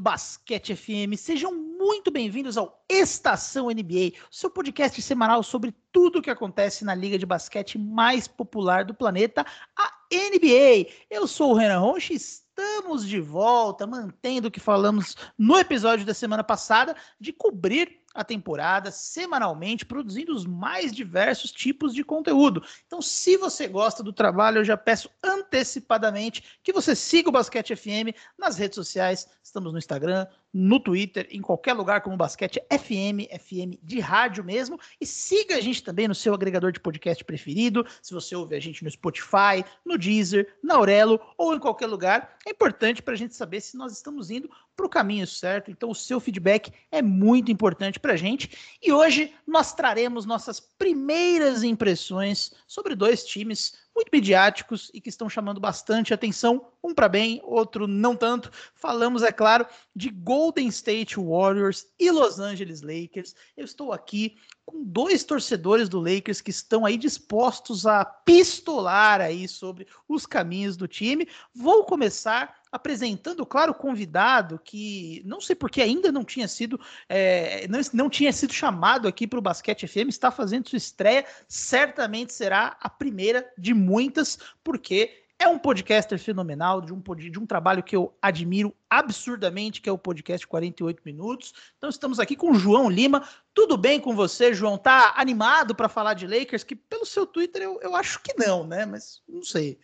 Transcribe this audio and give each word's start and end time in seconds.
do 0.00 0.02
Basquete 0.02 0.74
FM! 0.74 1.14
Sejam 1.14 1.52
muito 1.54 2.10
bem-vindos 2.10 2.56
ao 2.56 2.82
Estação 2.88 3.66
NBA, 3.66 4.12
seu 4.30 4.48
podcast 4.48 5.00
semanal 5.02 5.42
sobre 5.42 5.74
tudo 5.92 6.18
o 6.18 6.22
que 6.22 6.30
acontece 6.30 6.86
na 6.86 6.94
liga 6.94 7.18
de 7.18 7.26
basquete 7.26 7.78
mais 7.78 8.26
popular 8.26 8.82
do 8.82 8.94
planeta, 8.94 9.44
a 9.76 9.92
NBA. 10.10 10.90
Eu 11.10 11.26
sou 11.26 11.50
o 11.50 11.54
Renan 11.54 11.80
Ronchi, 11.80 12.14
estamos 12.14 13.06
de 13.06 13.20
volta, 13.20 13.86
mantendo 13.86 14.48
o 14.48 14.50
que 14.50 14.58
falamos 14.58 15.14
no 15.36 15.58
episódio 15.58 16.06
da 16.06 16.14
semana 16.14 16.42
passada 16.42 16.96
de 17.20 17.30
cobrir 17.30 17.99
a 18.14 18.24
temporada 18.24 18.90
semanalmente, 18.90 19.86
produzindo 19.86 20.34
os 20.34 20.44
mais 20.44 20.92
diversos 20.92 21.52
tipos 21.52 21.94
de 21.94 22.02
conteúdo. 22.02 22.62
Então, 22.86 23.00
se 23.00 23.36
você 23.36 23.68
gosta 23.68 24.02
do 24.02 24.12
trabalho, 24.12 24.58
eu 24.58 24.64
já 24.64 24.76
peço 24.76 25.08
antecipadamente 25.22 26.58
que 26.62 26.72
você 26.72 26.96
siga 26.96 27.28
o 27.28 27.32
Basquete 27.32 27.76
FM 27.76 28.14
nas 28.38 28.56
redes 28.56 28.74
sociais. 28.74 29.28
Estamos 29.42 29.72
no 29.72 29.78
Instagram, 29.78 30.26
no 30.52 30.80
Twitter, 30.80 31.26
em 31.30 31.40
qualquer 31.40 31.72
lugar 31.74 32.00
como 32.00 32.16
Basquete 32.16 32.60
FM, 32.70 33.28
FM 33.38 33.78
de 33.82 34.00
rádio 34.00 34.42
mesmo. 34.42 34.78
E 35.00 35.06
siga 35.06 35.56
a 35.56 35.60
gente 35.60 35.82
também 35.82 36.08
no 36.08 36.14
seu 36.14 36.34
agregador 36.34 36.72
de 36.72 36.80
podcast 36.80 37.24
preferido. 37.24 37.86
Se 38.02 38.12
você 38.12 38.34
ouve 38.34 38.56
a 38.56 38.60
gente 38.60 38.82
no 38.82 38.90
Spotify, 38.90 39.64
no 39.84 39.96
Deezer, 39.96 40.56
na 40.62 40.74
Aurelo 40.74 41.20
ou 41.36 41.54
em 41.54 41.58
qualquer 41.58 41.86
lugar, 41.86 42.36
é 42.46 42.50
importante 42.50 43.02
para 43.02 43.14
a 43.14 43.16
gente 43.16 43.34
saber 43.34 43.60
se 43.60 43.76
nós 43.76 43.92
estamos 43.92 44.30
indo 44.30 44.50
para 44.76 44.86
o 44.86 44.88
caminho 44.88 45.26
certo. 45.26 45.70
Então, 45.70 45.90
o 45.90 45.94
seu 45.94 46.18
feedback 46.18 46.72
é 46.90 47.02
muito 47.02 47.52
importante 47.52 48.00
para 48.00 48.14
a 48.14 48.16
gente. 48.16 48.78
E 48.82 48.92
hoje 48.92 49.32
nós 49.46 49.74
traremos 49.74 50.24
nossas 50.24 50.58
primeiras 50.58 51.62
impressões 51.62 52.52
sobre 52.66 52.94
dois 52.94 53.24
times 53.24 53.74
muito 53.94 54.10
midiáticos 54.12 54.90
e 54.94 55.00
que 55.00 55.08
estão 55.08 55.28
chamando 55.28 55.60
bastante 55.60 56.14
atenção, 56.14 56.66
um 56.82 56.94
para 56.94 57.08
bem, 57.08 57.40
outro 57.44 57.86
não 57.86 58.16
tanto. 58.16 58.50
Falamos, 58.74 59.22
é 59.22 59.32
claro, 59.32 59.66
de 59.94 60.10
Golden 60.10 60.68
State 60.68 61.18
Warriors 61.18 61.86
e 61.98 62.10
Los 62.10 62.38
Angeles 62.38 62.82
Lakers. 62.82 63.34
Eu 63.56 63.64
estou 63.64 63.92
aqui 63.92 64.36
com 64.64 64.84
dois 64.84 65.24
torcedores 65.24 65.88
do 65.88 66.00
Lakers 66.00 66.40
que 66.40 66.50
estão 66.50 66.86
aí 66.86 66.96
dispostos 66.96 67.86
a 67.86 68.04
pistolar 68.04 69.20
aí 69.20 69.48
sobre 69.48 69.86
os 70.08 70.26
caminhos 70.26 70.76
do 70.76 70.86
time. 70.86 71.28
Vou 71.54 71.84
começar 71.84 72.59
apresentando, 72.72 73.44
claro, 73.44 73.72
o 73.72 73.74
convidado 73.74 74.60
que 74.62 75.22
não 75.24 75.40
sei 75.40 75.56
porque 75.56 75.82
ainda 75.82 76.12
não 76.12 76.24
tinha 76.24 76.46
sido 76.46 76.80
é, 77.08 77.66
não, 77.68 77.80
não 77.92 78.10
tinha 78.10 78.32
sido 78.32 78.52
chamado 78.52 79.08
aqui 79.08 79.26
para 79.26 79.38
o 79.38 79.42
Basquete 79.42 79.88
FM, 79.88 80.08
está 80.08 80.30
fazendo 80.30 80.68
sua 80.68 80.76
estreia, 80.76 81.24
certamente 81.48 82.32
será 82.32 82.76
a 82.80 82.88
primeira 82.88 83.50
de 83.58 83.74
muitas, 83.74 84.38
porque 84.62 85.20
é 85.40 85.48
um 85.48 85.58
podcaster 85.58 86.18
fenomenal, 86.18 86.82
de 86.82 86.92
um, 86.92 87.00
de 87.16 87.38
um 87.38 87.46
trabalho 87.46 87.82
que 87.82 87.96
eu 87.96 88.14
admiro 88.20 88.74
absurdamente, 88.90 89.80
que 89.80 89.88
é 89.88 89.92
o 89.92 89.96
podcast 89.96 90.46
48 90.46 91.00
Minutos. 91.02 91.54
Então 91.78 91.88
estamos 91.88 92.20
aqui 92.20 92.36
com 92.36 92.50
o 92.50 92.54
João 92.54 92.90
Lima. 92.90 93.26
Tudo 93.54 93.78
bem 93.78 93.98
com 93.98 94.14
você, 94.14 94.52
João? 94.52 94.76
Tá 94.76 95.14
animado 95.16 95.74
para 95.74 95.88
falar 95.88 96.12
de 96.12 96.26
Lakers? 96.26 96.62
Que 96.62 96.76
pelo 96.76 97.06
seu 97.06 97.26
Twitter 97.26 97.62
eu, 97.62 97.80
eu 97.80 97.96
acho 97.96 98.20
que 98.22 98.34
não, 98.36 98.66
né? 98.66 98.84
Mas 98.84 99.22
não 99.26 99.42
sei. 99.42 99.80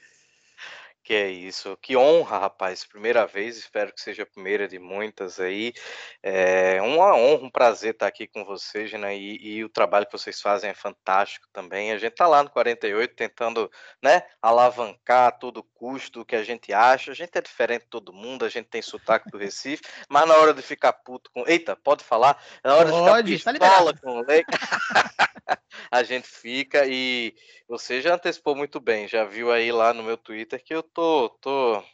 Que 1.06 1.15
é 1.15 1.31
isso, 1.31 1.78
que 1.81 1.97
honra, 1.97 2.37
rapaz. 2.37 2.84
Primeira 2.84 3.25
vez, 3.28 3.56
espero 3.56 3.93
que 3.94 4.00
seja 4.00 4.25
a 4.25 4.27
primeira 4.27 4.67
de 4.67 4.77
muitas 4.77 5.39
aí. 5.39 5.72
É 6.21 6.83
uma 6.83 7.15
honra, 7.15 7.44
um 7.44 7.49
prazer 7.49 7.93
estar 7.93 8.09
aqui 8.09 8.27
com 8.27 8.44
vocês, 8.44 8.93
né? 8.94 9.16
E, 9.16 9.59
e 9.59 9.65
o 9.65 9.69
trabalho 9.69 10.05
que 10.05 10.11
vocês 10.11 10.41
fazem 10.41 10.69
é 10.69 10.75
fantástico 10.75 11.47
também. 11.53 11.93
A 11.93 11.99
gente 11.99 12.16
tá 12.16 12.27
lá 12.27 12.43
no 12.43 12.50
48 12.50 13.15
tentando, 13.15 13.71
né, 14.03 14.25
alavancar 14.43 15.28
a 15.28 15.31
todo 15.31 15.62
custo 15.62 16.22
o 16.22 16.25
que 16.25 16.34
a 16.34 16.43
gente 16.43 16.72
acha. 16.72 17.12
A 17.12 17.15
gente 17.15 17.39
é 17.39 17.41
diferente 17.41 17.83
de 17.83 17.91
todo 17.91 18.12
mundo, 18.12 18.45
a 18.45 18.49
gente 18.49 18.66
tem 18.66 18.83
sotaque 18.83 19.31
do 19.31 19.39
Recife, 19.39 19.84
mas 20.09 20.27
na 20.27 20.34
hora 20.34 20.53
de 20.53 20.61
ficar 20.61 20.93
puto 20.93 21.31
com. 21.31 21.47
Eita, 21.47 21.77
pode 21.77 22.03
falar? 22.03 22.43
Na 22.65 22.75
hora 22.75 22.91
pode, 22.91 23.31
de 23.31 23.39
ficar 23.39 23.53
pistola 23.53 23.95
tá 23.95 24.00
com 24.00 24.19
o 24.19 24.27
Lake, 24.27 24.50
a 25.89 26.03
gente 26.03 26.27
fica 26.27 26.84
e 26.84 27.33
você 27.69 28.00
já 28.00 28.15
antecipou 28.15 28.56
muito 28.56 28.81
bem, 28.81 29.06
já 29.06 29.25
viu 29.25 29.53
aí 29.53 29.71
lá 29.71 29.93
no 29.93 30.03
meu 30.03 30.16
Twitter 30.16 30.62
que 30.62 30.75
eu 30.75 30.83
tô, 30.97 31.29
tô, 31.43 31.84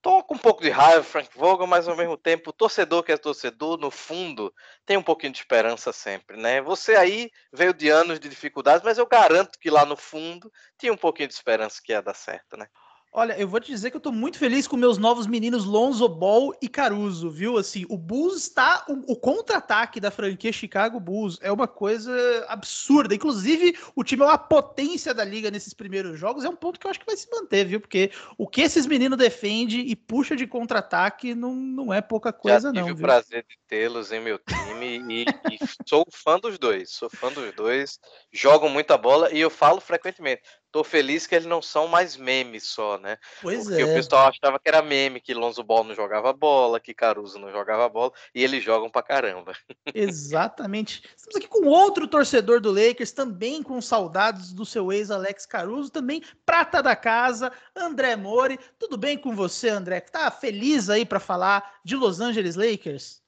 tô 0.00 0.24
com 0.24 0.36
um 0.36 0.38
pouco 0.38 0.62
de 0.62 0.70
raiva, 0.70 1.02
Frank 1.02 1.28
Vogel, 1.36 1.66
mas 1.66 1.86
ao 1.86 1.94
mesmo 1.94 2.16
tempo, 2.16 2.50
torcedor 2.50 3.02
que 3.02 3.12
é 3.12 3.16
torcedor, 3.18 3.76
no 3.76 3.90
fundo, 3.90 4.54
tem 4.86 4.96
um 4.96 5.02
pouquinho 5.02 5.32
de 5.32 5.38
esperança 5.38 5.92
sempre, 5.92 6.38
né? 6.38 6.62
Você 6.62 6.96
aí 6.96 7.30
veio 7.52 7.74
de 7.74 7.90
anos 7.90 8.18
de 8.18 8.30
dificuldades, 8.30 8.82
mas 8.82 8.96
eu 8.96 9.06
garanto 9.06 9.58
que 9.60 9.68
lá 9.68 9.84
no 9.84 9.98
fundo 9.98 10.50
tinha 10.78 10.90
um 10.90 10.96
pouquinho 10.96 11.28
de 11.28 11.34
esperança 11.34 11.78
que 11.84 11.92
ia 11.92 12.00
dar 12.00 12.14
certo, 12.14 12.56
né? 12.56 12.66
Olha, 13.12 13.38
eu 13.38 13.48
vou 13.48 13.58
te 13.58 13.70
dizer 13.70 13.90
que 13.90 13.96
eu 13.96 14.00
tô 14.00 14.12
muito 14.12 14.38
feliz 14.38 14.68
com 14.68 14.76
meus 14.76 14.98
novos 14.98 15.26
meninos 15.26 15.64
Lonzo 15.64 16.06
Ball 16.06 16.54
e 16.60 16.68
Caruso, 16.68 17.30
viu? 17.30 17.56
Assim, 17.56 17.86
o 17.88 17.96
Bulls 17.96 18.42
está. 18.42 18.84
O, 18.88 19.12
o 19.12 19.16
contra-ataque 19.16 19.98
da 19.98 20.10
franquia 20.10 20.52
Chicago 20.52 21.00
Bulls 21.00 21.38
é 21.40 21.50
uma 21.50 21.66
coisa 21.66 22.12
absurda. 22.46 23.14
Inclusive, 23.14 23.74
o 23.94 24.04
time 24.04 24.22
é 24.22 24.26
uma 24.26 24.36
potência 24.36 25.14
da 25.14 25.24
liga 25.24 25.50
nesses 25.50 25.72
primeiros 25.72 26.18
jogos. 26.18 26.44
É 26.44 26.48
um 26.48 26.56
ponto 26.56 26.78
que 26.78 26.86
eu 26.86 26.90
acho 26.90 27.00
que 27.00 27.06
vai 27.06 27.16
se 27.16 27.30
manter, 27.30 27.64
viu? 27.64 27.80
Porque 27.80 28.10
o 28.36 28.46
que 28.46 28.60
esses 28.60 28.86
meninos 28.86 29.16
defendem 29.16 29.88
e 29.88 29.96
puxa 29.96 30.36
de 30.36 30.46
contra-ataque 30.46 31.34
não, 31.34 31.54
não 31.54 31.94
é 31.94 32.02
pouca 32.02 32.34
coisa, 32.34 32.68
Já 32.68 32.72
tive 32.72 32.80
não. 32.80 32.88
Tive 32.88 33.00
o 33.00 33.06
prazer 33.06 33.46
de 33.48 33.56
tê-los 33.66 34.12
em 34.12 34.20
meu 34.20 34.38
time 34.38 34.98
e, 35.08 35.24
e 35.24 35.58
sou 35.86 36.04
fã 36.12 36.38
dos 36.38 36.58
dois. 36.58 36.90
Sou 36.90 37.08
fã 37.08 37.32
dos 37.32 37.50
dois. 37.54 37.98
Jogam 38.30 38.68
muita 38.68 38.98
bola 38.98 39.32
e 39.32 39.40
eu 39.40 39.48
falo 39.48 39.80
frequentemente 39.80 40.42
tô 40.76 40.84
feliz 40.84 41.26
que 41.26 41.34
eles 41.34 41.46
não 41.46 41.62
são 41.62 41.88
mais 41.88 42.18
memes 42.18 42.64
só, 42.64 42.98
né? 42.98 43.16
Pois 43.40 43.64
Porque 43.64 43.80
é. 43.80 43.84
o 43.86 43.94
pessoal 43.94 44.28
achava 44.28 44.58
que 44.58 44.68
era 44.68 44.82
meme, 44.82 45.22
que 45.22 45.32
Lonzo 45.32 45.64
Ball 45.64 45.82
não 45.82 45.94
jogava 45.94 46.34
bola, 46.34 46.78
que 46.78 46.92
Caruso 46.92 47.38
não 47.38 47.50
jogava 47.50 47.88
bola, 47.88 48.12
e 48.34 48.44
eles 48.44 48.62
jogam 48.62 48.90
pra 48.90 49.02
caramba. 49.02 49.54
Exatamente. 49.94 51.02
Estamos 51.16 51.36
aqui 51.36 51.48
com 51.48 51.66
outro 51.66 52.06
torcedor 52.06 52.60
do 52.60 52.70
Lakers, 52.70 53.10
também 53.12 53.62
com 53.62 53.80
saudades 53.80 54.52
do 54.52 54.66
seu 54.66 54.92
ex 54.92 55.10
Alex 55.10 55.46
Caruso, 55.46 55.88
também 55.88 56.22
prata 56.44 56.82
da 56.82 56.94
casa, 56.94 57.50
André 57.74 58.14
Mori. 58.14 58.60
Tudo 58.78 58.98
bem 58.98 59.16
com 59.16 59.34
você, 59.34 59.70
André? 59.70 60.00
Tá 60.00 60.30
feliz 60.30 60.90
aí 60.90 61.06
para 61.06 61.18
falar 61.18 61.78
de 61.82 61.96
Los 61.96 62.20
Angeles 62.20 62.54
Lakers? 62.54 63.22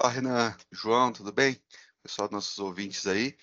Olá, 0.00 0.12
Renan, 0.12 0.56
João, 0.70 1.12
tudo 1.12 1.32
bem? 1.32 1.60
Pessoal, 2.00 2.28
nossos 2.30 2.56
ouvintes 2.60 3.08
aí. 3.08 3.36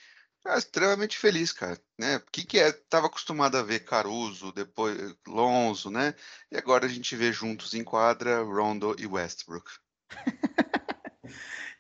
Ah, 0.46 0.58
extremamente 0.58 1.18
feliz, 1.18 1.54
cara, 1.54 1.80
né? 1.98 2.18
O 2.18 2.32
que 2.32 2.44
que 2.44 2.60
é? 2.60 2.72
Tava 2.72 3.08
acostumado 3.08 3.56
a 3.56 3.64
ver 3.64 3.86
Caruso, 3.86 4.52
depois 4.52 5.16
Lonzo, 5.26 5.90
né? 5.90 6.14
E 6.52 6.58
agora 6.58 6.86
a 6.86 6.90
gente 6.90 7.16
vê 7.16 7.32
juntos 7.32 7.74
em 7.74 7.84
quadra 7.84 8.44
Rondo 8.44 8.94
e 9.00 9.08
Westbrook. 9.08 9.72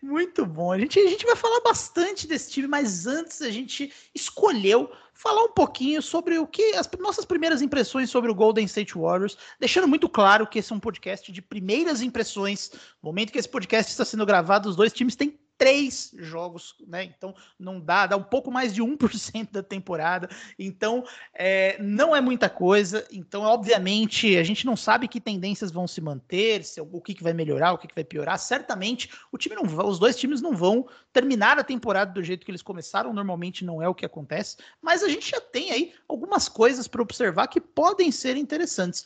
Muito 0.01 0.45
bom. 0.45 0.71
A 0.71 0.79
gente, 0.79 0.99
a 0.99 1.09
gente 1.09 1.25
vai 1.25 1.35
falar 1.35 1.61
bastante 1.61 2.27
desse 2.27 2.51
time, 2.51 2.67
mas 2.67 3.07
antes 3.07 3.41
a 3.41 3.49
gente 3.49 3.91
escolheu 4.13 4.91
falar 5.13 5.43
um 5.43 5.51
pouquinho 5.53 6.01
sobre 6.01 6.37
o 6.37 6.45
que 6.45 6.75
as 6.75 6.89
nossas 6.99 7.23
primeiras 7.23 7.61
impressões 7.61 8.09
sobre 8.09 8.29
o 8.29 8.35
Golden 8.35 8.65
State 8.65 8.97
Warriors, 8.97 9.37
deixando 9.59 9.87
muito 9.87 10.09
claro 10.09 10.45
que 10.45 10.59
esse 10.59 10.73
é 10.73 10.75
um 10.75 10.79
podcast 10.79 11.31
de 11.31 11.41
primeiras 11.41 12.01
impressões. 12.01 12.71
No 13.01 13.09
momento 13.09 13.31
que 13.31 13.39
esse 13.39 13.47
podcast 13.47 13.91
está 13.91 14.03
sendo 14.03 14.25
gravado, 14.25 14.69
os 14.69 14.75
dois 14.75 14.91
times 14.91 15.15
têm 15.15 15.39
três 15.63 16.11
jogos, 16.15 16.75
né? 16.85 17.05
Então 17.05 17.33
não 17.57 17.79
dá, 17.79 18.05
dá 18.05 18.17
um 18.17 18.23
pouco 18.23 18.51
mais 18.51 18.75
de 18.75 18.81
1% 18.81 19.49
da 19.49 19.63
temporada. 19.63 20.27
Então 20.59 21.05
é, 21.33 21.81
não 21.81 22.13
é 22.13 22.19
muita 22.19 22.49
coisa. 22.49 23.07
Então, 23.09 23.43
obviamente, 23.43 24.35
a 24.35 24.43
gente 24.43 24.65
não 24.65 24.75
sabe 24.75 25.07
que 25.07 25.21
tendências 25.21 25.71
vão 25.71 25.87
se 25.87 26.01
manter, 26.01 26.65
se, 26.65 26.81
o 26.81 26.99
que, 26.99 27.13
que 27.13 27.23
vai 27.23 27.31
melhorar, 27.31 27.71
o 27.71 27.77
que, 27.77 27.87
que 27.87 27.95
vai 27.95 28.03
piorar. 28.03 28.37
Certamente 28.37 29.09
o 29.31 29.37
time 29.37 29.55
não 29.55 29.63
os 29.87 29.97
dois 29.97 30.17
times 30.17 30.41
não 30.41 30.53
vão 30.53 30.85
terminar 31.13 31.57
a 31.57 31.63
temporada 31.63 32.11
do 32.11 32.21
jeito 32.21 32.43
que 32.43 32.51
eles 32.51 32.61
começaram. 32.61 33.13
Normalmente 33.13 33.63
não 33.63 33.81
é 33.81 33.87
o 33.87 33.95
que 33.95 34.05
acontece, 34.05 34.57
mas 34.81 35.01
a 35.01 35.07
gente 35.07 35.31
já 35.31 35.39
tem 35.39 35.71
aí 35.71 35.93
algumas 36.09 36.49
coisas 36.49 36.89
para 36.89 37.01
observar 37.01 37.47
que 37.47 37.61
podem 37.61 38.11
ser 38.11 38.35
interessantes. 38.35 39.05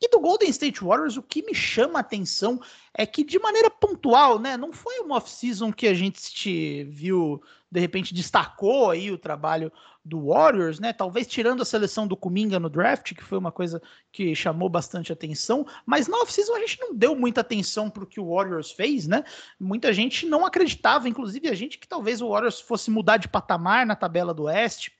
E 0.00 0.08
do 0.08 0.20
Golden 0.20 0.48
State 0.48 0.82
Warriors, 0.82 1.18
o 1.18 1.22
que 1.22 1.42
me 1.42 1.54
chama 1.54 1.98
a 1.98 2.00
atenção 2.00 2.58
é 2.98 3.06
que 3.06 3.22
de 3.22 3.38
maneira 3.38 3.70
pontual, 3.70 4.40
né? 4.40 4.56
Não 4.56 4.72
foi 4.72 4.98
uma 4.98 5.18
off-season 5.18 5.72
que 5.72 5.86
a 5.86 5.94
gente 5.94 6.82
viu, 6.82 7.40
de 7.70 7.78
repente 7.78 8.12
destacou 8.12 8.90
aí 8.90 9.12
o 9.12 9.16
trabalho 9.16 9.72
do 10.04 10.26
Warriors, 10.26 10.80
né? 10.80 10.92
Talvez 10.92 11.28
tirando 11.28 11.62
a 11.62 11.64
seleção 11.64 12.08
do 12.08 12.16
Kuminga 12.16 12.58
no 12.58 12.68
draft, 12.68 13.14
que 13.14 13.22
foi 13.22 13.38
uma 13.38 13.52
coisa 13.52 13.80
que 14.10 14.34
chamou 14.34 14.68
bastante 14.68 15.12
atenção, 15.12 15.64
mas 15.86 16.08
na 16.08 16.16
off-season 16.18 16.56
a 16.56 16.58
gente 16.58 16.80
não 16.80 16.92
deu 16.92 17.14
muita 17.14 17.40
atenção 17.40 17.88
para 17.88 18.02
o 18.02 18.06
que 18.06 18.18
o 18.18 18.34
Warriors 18.34 18.72
fez, 18.72 19.06
né? 19.06 19.22
Muita 19.60 19.92
gente 19.92 20.26
não 20.26 20.44
acreditava, 20.44 21.08
inclusive 21.08 21.46
a 21.46 21.54
gente, 21.54 21.78
que 21.78 21.86
talvez 21.86 22.20
o 22.20 22.30
Warriors 22.30 22.60
fosse 22.60 22.90
mudar 22.90 23.18
de 23.18 23.28
patamar 23.28 23.86
na 23.86 23.94
tabela 23.94 24.34
do 24.34 24.44
Oeste 24.44 24.98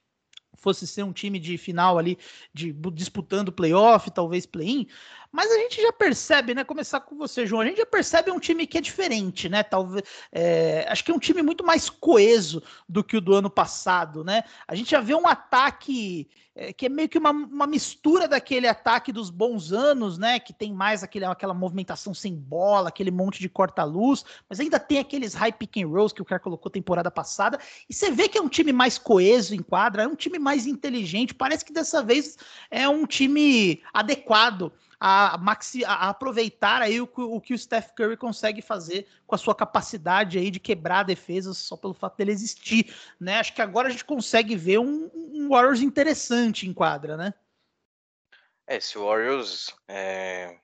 fosse 0.58 0.86
ser 0.86 1.04
um 1.04 1.12
time 1.12 1.38
de 1.38 1.56
final 1.56 1.98
ali, 1.98 2.18
de 2.52 2.72
disputando 2.92 3.52
playoff, 3.52 4.10
talvez 4.10 4.44
play-in, 4.44 4.86
Mas 5.30 5.50
a 5.50 5.58
gente 5.58 5.80
já 5.80 5.92
percebe, 5.92 6.54
né? 6.54 6.64
Começar 6.64 7.00
com 7.00 7.16
você, 7.16 7.46
João. 7.46 7.60
A 7.60 7.66
gente 7.66 7.78
já 7.78 7.86
percebe 7.86 8.30
um 8.30 8.40
time 8.40 8.66
que 8.66 8.78
é 8.78 8.80
diferente, 8.80 9.48
né? 9.48 9.62
Talvez. 9.62 10.04
É, 10.32 10.86
acho 10.88 11.04
que 11.04 11.10
é 11.10 11.14
um 11.14 11.18
time 11.18 11.42
muito 11.42 11.64
mais 11.64 11.90
coeso 11.90 12.62
do 12.88 13.04
que 13.04 13.16
o 13.16 13.20
do 13.20 13.34
ano 13.34 13.50
passado, 13.50 14.24
né? 14.24 14.42
A 14.66 14.74
gente 14.74 14.90
já 14.90 15.00
vê 15.00 15.14
um 15.14 15.28
ataque 15.28 16.28
é, 16.58 16.72
que 16.72 16.86
é 16.86 16.88
meio 16.88 17.08
que 17.08 17.16
uma, 17.16 17.30
uma 17.30 17.66
mistura 17.68 18.26
daquele 18.26 18.66
ataque 18.66 19.12
dos 19.12 19.30
bons 19.30 19.70
anos, 19.70 20.18
né? 20.18 20.40
Que 20.40 20.52
tem 20.52 20.72
mais 20.72 21.04
aquele, 21.04 21.24
aquela 21.24 21.54
movimentação 21.54 22.12
sem 22.12 22.34
bola, 22.34 22.88
aquele 22.88 23.12
monte 23.12 23.38
de 23.38 23.48
corta-luz, 23.48 24.24
mas 24.48 24.58
ainda 24.58 24.80
tem 24.80 24.98
aqueles 24.98 25.34
high 25.34 25.52
pick 25.52 25.76
and 25.76 25.86
rolls 25.86 26.12
que 26.12 26.20
o 26.20 26.24
cara 26.24 26.40
colocou 26.40 26.68
temporada 26.68 27.12
passada. 27.12 27.60
E 27.88 27.94
você 27.94 28.10
vê 28.10 28.28
que 28.28 28.36
é 28.36 28.42
um 28.42 28.48
time 28.48 28.72
mais 28.72 28.98
coeso 28.98 29.54
em 29.54 29.62
quadra, 29.62 30.02
é 30.02 30.08
um 30.08 30.16
time 30.16 30.38
mais 30.38 30.66
inteligente. 30.66 31.32
Parece 31.32 31.64
que 31.64 31.72
dessa 31.72 32.02
vez 32.02 32.36
é 32.70 32.88
um 32.88 33.06
time 33.06 33.80
adequado 33.92 34.72
a, 35.00 35.38
maxi, 35.38 35.84
a 35.84 36.08
aproveitar 36.08 36.82
aí 36.82 37.00
o, 37.00 37.08
o, 37.14 37.40
que 37.40 37.54
o 37.54 37.58
Steph 37.58 37.92
Curry 37.92 38.16
consegue 38.16 38.60
fazer 38.60 39.06
com 39.26 39.34
a 39.34 39.38
sua 39.38 39.54
capacidade 39.54 40.38
aí 40.38 40.50
de 40.50 40.58
quebrar 40.58 41.04
defesas 41.04 41.58
só 41.58 41.76
pelo 41.76 41.94
fato 41.94 42.16
dele 42.16 42.32
existir, 42.32 42.94
né? 43.20 43.38
Acho 43.38 43.54
que 43.54 43.62
agora 43.62 43.88
a 43.88 43.90
gente 43.90 44.04
consegue 44.04 44.56
ver 44.56 44.78
um, 44.78 45.10
um 45.14 45.48
Warriors 45.50 45.80
interessante 45.80 46.68
em 46.68 46.74
quadra, 46.74 47.16
né? 47.16 47.32
É, 48.66 48.76
esse 48.76 48.98
Warriors, 48.98 49.74
é... 49.86 50.58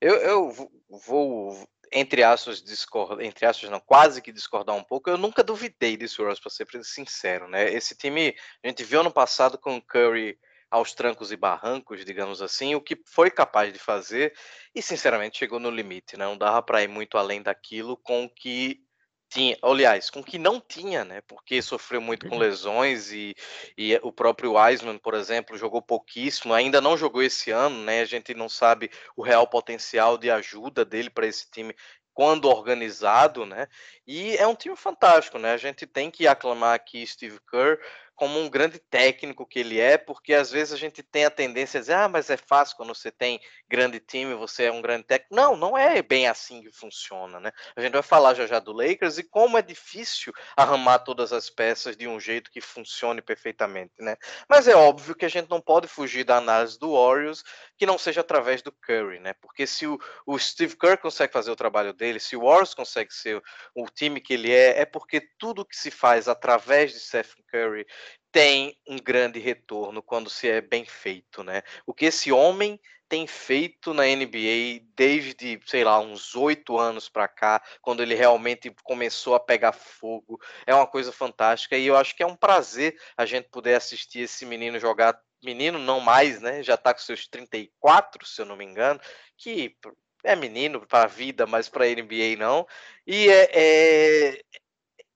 eu, 0.00 0.14
eu 0.14 0.70
vou 1.06 1.68
entre 1.92 2.22
aspas, 2.22 2.62
discordar, 2.62 3.24
entre 3.24 3.46
aspas, 3.46 3.70
não, 3.70 3.80
quase 3.80 4.20
que 4.20 4.32
discordar 4.32 4.76
um 4.76 4.84
pouco, 4.84 5.08
eu 5.08 5.16
nunca 5.16 5.42
duvidei 5.42 5.96
desse 5.96 6.18
Warriors, 6.18 6.40
para 6.40 6.50
ser 6.50 6.66
sincero, 6.84 7.48
né? 7.48 7.72
Esse 7.72 7.96
time, 7.96 8.34
a 8.62 8.68
gente 8.68 8.84
viu 8.84 9.00
ano 9.00 9.10
passado 9.10 9.58
com 9.58 9.76
o 9.76 9.82
Curry 9.82 10.38
aos 10.70 10.92
trancos 10.92 11.32
e 11.32 11.36
barrancos, 11.36 12.04
digamos 12.04 12.42
assim, 12.42 12.74
o 12.74 12.80
que 12.80 13.00
foi 13.06 13.30
capaz 13.30 13.72
de 13.72 13.78
fazer 13.78 14.34
e, 14.74 14.82
sinceramente, 14.82 15.38
chegou 15.38 15.58
no 15.58 15.70
limite, 15.70 16.16
né? 16.16 16.24
Não 16.24 16.36
dava 16.36 16.62
para 16.62 16.82
ir 16.82 16.88
muito 16.88 17.16
além 17.16 17.42
daquilo 17.42 17.96
com 17.96 18.24
o 18.24 18.30
que 18.30 18.82
tinha, 19.30 19.56
aliás, 19.62 20.08
com 20.08 20.20
o 20.20 20.24
que 20.24 20.38
não 20.38 20.60
tinha, 20.60 21.04
né? 21.04 21.20
Porque 21.22 21.60
sofreu 21.60 22.00
muito 22.00 22.28
com 22.28 22.38
lesões 22.38 23.12
e, 23.12 23.34
e 23.76 23.98
o 24.02 24.10
próprio 24.10 24.54
Wiseman, 24.54 24.98
por 24.98 25.14
exemplo, 25.14 25.58
jogou 25.58 25.82
pouquíssimo, 25.82 26.54
ainda 26.54 26.80
não 26.80 26.96
jogou 26.96 27.22
esse 27.22 27.50
ano, 27.50 27.82
né? 27.84 28.00
A 28.00 28.06
gente 28.06 28.34
não 28.34 28.48
sabe 28.48 28.90
o 29.16 29.22
real 29.22 29.46
potencial 29.46 30.16
de 30.16 30.30
ajuda 30.30 30.84
dele 30.84 31.10
para 31.10 31.26
esse 31.26 31.50
time 31.50 31.74
quando 32.14 32.48
organizado, 32.48 33.46
né? 33.46 33.68
E 34.06 34.36
é 34.36 34.46
um 34.46 34.54
time 34.54 34.74
fantástico, 34.74 35.38
né? 35.38 35.52
A 35.52 35.56
gente 35.56 35.86
tem 35.86 36.10
que 36.10 36.26
aclamar 36.26 36.74
aqui 36.74 37.06
Steve 37.06 37.38
Kerr 37.48 37.78
como 38.18 38.40
um 38.40 38.50
grande 38.50 38.80
técnico 38.80 39.46
que 39.46 39.60
ele 39.60 39.78
é, 39.78 39.96
porque 39.96 40.34
às 40.34 40.50
vezes 40.50 40.74
a 40.74 40.76
gente 40.76 41.04
tem 41.04 41.24
a 41.24 41.30
tendência 41.30 41.78
a 41.78 41.80
dizer, 41.80 41.92
ah, 41.92 42.08
mas 42.08 42.28
é 42.28 42.36
fácil 42.36 42.76
quando 42.76 42.92
você 42.92 43.12
tem 43.12 43.40
grande 43.68 44.00
time, 44.00 44.34
você 44.34 44.64
é 44.64 44.72
um 44.72 44.82
grande 44.82 45.04
técnico. 45.04 45.36
Não, 45.36 45.56
não 45.56 45.78
é 45.78 46.02
bem 46.02 46.26
assim 46.26 46.60
que 46.60 46.72
funciona, 46.72 47.38
né? 47.38 47.52
A 47.76 47.80
gente 47.80 47.92
vai 47.92 48.02
falar 48.02 48.34
já 48.34 48.44
já 48.44 48.58
do 48.58 48.72
Lakers 48.72 49.18
e 49.18 49.22
como 49.22 49.56
é 49.56 49.62
difícil 49.62 50.32
arrumar 50.56 50.98
todas 50.98 51.32
as 51.32 51.48
peças 51.48 51.96
de 51.96 52.08
um 52.08 52.18
jeito 52.18 52.50
que 52.50 52.60
funcione 52.60 53.22
perfeitamente, 53.22 53.94
né? 54.00 54.16
Mas 54.48 54.66
é 54.66 54.74
óbvio 54.74 55.14
que 55.14 55.24
a 55.24 55.30
gente 55.30 55.48
não 55.48 55.60
pode 55.60 55.86
fugir 55.86 56.24
da 56.24 56.38
análise 56.38 56.76
do 56.76 56.94
Warriors 56.94 57.44
que 57.76 57.86
não 57.86 57.96
seja 57.96 58.22
através 58.22 58.62
do 58.62 58.72
Curry, 58.72 59.20
né? 59.20 59.32
Porque 59.34 59.64
se 59.64 59.86
o, 59.86 59.96
o 60.26 60.36
Steve 60.36 60.76
Kerr 60.76 60.98
consegue 60.98 61.32
fazer 61.32 61.52
o 61.52 61.56
trabalho 61.56 61.92
dele, 61.92 62.18
se 62.18 62.34
o 62.34 62.42
Warriors 62.42 62.74
consegue 62.74 63.14
ser 63.14 63.40
o 63.76 63.86
time 63.86 64.20
que 64.20 64.34
ele 64.34 64.52
é, 64.52 64.80
é 64.80 64.84
porque 64.84 65.20
tudo 65.38 65.64
que 65.64 65.76
se 65.76 65.92
faz 65.92 66.26
através 66.26 66.92
de 66.92 66.98
Stephen 66.98 67.44
Curry 67.48 67.86
tem 68.30 68.76
um 68.86 68.96
grande 68.96 69.38
retorno 69.38 70.02
quando 70.02 70.28
se 70.28 70.48
é 70.48 70.60
bem 70.60 70.84
feito, 70.84 71.42
né? 71.42 71.62
O 71.86 71.94
que 71.94 72.06
esse 72.06 72.30
homem 72.30 72.78
tem 73.08 73.26
feito 73.26 73.94
na 73.94 74.04
NBA 74.04 74.84
desde, 74.94 75.58
sei 75.64 75.82
lá, 75.82 75.98
uns 75.98 76.34
oito 76.34 76.78
anos 76.78 77.08
para 77.08 77.26
cá, 77.26 77.62
quando 77.80 78.02
ele 78.02 78.14
realmente 78.14 78.70
começou 78.84 79.34
a 79.34 79.40
pegar 79.40 79.72
fogo, 79.72 80.38
é 80.66 80.74
uma 80.74 80.86
coisa 80.86 81.10
fantástica 81.10 81.76
e 81.76 81.86
eu 81.86 81.96
acho 81.96 82.14
que 82.14 82.22
é 82.22 82.26
um 82.26 82.36
prazer 82.36 83.00
a 83.16 83.24
gente 83.24 83.48
poder 83.48 83.74
assistir 83.74 84.20
esse 84.20 84.44
menino 84.44 84.78
jogar. 84.78 85.18
Menino 85.42 85.78
não 85.78 86.00
mais, 86.00 86.40
né? 86.40 86.64
Já 86.64 86.74
está 86.74 86.92
com 86.92 86.98
seus 87.00 87.28
34, 87.28 88.26
se 88.26 88.42
eu 88.42 88.44
não 88.44 88.56
me 88.56 88.64
engano, 88.64 89.00
que 89.36 89.76
é 90.24 90.34
menino 90.34 90.84
para 90.84 91.04
a 91.04 91.06
vida, 91.06 91.46
mas 91.46 91.68
para 91.68 91.84
a 91.84 91.88
NBA 91.88 92.36
não. 92.36 92.66
E 93.06 93.28
é, 93.28 93.50
é, 93.54 94.42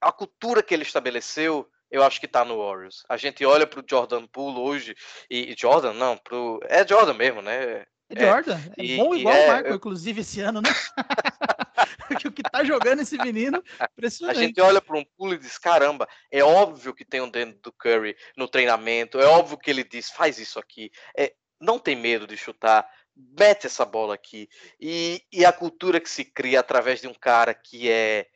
a 0.00 0.12
cultura 0.12 0.62
que 0.62 0.72
ele 0.72 0.84
estabeleceu 0.84 1.68
eu 1.92 2.02
acho 2.02 2.18
que 2.18 2.26
tá 2.26 2.44
no 2.44 2.58
Warriors. 2.58 3.04
A 3.08 3.18
gente 3.18 3.44
olha 3.44 3.66
pro 3.66 3.84
Jordan 3.88 4.26
Poole 4.26 4.58
hoje, 4.58 4.94
e, 5.30 5.52
e 5.52 5.56
Jordan, 5.56 5.92
não, 5.92 6.16
pro. 6.16 6.58
É 6.64 6.86
Jordan 6.86 7.12
mesmo, 7.12 7.42
né? 7.42 7.84
É 8.08 8.26
Jordan, 8.26 8.58
é, 8.76 8.94
é 8.94 8.96
bom 8.96 9.14
igual 9.14 9.34
é, 9.34 9.38
o 9.38 9.42
Michael, 9.42 9.66
eu... 9.66 9.76
inclusive, 9.76 10.20
esse 10.22 10.40
ano, 10.40 10.60
né? 10.60 10.70
o 12.26 12.32
que 12.32 12.42
tá 12.42 12.64
jogando 12.64 13.00
esse 13.00 13.16
menino, 13.18 13.62
impressionante. 13.92 14.38
A 14.38 14.40
gente 14.42 14.60
olha 14.60 14.80
para 14.80 14.98
um 14.98 15.04
pulo 15.16 15.34
e 15.34 15.38
diz, 15.38 15.58
caramba, 15.58 16.08
é 16.30 16.42
óbvio 16.42 16.94
que 16.94 17.04
tem 17.04 17.20
um 17.20 17.28
dentro 17.28 17.60
do 17.62 17.72
Curry 17.72 18.16
no 18.36 18.48
treinamento, 18.48 19.20
é 19.20 19.26
óbvio 19.26 19.58
que 19.58 19.70
ele 19.70 19.84
diz, 19.84 20.10
faz 20.10 20.38
isso 20.38 20.58
aqui, 20.58 20.90
é, 21.16 21.34
não 21.60 21.78
tem 21.78 21.96
medo 21.96 22.26
de 22.26 22.36
chutar, 22.36 22.88
mete 23.16 23.66
essa 23.66 23.84
bola 23.84 24.14
aqui. 24.14 24.48
E, 24.80 25.22
e 25.32 25.44
a 25.44 25.52
cultura 25.52 26.00
que 26.00 26.10
se 26.10 26.24
cria 26.24 26.60
através 26.60 27.00
de 27.00 27.08
um 27.08 27.14
cara 27.14 27.54
que 27.54 27.90
é 27.90 28.26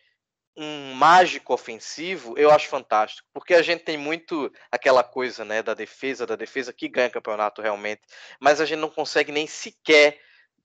um 0.56 0.94
mágico 0.94 1.53
ofensivo, 1.53 2.35
eu 2.38 2.50
acho 2.50 2.69
fantástico, 2.69 3.29
porque 3.32 3.55
a 3.55 3.62
gente 3.62 3.85
tem 3.85 3.99
muito 3.99 4.50
aquela 4.70 5.05
coisa, 5.05 5.44
né, 5.44 5.62
da 5.62 5.75
defesa, 5.75 6.26
da 6.26 6.35
defesa 6.35 6.73
que 6.73 6.88
ganha 6.88 7.11
campeonato 7.11 7.61
realmente, 7.61 8.03
mas 8.41 8.61
a 8.61 8.64
gente 8.64 8.79
não 8.79 8.88
consegue 8.88 9.31
nem 9.31 9.47
sequer 9.47 10.19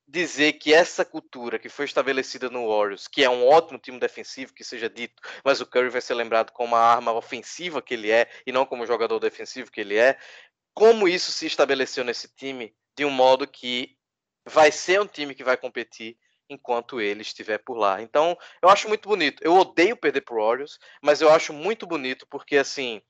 dizer 0.08 0.54
que 0.54 0.74
essa 0.74 1.06
cultura 1.06 1.58
que 1.58 1.70
foi 1.70 1.86
estabelecida 1.86 2.50
no 2.50 2.68
Warriors, 2.68 3.08
que 3.08 3.24
é 3.24 3.30
um 3.30 3.48
ótimo 3.48 3.80
time 3.80 4.00
defensivo, 4.00 4.54
que 4.54 4.64
seja 4.64 4.90
dito, 4.90 5.22
mas 5.44 5.62
o 5.62 5.66
Curry 5.66 5.90
vai 5.90 6.02
ser 6.02 6.14
lembrado 6.14 6.52
como 6.52 6.76
a 6.76 6.82
arma 6.82 7.14
ofensiva 7.14 7.82
que 7.82 7.94
ele 7.94 8.12
é 8.12 8.30
e 8.46 8.52
não 8.52 8.66
como 8.66 8.86
jogador 8.86 9.20
defensivo 9.20 9.72
que 9.72 9.80
ele 9.80 9.98
é, 9.98 10.18
como 10.74 11.08
isso 11.08 11.32
se 11.32 11.46
estabeleceu 11.46 12.04
nesse 12.04 12.28
time 12.28 12.74
de 12.96 13.06
um 13.06 13.10
modo 13.10 13.48
que 13.48 13.98
vai 14.46 14.72
ser 14.72 15.00
um 15.00 15.08
time 15.08 15.36
que 15.36 15.44
vai 15.44 15.56
competir 15.56 16.18
enquanto 16.54 17.00
ele 17.00 17.22
estiver 17.22 17.58
por 17.60 17.78
lá. 17.78 18.02
Então, 18.02 18.38
eu 18.62 18.70
acho 18.70 18.88
muito 18.88 19.08
bonito. 19.08 19.42
Eu 19.44 19.56
odeio 19.56 19.96
perder 19.96 20.22
pro 20.22 20.44
Warriors, 20.44 20.78
mas 21.02 21.22
eu 21.22 21.32
acho 21.32 21.54
muito 21.54 21.88
bonito 21.88 22.28
porque 22.30 22.58
assim, 22.58 23.02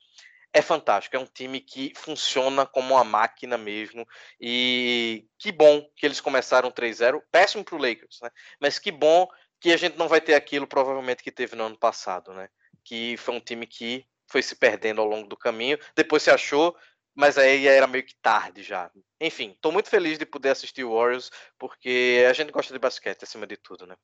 é 0.54 0.62
fantástico, 0.62 1.16
é 1.16 1.20
um 1.20 1.26
time 1.26 1.60
que 1.60 1.94
funciona 1.96 2.66
como 2.66 2.94
uma 2.94 3.04
máquina 3.04 3.58
mesmo. 3.58 4.06
E 4.40 5.26
que 5.40 5.52
bom 5.52 5.88
que 5.96 6.06
eles 6.06 6.22
começaram 6.22 6.72
3-0, 6.72 7.22
péssimo 7.32 7.64
pro 7.64 7.78
Lakers, 7.78 8.20
né? 8.22 8.30
Mas 8.60 8.78
que 8.78 8.92
bom 8.92 9.28
que 9.60 9.72
a 9.72 9.78
gente 9.78 9.98
não 9.98 10.08
vai 10.08 10.20
ter 10.20 10.34
aquilo 10.34 10.68
provavelmente 10.68 11.24
que 11.24 11.32
teve 11.32 11.56
no 11.56 11.66
ano 11.66 11.78
passado, 11.78 12.34
né? 12.34 12.50
Que 12.84 13.16
foi 13.18 13.36
um 13.36 13.40
time 13.40 13.66
que 13.66 14.06
foi 14.28 14.42
se 14.42 14.56
perdendo 14.56 15.02
ao 15.02 15.08
longo 15.08 15.28
do 15.28 15.36
caminho, 15.36 15.78
depois 15.94 16.24
se 16.24 16.32
achou, 16.32 16.76
mas 17.16 17.38
aí 17.38 17.68
era 17.68 17.88
meio 17.88 18.06
que 18.06 18.16
tarde 18.16 18.64
já. 18.64 18.92
Enfim, 19.20 19.52
estou 19.52 19.72
muito 19.72 19.90
feliz 19.90 20.18
de 20.18 20.26
poder 20.26 20.50
assistir 20.50 20.84
o 20.84 20.96
Warriors, 20.96 21.32
porque 21.58 22.26
a 22.30 22.34
gente 22.34 22.52
gosta 22.52 22.74
de 22.74 22.80
basquete 22.80 23.24
acima 23.24 23.46
de 23.46 23.58
tudo, 23.58 23.86
né? 23.86 23.96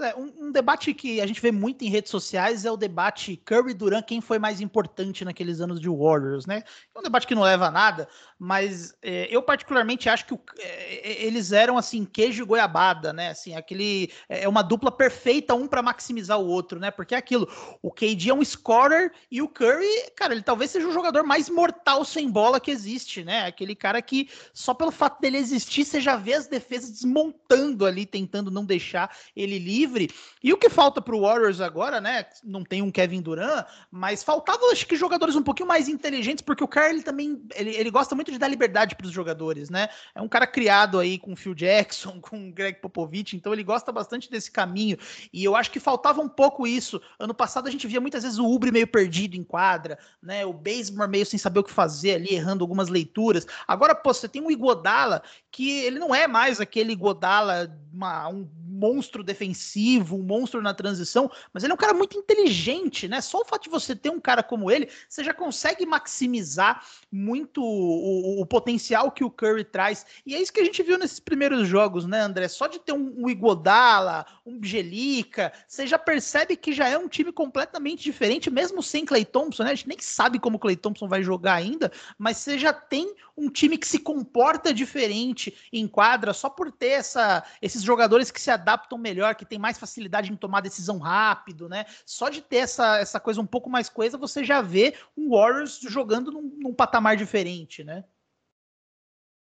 É, 0.00 0.14
um, 0.14 0.48
um, 0.48 0.52
debate 0.52 0.92
que 0.92 1.20
a 1.22 1.26
gente 1.26 1.40
vê 1.40 1.50
muito 1.50 1.82
em 1.82 1.88
redes 1.88 2.10
sociais 2.10 2.66
é 2.66 2.70
o 2.70 2.76
debate 2.76 3.36
Curry 3.44 3.72
Durant, 3.72 4.04
quem 4.04 4.20
foi 4.20 4.38
mais 4.38 4.60
importante 4.60 5.24
naqueles 5.24 5.60
anos 5.60 5.80
de 5.80 5.88
Warriors, 5.88 6.44
né? 6.44 6.62
É 6.94 6.98
um 6.98 7.02
debate 7.02 7.26
que 7.26 7.34
não 7.34 7.42
leva 7.42 7.66
a 7.66 7.70
nada, 7.70 8.06
mas 8.38 8.94
é, 9.00 9.26
eu 9.34 9.42
particularmente 9.42 10.08
acho 10.10 10.26
que 10.26 10.34
o, 10.34 10.40
é, 10.58 11.12
é 11.12 11.24
eles 11.24 11.50
eram 11.50 11.78
assim 11.78 12.04
queijo 12.04 12.42
e 12.42 12.46
goiabada, 12.46 13.12
né? 13.12 13.30
Assim, 13.30 13.54
aquele 13.54 14.12
é, 14.28 14.44
é 14.44 14.48
uma 14.48 14.62
dupla 14.62 14.92
perfeita 14.92 15.54
um 15.54 15.66
para 15.66 15.80
maximizar 15.80 16.38
o 16.38 16.46
outro, 16.46 16.78
né? 16.78 16.90
Porque 16.90 17.14
é 17.14 17.18
aquilo, 17.18 17.48
o 17.80 17.90
KD 17.90 18.28
é 18.28 18.34
um 18.34 18.44
scorer 18.44 19.12
e 19.30 19.40
o 19.40 19.48
Curry, 19.48 20.10
cara, 20.14 20.34
ele 20.34 20.42
talvez 20.42 20.70
seja 20.70 20.86
o 20.86 20.92
jogador 20.92 21.24
mais 21.24 21.48
mortal 21.48 22.04
sem 22.04 22.30
bola 22.30 22.60
que 22.60 22.70
existe, 22.70 23.24
né? 23.24 23.46
Aquele 23.46 23.74
cara 23.74 24.02
que 24.02 24.28
só 24.52 24.74
pelo 24.74 24.90
fato 24.90 25.22
dele 25.22 25.38
existir, 25.38 25.86
você 25.86 26.02
já 26.02 26.16
vê 26.16 26.34
as 26.34 26.46
defesas 26.46 26.90
desmontando 26.90 27.86
ali, 27.86 28.04
tentando 28.04 28.50
não 28.50 28.64
deixar 28.64 29.10
ele 29.34 29.58
livre 29.58 29.85
livre. 29.86 30.10
E 30.42 30.52
o 30.52 30.56
que 30.56 30.68
falta 30.68 31.00
para 31.00 31.14
o 31.14 31.20
Warriors 31.20 31.60
agora, 31.60 32.00
né? 32.00 32.26
Não 32.44 32.64
tem 32.64 32.82
um 32.82 32.90
Kevin 32.90 33.22
Durant, 33.22 33.66
mas 33.90 34.22
faltava, 34.22 34.66
acho 34.72 34.86
que, 34.86 34.96
jogadores 34.96 35.36
um 35.36 35.42
pouquinho 35.42 35.68
mais 35.68 35.88
inteligentes, 35.88 36.42
porque 36.42 36.62
o 36.62 36.68
cara 36.68 36.90
ele 36.90 37.02
também 37.02 37.42
ele, 37.54 37.70
ele 37.70 37.90
gosta 37.90 38.14
muito 38.14 38.30
de 38.30 38.38
dar 38.38 38.48
liberdade 38.48 38.94
para 38.96 39.06
os 39.06 39.12
jogadores, 39.12 39.70
né? 39.70 39.88
É 40.14 40.20
um 40.20 40.28
cara 40.28 40.46
criado 40.46 40.98
aí 40.98 41.18
com 41.18 41.32
o 41.32 41.36
Phil 41.36 41.54
Jackson, 41.54 42.20
com 42.22 42.50
Greg 42.50 42.80
Popovich, 42.80 43.36
então 43.36 43.52
ele 43.52 43.62
gosta 43.62 43.90
bastante 43.92 44.30
desse 44.30 44.50
caminho. 44.50 44.96
E 45.32 45.44
eu 45.44 45.54
acho 45.56 45.70
que 45.70 45.80
faltava 45.80 46.20
um 46.20 46.28
pouco 46.28 46.66
isso. 46.66 47.00
Ano 47.18 47.34
passado 47.34 47.68
a 47.68 47.70
gente 47.70 47.86
via 47.86 48.00
muitas 48.00 48.22
vezes 48.22 48.38
o 48.38 48.46
Ubre 48.46 48.70
meio 48.70 48.86
perdido 48.86 49.36
em 49.36 49.44
quadra, 49.44 49.98
né? 50.22 50.44
O 50.44 50.52
Bazemore 50.52 51.10
meio 51.10 51.26
sem 51.26 51.38
saber 51.38 51.60
o 51.60 51.64
que 51.64 51.72
fazer 51.72 52.14
ali, 52.14 52.34
errando 52.34 52.64
algumas 52.64 52.88
leituras. 52.88 53.46
Agora, 53.66 53.94
pô, 53.94 54.12
você 54.12 54.28
tem 54.28 54.42
o 54.42 54.50
Igodala, 54.50 55.22
que 55.50 55.70
ele 55.80 55.98
não 55.98 56.14
é 56.14 56.26
mais 56.26 56.60
aquele 56.60 56.92
Igodala, 56.92 57.70
uma, 57.92 58.28
um 58.28 58.48
monstro 58.76 59.24
defensivo, 59.24 60.16
um 60.16 60.22
monstro 60.22 60.60
na 60.60 60.74
transição, 60.74 61.30
mas 61.52 61.64
ele 61.64 61.72
é 61.72 61.74
um 61.74 61.78
cara 61.78 61.94
muito 61.94 62.16
inteligente, 62.16 63.08
né? 63.08 63.20
Só 63.20 63.40
o 63.40 63.44
fato 63.44 63.64
de 63.64 63.70
você 63.70 63.96
ter 63.96 64.10
um 64.10 64.20
cara 64.20 64.42
como 64.42 64.70
ele, 64.70 64.88
você 65.08 65.24
já 65.24 65.32
consegue 65.32 65.86
maximizar 65.86 66.84
muito 67.10 67.62
o, 67.62 68.40
o, 68.40 68.46
potencial 68.46 69.10
que 69.10 69.24
o 69.24 69.30
Curry 69.30 69.64
traz. 69.64 70.04
E 70.24 70.34
é 70.34 70.40
isso 70.40 70.52
que 70.52 70.60
a 70.60 70.64
gente 70.64 70.82
viu 70.82 70.98
nesses 70.98 71.20
primeiros 71.20 71.66
jogos, 71.66 72.06
né, 72.06 72.20
André? 72.20 72.48
Só 72.48 72.66
de 72.66 72.78
ter 72.78 72.92
um, 72.92 73.14
um 73.18 73.28
Igodala, 73.28 74.26
um 74.44 74.58
Bjelica, 74.58 75.52
você 75.66 75.86
já 75.86 75.98
percebe 75.98 76.56
que 76.56 76.72
já 76.72 76.88
é 76.88 76.98
um 76.98 77.08
time 77.08 77.32
completamente 77.32 78.02
diferente, 78.02 78.50
mesmo 78.50 78.82
sem 78.82 79.04
Clay 79.04 79.24
Thompson, 79.24 79.64
né? 79.64 79.72
A 79.72 79.74
gente 79.74 79.88
nem 79.88 79.98
sabe 80.00 80.38
como 80.38 80.56
o 80.56 80.60
Clay 80.60 80.76
Thompson 80.76 81.08
vai 81.08 81.22
jogar 81.22 81.54
ainda, 81.54 81.90
mas 82.18 82.36
você 82.36 82.58
já 82.58 82.72
tem 82.72 83.14
um 83.36 83.50
time 83.50 83.76
que 83.76 83.86
se 83.86 83.98
comporta 83.98 84.72
diferente 84.72 85.54
em 85.72 85.86
quadra 85.86 86.32
só 86.32 86.48
por 86.48 86.72
ter 86.72 86.88
essa, 86.88 87.44
esses 87.60 87.82
jogadores 87.82 88.30
que 88.30 88.40
se 88.40 88.50
adaptam 88.50 88.96
melhor, 88.96 89.34
que 89.34 89.44
tem 89.44 89.58
mais 89.58 89.78
facilidade 89.78 90.32
em 90.32 90.36
tomar 90.36 90.62
decisão 90.62 90.98
rápido, 90.98 91.68
né? 91.68 91.84
Só 92.04 92.28
de 92.28 92.40
ter 92.40 92.58
essa, 92.58 92.98
essa 92.98 93.20
coisa 93.20 93.40
um 93.40 93.46
pouco 93.46 93.68
mais 93.68 93.88
coisa, 93.88 94.16
você 94.16 94.42
já 94.42 94.62
vê 94.62 94.94
um 95.16 95.30
Warriors 95.30 95.80
jogando 95.82 96.32
num, 96.32 96.58
num 96.62 96.74
patamar 96.74 97.16
diferente, 97.16 97.84
né? 97.84 98.04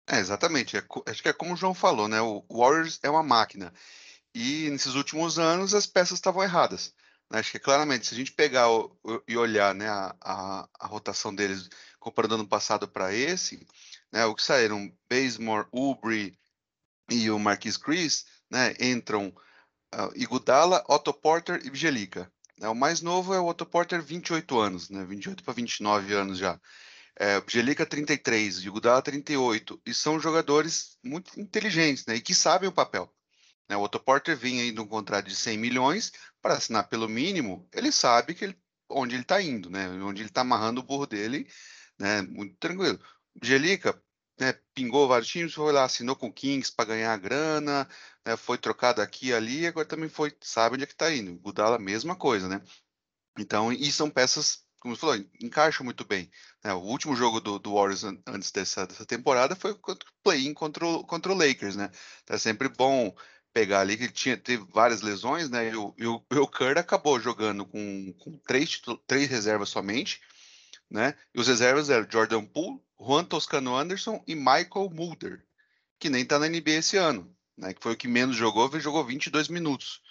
É, 0.09 0.19
exatamente. 0.19 0.77
É, 0.77 0.85
acho 1.07 1.23
que 1.23 1.29
é 1.29 1.33
como 1.33 1.55
o 1.55 1.57
João 1.57 1.75
falou, 1.75 2.09
né? 2.09 2.21
O 2.21 2.45
Warriors 2.51 2.99
é 3.03 3.11
uma 3.11 3.23
máquina. 3.23 3.73
E 4.35 4.69
nesses 4.71 4.95
últimos 4.95 5.39
anos 5.39 5.75
as 5.75 5.87
peças 5.87 6.19
estavam 6.19 6.43
erradas. 6.43 6.95
Né? 7.31 7.39
Acho 7.39 7.53
que 7.53 7.59
claramente, 7.59 8.07
se 8.07 8.15
a 8.15 8.17
gente 8.17 8.33
pegar 8.33 8.69
o, 8.71 8.97
o, 9.05 9.23
e 9.27 9.37
olhar 9.37 9.75
né, 9.75 9.89
a, 9.89 10.15
a, 10.21 10.69
a, 10.79 10.87
rotação 10.87 11.35
deles 11.35 11.69
comparando 12.01 12.35
ano 12.35 12.49
passado 12.49 12.89
para 12.89 13.15
esse, 13.15 13.65
né, 14.11 14.25
o 14.25 14.35
que 14.35 14.43
saíram 14.43 14.93
Bazemore, 15.09 15.69
Ubri 15.71 16.37
e 17.09 17.31
o 17.31 17.39
Marquis 17.39 17.77
Chris, 17.77 18.25
né, 18.51 18.75
entram 18.81 19.29
uh, 19.95 20.11
Igudala, 20.17 20.85
Otto 20.89 21.13
Porter 21.13 21.61
e 21.65 21.71
Vigelica. 21.71 22.31
Né? 22.59 22.69
O 22.69 22.75
mais 22.75 23.01
novo 23.01 23.35
é 23.35 23.39
o 23.41 23.47
Otto 23.47 23.67
Porter, 23.67 24.03
28 24.03 24.59
anos, 24.59 24.91
né, 24.91 25.05
28 25.05 25.45
para 25.45 25.55
29 25.55 26.15
anos 26.15 26.39
já. 26.39 26.59
É, 27.17 27.39
Vigelica 27.41 27.85
33, 27.85 28.65
Igudala 28.65 29.03
38, 29.03 29.81
e 29.85 29.93
são 29.93 30.19
jogadores 30.19 30.99
muito 31.05 31.39
inteligentes, 31.39 32.07
né, 32.07 32.17
e 32.17 32.21
que 32.21 32.35
sabem 32.35 32.69
o 32.69 32.73
papel. 32.73 33.13
Né? 33.69 33.77
O 33.77 33.83
Otto 33.83 34.01
Porter 34.01 34.37
vinha 34.37 34.63
aí 34.63 34.73
de 34.73 34.81
um 34.81 34.87
contrato 34.87 35.29
de 35.29 35.37
100 35.37 35.59
milhões 35.59 36.13
para 36.41 36.55
assinar 36.55 36.89
pelo 36.89 37.09
mínimo, 37.09 37.69
ele 37.73 37.93
sabe 37.93 38.35
que 38.35 38.45
ele, 38.45 38.59
onde 38.89 39.15
ele 39.15 39.23
está 39.23 39.41
indo, 39.41 39.71
né? 39.71 39.89
onde 40.03 40.23
ele 40.23 40.29
está 40.29 40.41
amarrando 40.41 40.81
o 40.81 40.85
burro 40.85 41.07
dele, 41.07 41.47
né? 42.01 42.23
muito 42.23 42.57
tranquilo. 42.57 42.99
Gelica 43.43 44.01
né, 44.41 44.55
pingou 44.75 45.07
vários 45.07 45.29
times, 45.29 45.53
foi 45.53 45.73
lá, 45.73 45.85
assinou 45.85 46.17
com 46.17 46.29
o 46.29 46.33
Kings 46.33 46.73
para 46.73 46.87
ganhar 46.87 47.13
a 47.13 47.17
grana, 47.17 47.89
né, 48.27 48.37
foi 48.37 48.57
trocado 48.59 49.03
aqui 49.03 49.29
e 49.29 49.35
ali, 49.35 49.67
agora 49.67 49.87
também 49.87 50.09
foi, 50.09 50.33
sabe 50.41 50.75
onde 50.75 50.85
é 50.85 50.87
que 50.87 50.95
está 50.95 51.13
indo. 51.15 51.39
Gudala, 51.39 51.79
mesma 51.79 52.17
coisa, 52.17 52.49
né? 52.49 52.63
Então, 53.39 53.73
e 53.73 53.93
são 53.93 54.11
peças, 54.11 54.65
como 54.81 54.97
você 54.97 55.01
falou, 55.01 55.17
encaixam 55.43 55.85
muito 55.85 56.05
bem. 56.05 56.31
Né? 56.65 56.73
O 56.73 56.79
último 56.79 57.15
jogo 57.15 57.41
do, 57.41 57.59
do 57.59 57.75
Warriors 57.75 58.05
antes 58.27 58.51
dessa, 58.51 58.87
dessa 58.87 59.07
temporada 59.07 59.55
foi 59.55 59.75
contra 59.75 60.09
o 60.09 60.13
play-in 60.23 60.55
contra, 60.55 60.87
contra 61.05 61.33
o 61.33 61.37
Lakers, 61.37 61.77
né? 61.77 61.91
É 62.29 62.39
sempre 62.39 62.69
bom 62.69 63.15
pegar 63.53 63.81
ali, 63.81 63.97
que 63.97 64.09
tinha, 64.09 64.37
teve 64.37 64.65
várias 64.73 65.03
lesões, 65.03 65.51
né? 65.51 65.71
E 65.71 65.77
o, 65.77 65.95
e 65.99 66.07
o, 66.07 66.25
e 66.31 66.39
o 66.39 66.47
Kerr 66.47 66.79
acabou 66.79 67.21
jogando 67.21 67.67
com, 67.67 68.13
com 68.19 68.39
três, 68.47 68.81
três 69.07 69.29
reservas 69.29 69.69
somente, 69.69 70.21
né? 70.91 71.15
E 71.35 71.41
os 71.41 71.47
reservas 71.47 71.91
eram 71.91 72.11
Jordan 72.11 72.45
Poole, 72.45 72.81
Juan 73.01 73.25
Toscano 73.25 73.77
Anderson 73.77 74.23
e 74.27 74.35
Michael 74.35 74.91
Mulder, 74.93 75.45
que 75.99 76.11
nem 76.11 76.25
tá 76.25 76.39
na 76.39 76.49
NBA 76.49 76.73
esse 76.73 76.97
ano, 76.97 77.35
né? 77.57 77.73
Que 77.75 77.83
foi 77.83 77.93
o 77.93 77.97
que 77.97 78.09
menos 78.09 78.37
jogou, 78.37 78.79
jogou 78.81 79.05
22 79.05 79.49
minutos 79.49 80.03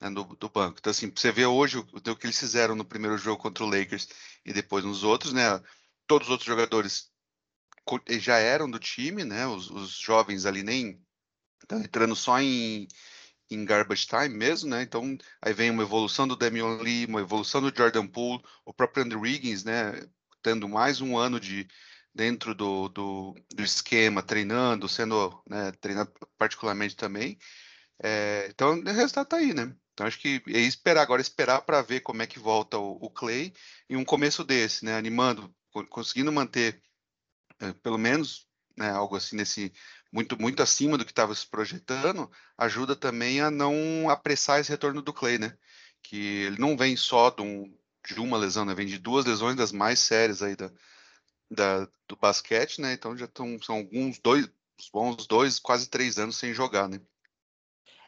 né, 0.00 0.10
do, 0.10 0.24
do 0.24 0.48
banco. 0.48 0.78
Então, 0.78 0.90
assim, 0.90 1.12
você 1.14 1.30
vê 1.32 1.46
hoje 1.46 1.78
o, 1.78 1.80
o 1.80 2.16
que 2.16 2.26
eles 2.26 2.38
fizeram 2.38 2.74
no 2.74 2.84
primeiro 2.84 3.16
jogo 3.16 3.40
contra 3.40 3.64
o 3.64 3.68
Lakers 3.70 4.08
e 4.44 4.52
depois 4.52 4.84
nos 4.84 5.04
outros, 5.04 5.32
né? 5.32 5.60
Todos 6.06 6.28
os 6.28 6.32
outros 6.32 6.46
jogadores 6.46 7.10
já 8.20 8.38
eram 8.38 8.70
do 8.70 8.78
time, 8.78 9.24
né? 9.24 9.46
Os, 9.46 9.70
os 9.70 9.90
jovens 9.90 10.44
ali 10.44 10.62
nem 10.62 11.00
Tá 11.66 11.76
entrando 11.78 12.14
só 12.14 12.40
em, 12.40 12.86
em 13.50 13.64
garbage 13.64 14.06
time 14.06 14.28
mesmo, 14.28 14.70
né? 14.70 14.82
Então 14.82 15.16
aí 15.42 15.52
vem 15.52 15.70
uma 15.70 15.82
evolução 15.82 16.26
do 16.28 16.36
Damian 16.36 16.78
Lee, 16.80 17.06
uma 17.06 17.20
evolução 17.20 17.60
do 17.60 17.76
Jordan 17.76 18.06
Poole, 18.06 18.42
o 18.64 18.72
próprio 18.72 19.04
Andrew 19.04 19.20
Wiggins, 19.20 19.64
né? 19.64 19.92
Tendo 20.46 20.68
mais 20.68 21.00
um 21.00 21.18
ano 21.18 21.40
de 21.40 21.66
dentro 22.14 22.54
do, 22.54 22.88
do, 22.88 23.34
do 23.52 23.64
esquema, 23.64 24.22
treinando, 24.22 24.88
sendo 24.88 25.42
né, 25.44 25.72
treinado 25.80 26.12
particularmente 26.38 26.94
também. 26.94 27.36
É, 28.00 28.46
então 28.48 28.78
o 28.78 28.84
resultado 28.84 29.26
tá 29.26 29.38
aí, 29.38 29.52
né? 29.52 29.74
Então 29.92 30.06
acho 30.06 30.20
que 30.20 30.40
é 30.46 30.60
esperar 30.60 31.02
agora 31.02 31.20
esperar 31.20 31.62
para 31.62 31.82
ver 31.82 31.98
como 32.02 32.22
é 32.22 32.28
que 32.28 32.38
volta 32.38 32.78
o, 32.78 32.92
o, 32.92 33.10
Clay 33.10 33.52
e 33.90 33.96
um 33.96 34.04
começo 34.04 34.44
desse, 34.44 34.84
né? 34.84 34.96
Animando, 34.96 35.52
conseguindo 35.90 36.30
manter 36.30 36.80
é, 37.58 37.72
pelo 37.72 37.98
menos 37.98 38.46
né, 38.76 38.88
algo 38.90 39.16
assim 39.16 39.34
nesse 39.34 39.72
muito, 40.12 40.40
muito 40.40 40.62
acima 40.62 40.96
do 40.96 41.04
que 41.04 41.10
estava 41.10 41.34
se 41.34 41.44
projetando, 41.44 42.30
ajuda 42.56 42.94
também 42.94 43.40
a 43.40 43.50
não 43.50 44.08
apressar 44.08 44.60
esse 44.60 44.70
retorno 44.70 45.02
do 45.02 45.12
Clay, 45.12 45.38
né? 45.38 45.58
Que 46.04 46.44
ele 46.44 46.60
não 46.60 46.76
vem 46.76 46.96
só 46.96 47.30
de, 47.30 47.42
um, 47.42 47.75
de 48.14 48.20
uma 48.20 48.36
lesão, 48.36 48.64
né? 48.64 48.74
Vem 48.74 48.86
de 48.86 48.98
duas 48.98 49.24
lesões 49.24 49.56
das 49.56 49.72
mais 49.72 49.98
sérias 49.98 50.42
aí 50.42 50.56
da, 50.56 50.70
da 51.50 51.88
do 52.08 52.16
basquete, 52.16 52.80
né? 52.80 52.92
Então 52.92 53.16
já 53.16 53.26
estão, 53.26 53.58
são 53.62 53.76
alguns 53.76 54.18
dois, 54.18 54.48
bons 54.92 55.26
dois, 55.26 55.58
quase 55.58 55.88
três 55.88 56.18
anos 56.18 56.36
sem 56.36 56.54
jogar, 56.54 56.88
né? 56.88 57.00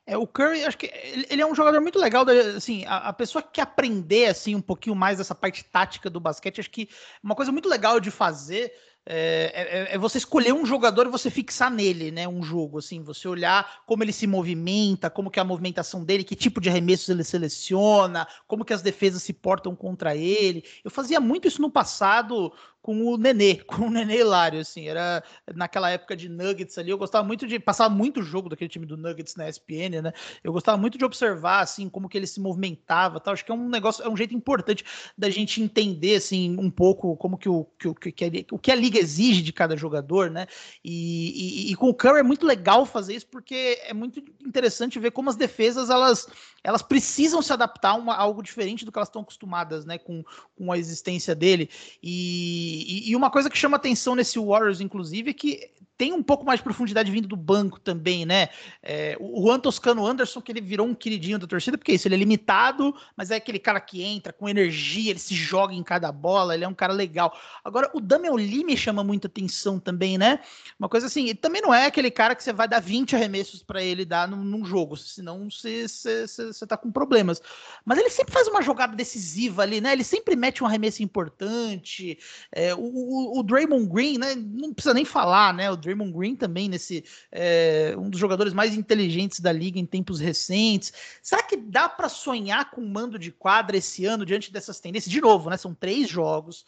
É, 0.08 0.16
o 0.16 0.26
Curry, 0.26 0.64
acho 0.64 0.78
que 0.78 0.90
ele, 1.28 1.42
é 1.42 1.46
um 1.46 1.54
jogador 1.54 1.82
muito 1.82 1.98
legal, 1.98 2.24
assim, 2.56 2.82
a, 2.86 3.08
a, 3.08 3.12
pessoa 3.12 3.42
que 3.42 3.60
aprender, 3.60 4.24
assim, 4.24 4.54
um 4.54 4.60
pouquinho 4.60 4.96
mais 4.96 5.18
dessa 5.18 5.34
parte 5.34 5.62
tática 5.62 6.08
do 6.08 6.18
basquete, 6.18 6.60
acho 6.60 6.70
que 6.70 6.88
uma 7.22 7.34
coisa 7.34 7.52
muito 7.52 7.68
legal 7.68 8.00
de 8.00 8.10
fazer 8.10 8.72
é, 9.10 9.52
é, 9.54 9.94
é, 9.94 9.98
você 9.98 10.18
escolher 10.18 10.52
um 10.52 10.66
jogador 10.66 11.06
e 11.06 11.10
você 11.10 11.30
fixar 11.30 11.70
nele, 11.70 12.10
né? 12.10 12.28
Um 12.28 12.42
jogo, 12.42 12.78
assim, 12.78 13.02
você 13.02 13.26
olhar 13.26 13.80
como 13.86 14.04
ele 14.04 14.12
se 14.12 14.26
movimenta, 14.26 15.08
como 15.08 15.30
que 15.30 15.38
é 15.38 15.42
a 15.42 15.46
movimentação 15.46 16.04
dele, 16.04 16.22
que 16.22 16.36
tipo 16.36 16.60
de 16.60 16.68
arremessos 16.68 17.08
ele 17.08 17.24
seleciona, 17.24 18.28
como 18.46 18.66
que 18.66 18.74
as 18.74 18.82
defesas 18.82 19.22
se 19.22 19.32
portam 19.32 19.74
contra 19.74 20.14
ele. 20.14 20.62
Eu 20.84 20.90
fazia 20.90 21.20
muito 21.20 21.48
isso 21.48 21.62
no 21.62 21.70
passado 21.70 22.52
com 22.82 23.04
o 23.04 23.16
Nenê, 23.16 23.56
com 23.66 23.86
o 23.86 23.90
Nenê 23.90 24.20
Hilário, 24.20 24.60
assim, 24.60 24.88
era 24.88 25.22
naquela 25.54 25.90
época 25.90 26.16
de 26.16 26.28
Nuggets 26.28 26.78
ali, 26.78 26.90
eu 26.90 26.98
gostava 26.98 27.26
muito 27.26 27.46
de, 27.46 27.58
passar 27.58 27.88
muito 27.88 28.22
jogo 28.22 28.48
daquele 28.48 28.68
time 28.68 28.86
do 28.86 28.96
Nuggets 28.96 29.36
na 29.36 29.48
ESPN, 29.48 30.02
né, 30.02 30.12
eu 30.42 30.52
gostava 30.52 30.78
muito 30.78 30.98
de 30.98 31.04
observar, 31.04 31.60
assim, 31.60 31.88
como 31.88 32.08
que 32.08 32.16
ele 32.16 32.26
se 32.26 32.40
movimentava, 32.40 33.20
tal, 33.20 33.34
acho 33.34 33.44
que 33.44 33.52
é 33.52 33.54
um 33.54 33.68
negócio, 33.68 34.04
é 34.04 34.08
um 34.08 34.16
jeito 34.16 34.34
importante 34.34 34.84
da 35.16 35.30
gente 35.30 35.62
entender, 35.62 36.16
assim, 36.16 36.56
um 36.58 36.70
pouco 36.70 37.16
como 37.16 37.36
que 37.36 37.48
o 37.48 37.64
que, 37.78 37.94
que, 37.94 38.12
que, 38.12 38.46
o 38.52 38.58
que 38.58 38.72
a 38.72 38.76
liga 38.76 38.98
exige 38.98 39.42
de 39.42 39.52
cada 39.52 39.76
jogador, 39.76 40.30
né, 40.30 40.46
e, 40.84 41.68
e, 41.68 41.72
e 41.72 41.74
com 41.74 41.88
o 41.88 41.94
Curry 41.94 42.20
é 42.20 42.22
muito 42.22 42.46
legal 42.46 42.86
fazer 42.86 43.14
isso, 43.14 43.26
porque 43.26 43.78
é 43.82 43.92
muito 43.92 44.20
interessante 44.44 44.98
ver 44.98 45.10
como 45.10 45.30
as 45.30 45.36
defesas, 45.36 45.90
elas, 45.90 46.26
elas 46.62 46.82
precisam 46.82 47.40
se 47.40 47.52
adaptar 47.52 47.90
a, 47.90 47.94
uma, 47.94 48.14
a 48.14 48.20
algo 48.20 48.42
diferente 48.42 48.84
do 48.84 48.92
que 48.92 48.98
elas 48.98 49.08
estão 49.08 49.22
acostumadas, 49.22 49.84
né, 49.84 49.98
com, 49.98 50.24
com 50.56 50.72
a 50.72 50.78
existência 50.78 51.34
dele, 51.34 51.70
e 52.02 53.08
e, 53.08 53.16
uma 53.16 53.30
coisa 53.30 53.50
que 53.50 53.56
chama 53.56 53.76
atenção 53.76 54.14
nesse 54.14 54.38
Warriors, 54.38 54.80
inclusive, 54.80 55.30
é 55.30 55.34
que 55.34 55.70
tem 55.98 56.12
um 56.12 56.22
pouco 56.22 56.46
mais 56.46 56.60
de 56.60 56.64
profundidade 56.64 57.10
vindo 57.10 57.26
do 57.26 57.36
banco 57.36 57.80
também, 57.80 58.24
né? 58.24 58.48
É, 58.80 59.16
o 59.18 59.42
Juan 59.42 59.58
Toscano 59.58 60.06
Anderson, 60.06 60.40
que 60.40 60.52
ele 60.52 60.60
virou 60.60 60.86
um 60.86 60.94
queridinho 60.94 61.40
da 61.40 61.46
torcida, 61.46 61.76
porque 61.76 61.90
é 61.90 61.94
isso, 61.96 62.06
ele 62.06 62.14
é 62.14 62.18
limitado, 62.18 62.94
mas 63.16 63.32
é 63.32 63.36
aquele 63.36 63.58
cara 63.58 63.80
que 63.80 64.00
entra 64.04 64.32
com 64.32 64.48
energia, 64.48 65.10
ele 65.10 65.18
se 65.18 65.34
joga 65.34 65.74
em 65.74 65.82
cada 65.82 66.12
bola, 66.12 66.54
ele 66.54 66.64
é 66.64 66.68
um 66.68 66.74
cara 66.74 66.92
legal. 66.92 67.36
Agora, 67.64 67.90
o 67.92 68.00
Damian 68.00 68.34
Lee 68.34 68.64
me 68.64 68.76
chama 68.76 69.02
muita 69.02 69.26
atenção 69.26 69.80
também, 69.80 70.16
né? 70.16 70.38
Uma 70.78 70.88
coisa 70.88 71.08
assim, 71.08 71.24
ele 71.24 71.34
também 71.34 71.60
não 71.60 71.74
é 71.74 71.86
aquele 71.86 72.12
cara 72.12 72.36
que 72.36 72.44
você 72.44 72.52
vai 72.52 72.68
dar 72.68 72.80
20 72.80 73.16
arremessos 73.16 73.64
para 73.64 73.82
ele 73.82 74.04
dar 74.04 74.28
num, 74.28 74.44
num, 74.44 74.64
jogo, 74.64 74.96
senão 74.96 75.50
você, 75.50 75.88
você, 75.88 76.26
você 76.28 76.64
tá 76.64 76.76
com 76.76 76.92
problemas. 76.92 77.42
Mas 77.84 77.98
ele 77.98 78.10
sempre 78.10 78.32
faz 78.32 78.46
uma 78.46 78.62
jogada 78.62 78.94
decisiva 78.94 79.62
ali, 79.62 79.80
né? 79.80 79.92
Ele 79.94 80.04
sempre 80.04 80.36
mete 80.36 80.62
um 80.62 80.66
arremesso 80.66 81.02
importante. 81.02 82.16
É, 82.52 82.72
o, 82.72 82.78
o, 82.78 83.40
o 83.40 83.42
Draymond 83.42 83.88
Green, 83.88 84.18
né? 84.18 84.36
Não 84.36 84.72
precisa 84.72 84.94
nem 84.94 85.04
falar, 85.04 85.52
né? 85.52 85.68
O 85.72 85.87
Draymond 85.88 86.12
Green 86.12 86.36
também 86.36 86.68
nesse 86.68 87.04
é, 87.32 87.94
um 87.98 88.10
dos 88.10 88.20
jogadores 88.20 88.52
mais 88.52 88.74
inteligentes 88.74 89.40
da 89.40 89.50
liga 89.50 89.78
em 89.78 89.86
tempos 89.86 90.20
recentes. 90.20 90.92
Será 91.22 91.42
que 91.42 91.56
dá 91.56 91.88
para 91.88 92.08
sonhar 92.08 92.70
com 92.70 92.82
um 92.82 92.88
mando 92.88 93.18
de 93.18 93.32
quadra 93.32 93.76
esse 93.76 94.04
ano 94.04 94.26
diante 94.26 94.52
dessas 94.52 94.78
tendências? 94.78 95.10
De 95.10 95.20
novo, 95.20 95.48
né? 95.48 95.56
São 95.56 95.74
três 95.74 96.08
jogos. 96.08 96.64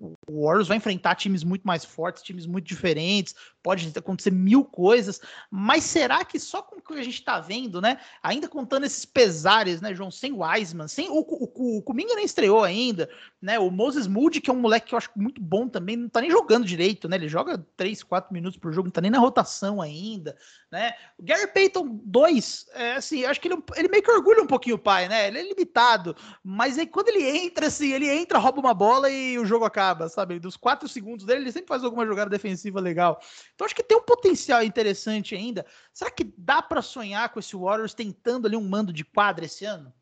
O 0.00 0.44
Warriors 0.44 0.68
vai 0.68 0.78
enfrentar 0.78 1.14
times 1.14 1.44
muito 1.44 1.62
mais 1.62 1.84
fortes, 1.84 2.22
times 2.22 2.46
muito 2.46 2.64
diferentes, 2.64 3.34
pode 3.62 3.92
acontecer 3.96 4.30
mil 4.30 4.64
coisas, 4.64 5.20
mas 5.50 5.84
será 5.84 6.24
que 6.24 6.38
só 6.38 6.62
com 6.62 6.76
o 6.76 6.80
que 6.80 6.94
a 6.94 7.02
gente 7.02 7.14
está 7.14 7.38
vendo, 7.38 7.80
né? 7.80 7.98
Ainda 8.22 8.48
contando 8.48 8.84
esses 8.84 9.04
pesares, 9.04 9.80
né, 9.80 9.94
João, 9.94 10.10
sem 10.10 10.32
Wiseman, 10.32 10.88
sem 10.88 11.10
o, 11.10 11.20
o, 11.20 11.78
o 11.78 11.82
Kuminga 11.82 12.14
nem 12.14 12.24
estreou 12.24 12.64
ainda, 12.64 13.08
né? 13.40 13.58
O 13.58 13.70
Moses 13.70 14.06
Moody, 14.06 14.40
que 14.40 14.50
é 14.50 14.52
um 14.52 14.60
moleque 14.60 14.88
que 14.88 14.94
eu 14.94 14.98
acho 14.98 15.10
muito 15.14 15.40
bom 15.40 15.68
também, 15.68 15.96
não 15.96 16.08
tá 16.08 16.20
nem 16.20 16.30
jogando 16.30 16.64
direito, 16.64 17.08
né? 17.08 17.16
Ele 17.16 17.28
joga 17.28 17.64
3, 17.76 18.02
4 18.02 18.32
minutos 18.32 18.58
por 18.58 18.72
jogo, 18.72 18.86
não 18.86 18.92
tá 18.92 19.00
nem 19.00 19.10
na 19.10 19.18
rotação 19.18 19.82
ainda, 19.82 20.36
né? 20.70 20.92
O 21.18 21.22
Gary 21.22 21.46
Payton 21.48 22.00
2, 22.04 22.66
é, 22.72 22.92
assim, 22.92 23.24
acho 23.24 23.40
que 23.40 23.48
ele, 23.48 23.62
ele 23.76 23.88
meio 23.88 24.02
que 24.02 24.10
orgulha 24.10 24.42
um 24.42 24.46
pouquinho 24.46 24.76
o 24.76 24.78
pai, 24.78 25.08
né? 25.08 25.28
Ele 25.28 25.38
é 25.38 25.42
limitado, 25.42 26.16
mas 26.42 26.78
aí 26.78 26.86
quando 26.86 27.08
ele 27.08 27.28
entra, 27.44 27.66
assim, 27.66 27.92
ele 27.92 28.08
entra, 28.08 28.38
rouba 28.38 28.60
uma 28.60 28.74
bola 28.74 29.10
e 29.10 29.38
o 29.38 29.44
jogo 29.44 29.64
acaba, 29.64 29.89
sabe? 30.08 30.38
Dos 30.38 30.56
4 30.56 30.88
segundos 30.88 31.24
dele, 31.24 31.42
ele 31.42 31.52
sempre 31.52 31.68
faz 31.68 31.84
alguma 31.84 32.06
jogada 32.06 32.30
defensiva 32.30 32.80
legal. 32.80 33.20
Então 33.54 33.64
acho 33.64 33.74
que 33.74 33.82
tem 33.82 33.96
um 33.96 34.02
potencial 34.02 34.62
interessante 34.62 35.34
ainda. 35.34 35.64
Será 35.92 36.10
que 36.10 36.24
dá 36.36 36.60
para 36.62 36.82
sonhar 36.82 37.28
com 37.30 37.38
esse 37.38 37.56
Warriors 37.56 37.94
tentando 37.94 38.46
ali 38.46 38.56
um 38.56 38.68
mando 38.68 38.92
de 38.92 39.04
quadra 39.04 39.44
esse 39.44 39.64
ano? 39.64 39.92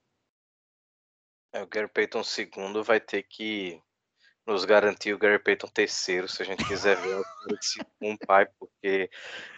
É, 1.52 1.62
o 1.62 1.66
Gary 1.66 1.88
Payton 1.88 2.22
segundo 2.22 2.84
vai 2.84 3.00
ter 3.00 3.22
que 3.22 3.82
nos 4.48 4.64
garantir 4.64 5.12
o 5.12 5.18
Gary 5.18 5.38
Payton 5.38 5.68
terceiro, 5.68 6.26
se 6.26 6.42
a 6.42 6.44
gente 6.46 6.64
quiser 6.64 6.96
ver 6.96 7.22
um 8.00 8.16
pai, 8.16 8.48
porque 8.58 9.10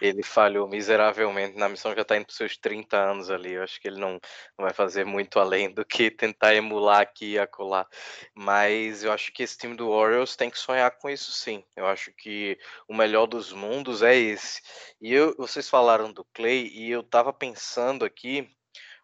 ele 0.03 0.21
falhou 0.21 0.69
miseravelmente 0.69 1.57
na 1.57 1.69
missão, 1.69 1.95
já 1.95 2.03
está 2.03 2.17
indo 2.17 2.27
para 2.27 2.35
seus 2.35 2.57
30 2.57 2.97
anos 2.97 3.31
ali. 3.31 3.53
Eu 3.53 3.63
acho 3.63 3.81
que 3.81 3.87
ele 3.87 4.01
não, 4.01 4.15
não, 4.59 4.65
vai 4.65 4.75
fazer 4.75 5.05
muito 5.07 5.39
além 5.39 5.73
do 5.73 5.85
que 5.85 6.11
tentar 6.11 6.57
emular 6.57 7.01
aqui 7.03 7.35
e 7.35 7.39
acolá. 7.39 7.87
Mas 8.35 9.05
eu 9.05 9.13
acho 9.13 9.33
que 9.33 9.45
esse 9.45 9.57
time 9.57 9.77
do 9.77 9.89
Orioles 9.89 10.35
tem 10.35 10.51
que 10.51 10.59
sonhar 10.59 10.91
com 10.99 11.09
isso 11.09 11.31
sim. 11.31 11.65
Eu 11.77 11.87
acho 11.87 12.13
que 12.13 12.59
o 12.89 12.95
melhor 12.95 13.27
dos 13.27 13.53
mundos 13.53 14.03
é 14.03 14.17
esse. 14.17 14.61
E 15.01 15.15
eu, 15.15 15.37
vocês 15.37 15.69
falaram 15.69 16.13
do 16.13 16.25
Clay, 16.35 16.67
e 16.67 16.91
eu 16.91 17.01
estava 17.01 17.33
pensando 17.33 18.05
aqui 18.05 18.51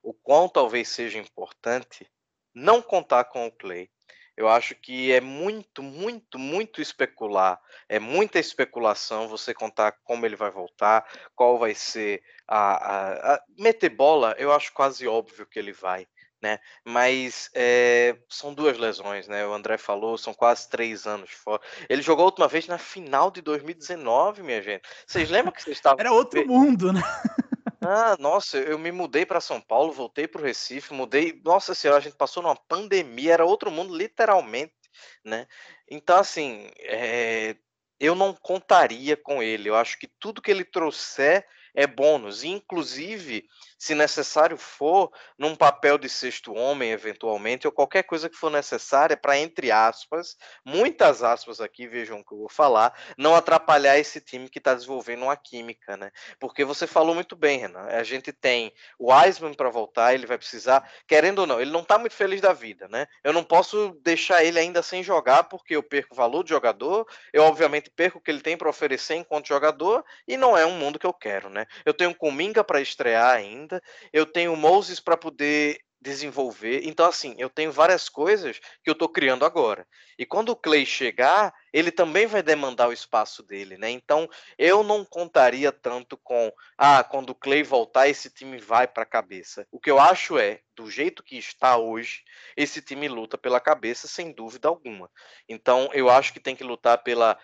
o 0.02 0.12
quão 0.12 0.48
talvez 0.48 0.88
seja 0.88 1.18
importante 1.18 2.10
não 2.52 2.82
contar 2.82 3.24
com 3.26 3.46
o 3.46 3.52
Clay 3.52 3.88
eu 4.36 4.48
acho 4.48 4.74
que 4.74 5.10
é 5.12 5.20
muito, 5.20 5.82
muito, 5.82 6.38
muito 6.38 6.82
especular. 6.82 7.58
É 7.88 7.98
muita 7.98 8.38
especulação 8.38 9.28
você 9.28 9.54
contar 9.54 9.92
como 10.04 10.26
ele 10.26 10.36
vai 10.36 10.50
voltar, 10.50 11.06
qual 11.34 11.58
vai 11.58 11.74
ser 11.74 12.22
a, 12.46 12.58
a, 12.58 13.34
a 13.34 13.42
meter 13.58 13.88
bola. 13.88 14.34
Eu 14.38 14.52
acho 14.52 14.72
quase 14.72 15.08
óbvio 15.08 15.46
que 15.46 15.58
ele 15.58 15.72
vai. 15.72 16.06
Né? 16.42 16.58
Mas 16.84 17.50
é, 17.54 18.14
são 18.28 18.52
duas 18.52 18.76
lesões, 18.76 19.26
né? 19.26 19.46
O 19.46 19.54
André 19.54 19.78
falou, 19.78 20.18
são 20.18 20.34
quase 20.34 20.68
três 20.68 21.06
anos 21.06 21.30
fora. 21.30 21.62
Ele 21.88 22.02
jogou 22.02 22.24
a 22.24 22.26
última 22.26 22.46
vez 22.46 22.66
na 22.66 22.76
final 22.76 23.30
de 23.30 23.40
2019, 23.40 24.42
minha 24.42 24.60
gente. 24.60 24.86
Vocês 25.06 25.30
lembram 25.30 25.50
que 25.50 25.62
vocês 25.62 25.78
estavam. 25.78 25.98
Era 25.98 26.12
outro 26.12 26.46
mundo, 26.46 26.92
né? 26.92 27.00
Ah, 27.80 28.16
nossa, 28.18 28.58
eu 28.58 28.78
me 28.78 28.90
mudei 28.90 29.26
para 29.26 29.40
São 29.40 29.60
Paulo, 29.60 29.92
voltei 29.92 30.26
para 30.26 30.40
o 30.40 30.44
Recife, 30.44 30.94
mudei. 30.94 31.40
Nossa 31.44 31.74
senhora, 31.74 31.98
a 31.98 32.02
gente 32.02 32.16
passou 32.16 32.42
numa 32.42 32.56
pandemia, 32.56 33.34
era 33.34 33.44
outro 33.44 33.70
mundo, 33.70 33.96
literalmente, 33.96 34.74
né? 35.24 35.46
Então, 35.88 36.16
assim, 36.18 36.70
é, 36.80 37.56
eu 38.00 38.14
não 38.14 38.34
contaria 38.34 39.16
com 39.16 39.42
ele. 39.42 39.68
Eu 39.68 39.76
acho 39.76 39.98
que 39.98 40.06
tudo 40.06 40.40
que 40.40 40.50
ele 40.50 40.64
trouxer 40.64 41.46
é 41.74 41.86
bônus. 41.86 42.44
Inclusive, 42.44 43.46
se 43.78 43.94
necessário 43.94 44.56
for, 44.56 45.10
num 45.38 45.54
papel 45.54 45.98
de 45.98 46.08
sexto 46.08 46.54
homem, 46.54 46.90
eventualmente, 46.90 47.66
ou 47.66 47.72
qualquer 47.72 48.02
coisa 48.02 48.28
que 48.28 48.36
for 48.36 48.50
necessária 48.50 49.16
para, 49.16 49.38
entre 49.38 49.70
aspas, 49.70 50.36
muitas 50.64 51.22
aspas 51.22 51.60
aqui, 51.60 51.86
vejam 51.86 52.20
o 52.20 52.24
que 52.24 52.32
eu 52.32 52.38
vou 52.38 52.48
falar, 52.48 52.98
não 53.18 53.34
atrapalhar 53.34 53.98
esse 53.98 54.20
time 54.20 54.48
que 54.48 54.58
está 54.58 54.74
desenvolvendo 54.74 55.24
uma 55.24 55.36
química, 55.36 55.96
né? 55.96 56.10
Porque 56.40 56.64
você 56.64 56.86
falou 56.86 57.14
muito 57.14 57.36
bem, 57.36 57.58
Renan. 57.58 57.86
A 57.86 58.02
gente 58.02 58.32
tem 58.32 58.72
o 58.98 59.12
Wiseman 59.12 59.54
para 59.54 59.68
voltar, 59.68 60.14
ele 60.14 60.26
vai 60.26 60.38
precisar, 60.38 60.88
querendo 61.06 61.40
ou 61.40 61.46
não, 61.46 61.60
ele 61.60 61.70
não 61.70 61.80
está 61.80 61.98
muito 61.98 62.14
feliz 62.14 62.40
da 62.40 62.52
vida, 62.52 62.88
né? 62.88 63.06
Eu 63.22 63.32
não 63.32 63.44
posso 63.44 63.98
deixar 64.02 64.42
ele 64.42 64.58
ainda 64.58 64.82
sem 64.82 65.02
jogar, 65.02 65.44
porque 65.44 65.76
eu 65.76 65.82
perco 65.82 66.14
o 66.14 66.16
valor 66.16 66.42
de 66.42 66.50
jogador, 66.50 67.06
eu 67.32 67.42
obviamente 67.42 67.90
perco 67.90 68.18
o 68.18 68.20
que 68.20 68.30
ele 68.30 68.40
tem 68.40 68.56
para 68.56 68.70
oferecer 68.70 69.16
enquanto 69.16 69.48
jogador, 69.48 70.04
e 70.26 70.36
não 70.36 70.56
é 70.56 70.64
um 70.64 70.78
mundo 70.78 70.98
que 70.98 71.06
eu 71.06 71.12
quero, 71.12 71.50
né? 71.50 71.66
Eu 71.84 71.92
tenho 71.92 72.14
Cominga 72.14 72.64
para 72.64 72.80
estrear 72.80 73.36
ainda 73.36 73.65
ainda. 73.66 73.82
Eu 74.12 74.24
tenho 74.24 74.56
Moses 74.56 75.00
para 75.00 75.16
poder 75.16 75.78
desenvolver. 75.98 76.82
Então, 76.84 77.06
assim, 77.06 77.34
eu 77.38 77.48
tenho 77.50 77.72
várias 77.72 78.08
coisas 78.08 78.60
que 78.84 78.88
eu 78.88 78.92
estou 78.92 79.08
criando 79.08 79.44
agora. 79.44 79.84
E 80.18 80.24
quando 80.24 80.50
o 80.50 80.56
Clay 80.56 80.86
chegar, 80.86 81.52
ele 81.72 81.90
também 81.90 82.26
vai 82.26 82.42
demandar 82.42 82.88
o 82.88 82.92
espaço 82.92 83.42
dele, 83.42 83.76
né? 83.76 83.90
Então, 83.90 84.28
eu 84.56 84.84
não 84.84 85.04
contaria 85.04 85.72
tanto 85.72 86.16
com, 86.18 86.52
ah, 86.78 87.02
quando 87.02 87.30
o 87.30 87.34
Clay 87.34 87.62
voltar, 87.62 88.08
esse 88.08 88.30
time 88.30 88.58
vai 88.58 88.86
para 88.86 89.02
a 89.02 89.06
cabeça. 89.06 89.66
O 89.72 89.80
que 89.80 89.90
eu 89.90 89.98
acho 89.98 90.38
é, 90.38 90.60
do 90.76 90.88
jeito 90.88 91.24
que 91.24 91.36
está 91.38 91.76
hoje, 91.76 92.22
esse 92.56 92.80
time 92.80 93.08
luta 93.08 93.36
pela 93.36 93.58
cabeça, 93.58 94.06
sem 94.06 94.32
dúvida 94.32 94.68
alguma. 94.68 95.10
Então, 95.48 95.90
eu 95.92 96.08
acho 96.08 96.32
que 96.32 96.38
tem 96.38 96.54
que 96.54 96.62
lutar 96.62 97.02
pela 97.02 97.36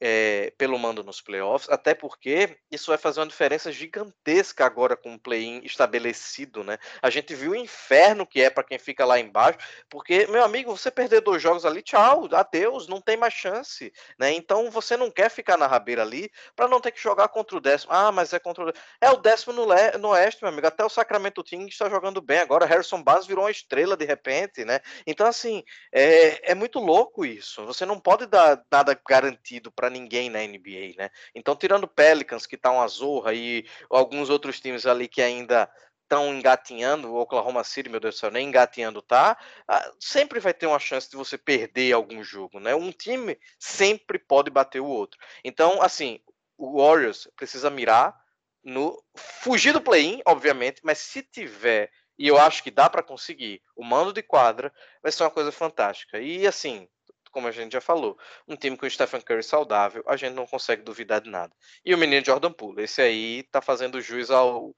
é, 0.00 0.52
pelo 0.56 0.78
mando 0.78 1.02
nos 1.02 1.20
playoffs, 1.20 1.68
até 1.68 1.94
porque 1.94 2.58
isso 2.70 2.90
vai 2.90 2.98
fazer 2.98 3.20
uma 3.20 3.26
diferença 3.26 3.72
gigantesca 3.72 4.64
agora 4.64 4.96
com 4.96 5.14
o 5.14 5.18
play-in 5.18 5.60
estabelecido, 5.64 6.62
né? 6.62 6.78
A 7.02 7.10
gente 7.10 7.34
viu 7.34 7.52
o 7.52 7.56
inferno 7.56 8.26
que 8.26 8.40
é 8.40 8.50
para 8.50 8.64
quem 8.64 8.78
fica 8.78 9.04
lá 9.04 9.18
embaixo, 9.18 9.58
porque, 9.88 10.26
meu 10.26 10.44
amigo, 10.44 10.76
você 10.76 10.90
perder 10.90 11.20
dois 11.20 11.42
jogos 11.42 11.64
ali, 11.64 11.82
tchau, 11.82 12.28
adeus, 12.32 12.86
não 12.86 13.00
tem 13.00 13.16
mais 13.16 13.34
chance, 13.34 13.92
né? 14.18 14.32
Então 14.32 14.70
você 14.70 14.96
não 14.96 15.10
quer 15.10 15.30
ficar 15.30 15.56
na 15.56 15.66
rabeira 15.66 16.02
ali 16.02 16.30
para 16.54 16.68
não 16.68 16.80
ter 16.80 16.92
que 16.92 17.02
jogar 17.02 17.28
contra 17.28 17.56
o 17.56 17.60
décimo. 17.60 17.92
Ah, 17.92 18.12
mas 18.12 18.32
é 18.32 18.38
contra 18.38 18.64
o... 18.64 18.72
É 19.00 19.10
o 19.10 19.16
décimo 19.16 19.52
no, 19.52 19.64
le... 19.64 19.98
no 19.98 20.08
oeste, 20.08 20.42
meu 20.42 20.52
amigo, 20.52 20.66
até 20.66 20.84
o 20.84 20.88
Sacramento 20.88 21.42
King 21.42 21.68
está 21.68 21.88
jogando 21.88 22.20
bem 22.20 22.38
agora, 22.38 22.66
Harrison 22.66 23.02
Barnes 23.02 23.26
virou 23.26 23.44
uma 23.44 23.50
estrela 23.50 23.96
de 23.96 24.04
repente, 24.04 24.64
né? 24.64 24.80
Então, 25.06 25.26
assim, 25.26 25.64
é, 25.92 26.52
é 26.52 26.54
muito 26.54 26.78
louco 26.78 27.24
isso, 27.24 27.64
você 27.66 27.84
não 27.84 27.98
pode 27.98 28.26
dar 28.26 28.62
nada 28.70 28.98
garantido 29.08 29.72
para 29.72 29.87
para 29.88 29.90
ninguém 29.90 30.28
na 30.28 30.40
NBA, 30.40 30.94
né? 30.96 31.10
Então, 31.34 31.56
tirando 31.56 31.88
Pelicans, 31.88 32.46
que 32.46 32.56
tá 32.56 32.70
uma 32.70 32.86
zorra, 32.86 33.32
e 33.32 33.66
alguns 33.90 34.28
outros 34.28 34.60
times 34.60 34.86
ali 34.86 35.08
que 35.08 35.22
ainda 35.22 35.68
estão 36.02 36.34
engatinhando, 36.34 37.12
o 37.12 37.20
Oklahoma 37.20 37.64
City, 37.64 37.88
meu 37.88 38.00
Deus 38.00 38.14
do 38.14 38.18
céu, 38.18 38.30
nem 38.30 38.48
engatinhando 38.48 39.02
tá, 39.02 39.36
ah, 39.66 39.92
sempre 39.98 40.40
vai 40.40 40.54
ter 40.54 40.66
uma 40.66 40.78
chance 40.78 41.10
de 41.10 41.16
você 41.16 41.36
perder 41.36 41.92
algum 41.92 42.22
jogo, 42.22 42.60
né? 42.60 42.74
Um 42.74 42.92
time 42.92 43.38
sempre 43.58 44.18
pode 44.18 44.50
bater 44.50 44.80
o 44.80 44.86
outro. 44.86 45.18
Então, 45.42 45.82
assim, 45.82 46.20
o 46.56 46.80
Warriors 46.82 47.28
precisa 47.36 47.70
mirar 47.70 48.14
no 48.62 49.02
fugir 49.16 49.72
do 49.72 49.80
play-in, 49.80 50.20
obviamente, 50.26 50.80
mas 50.82 50.98
se 50.98 51.22
tiver 51.22 51.90
e 52.18 52.26
eu 52.26 52.36
acho 52.36 52.64
que 52.64 52.70
dá 52.70 52.90
para 52.90 53.02
conseguir 53.02 53.62
o 53.76 53.84
mando 53.84 54.12
de 54.12 54.22
quadra, 54.22 54.72
vai 55.00 55.12
ser 55.12 55.22
uma 55.22 55.30
coisa 55.30 55.52
fantástica. 55.52 56.18
E 56.18 56.48
assim, 56.48 56.88
como 57.30 57.48
a 57.48 57.52
gente 57.52 57.72
já 57.72 57.80
falou, 57.80 58.18
um 58.46 58.56
time 58.56 58.76
com 58.76 58.86
o 58.86 58.90
Stephen 58.90 59.20
Curry 59.20 59.42
saudável, 59.42 60.02
a 60.06 60.16
gente 60.16 60.34
não 60.34 60.46
consegue 60.46 60.82
duvidar 60.82 61.20
de 61.20 61.30
nada. 61.30 61.52
E 61.84 61.94
o 61.94 61.98
menino 61.98 62.24
Jordan 62.24 62.52
Poole, 62.52 62.84
esse 62.84 63.00
aí 63.00 63.42
tá 63.44 63.60
fazendo 63.60 64.00
jus 64.00 64.30
ao 64.30 64.74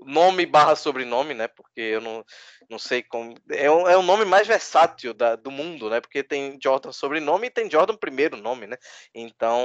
nome 0.00 0.46
barra 0.46 0.76
sobrenome, 0.76 1.34
né? 1.34 1.48
Porque 1.48 1.80
eu 1.80 2.00
não, 2.00 2.24
não 2.68 2.78
sei 2.78 3.02
como. 3.02 3.34
É 3.50 3.70
o, 3.70 3.88
é 3.88 3.96
o 3.96 4.02
nome 4.02 4.24
mais 4.24 4.46
versátil 4.46 5.14
da, 5.14 5.36
do 5.36 5.50
mundo, 5.50 5.88
né? 5.88 6.00
Porque 6.00 6.22
tem 6.22 6.58
Jordan 6.62 6.92
sobrenome 6.92 7.46
e 7.46 7.50
tem 7.50 7.70
Jordan 7.70 7.96
primeiro 7.96 8.36
nome, 8.36 8.66
né? 8.66 8.76
Então, 9.14 9.62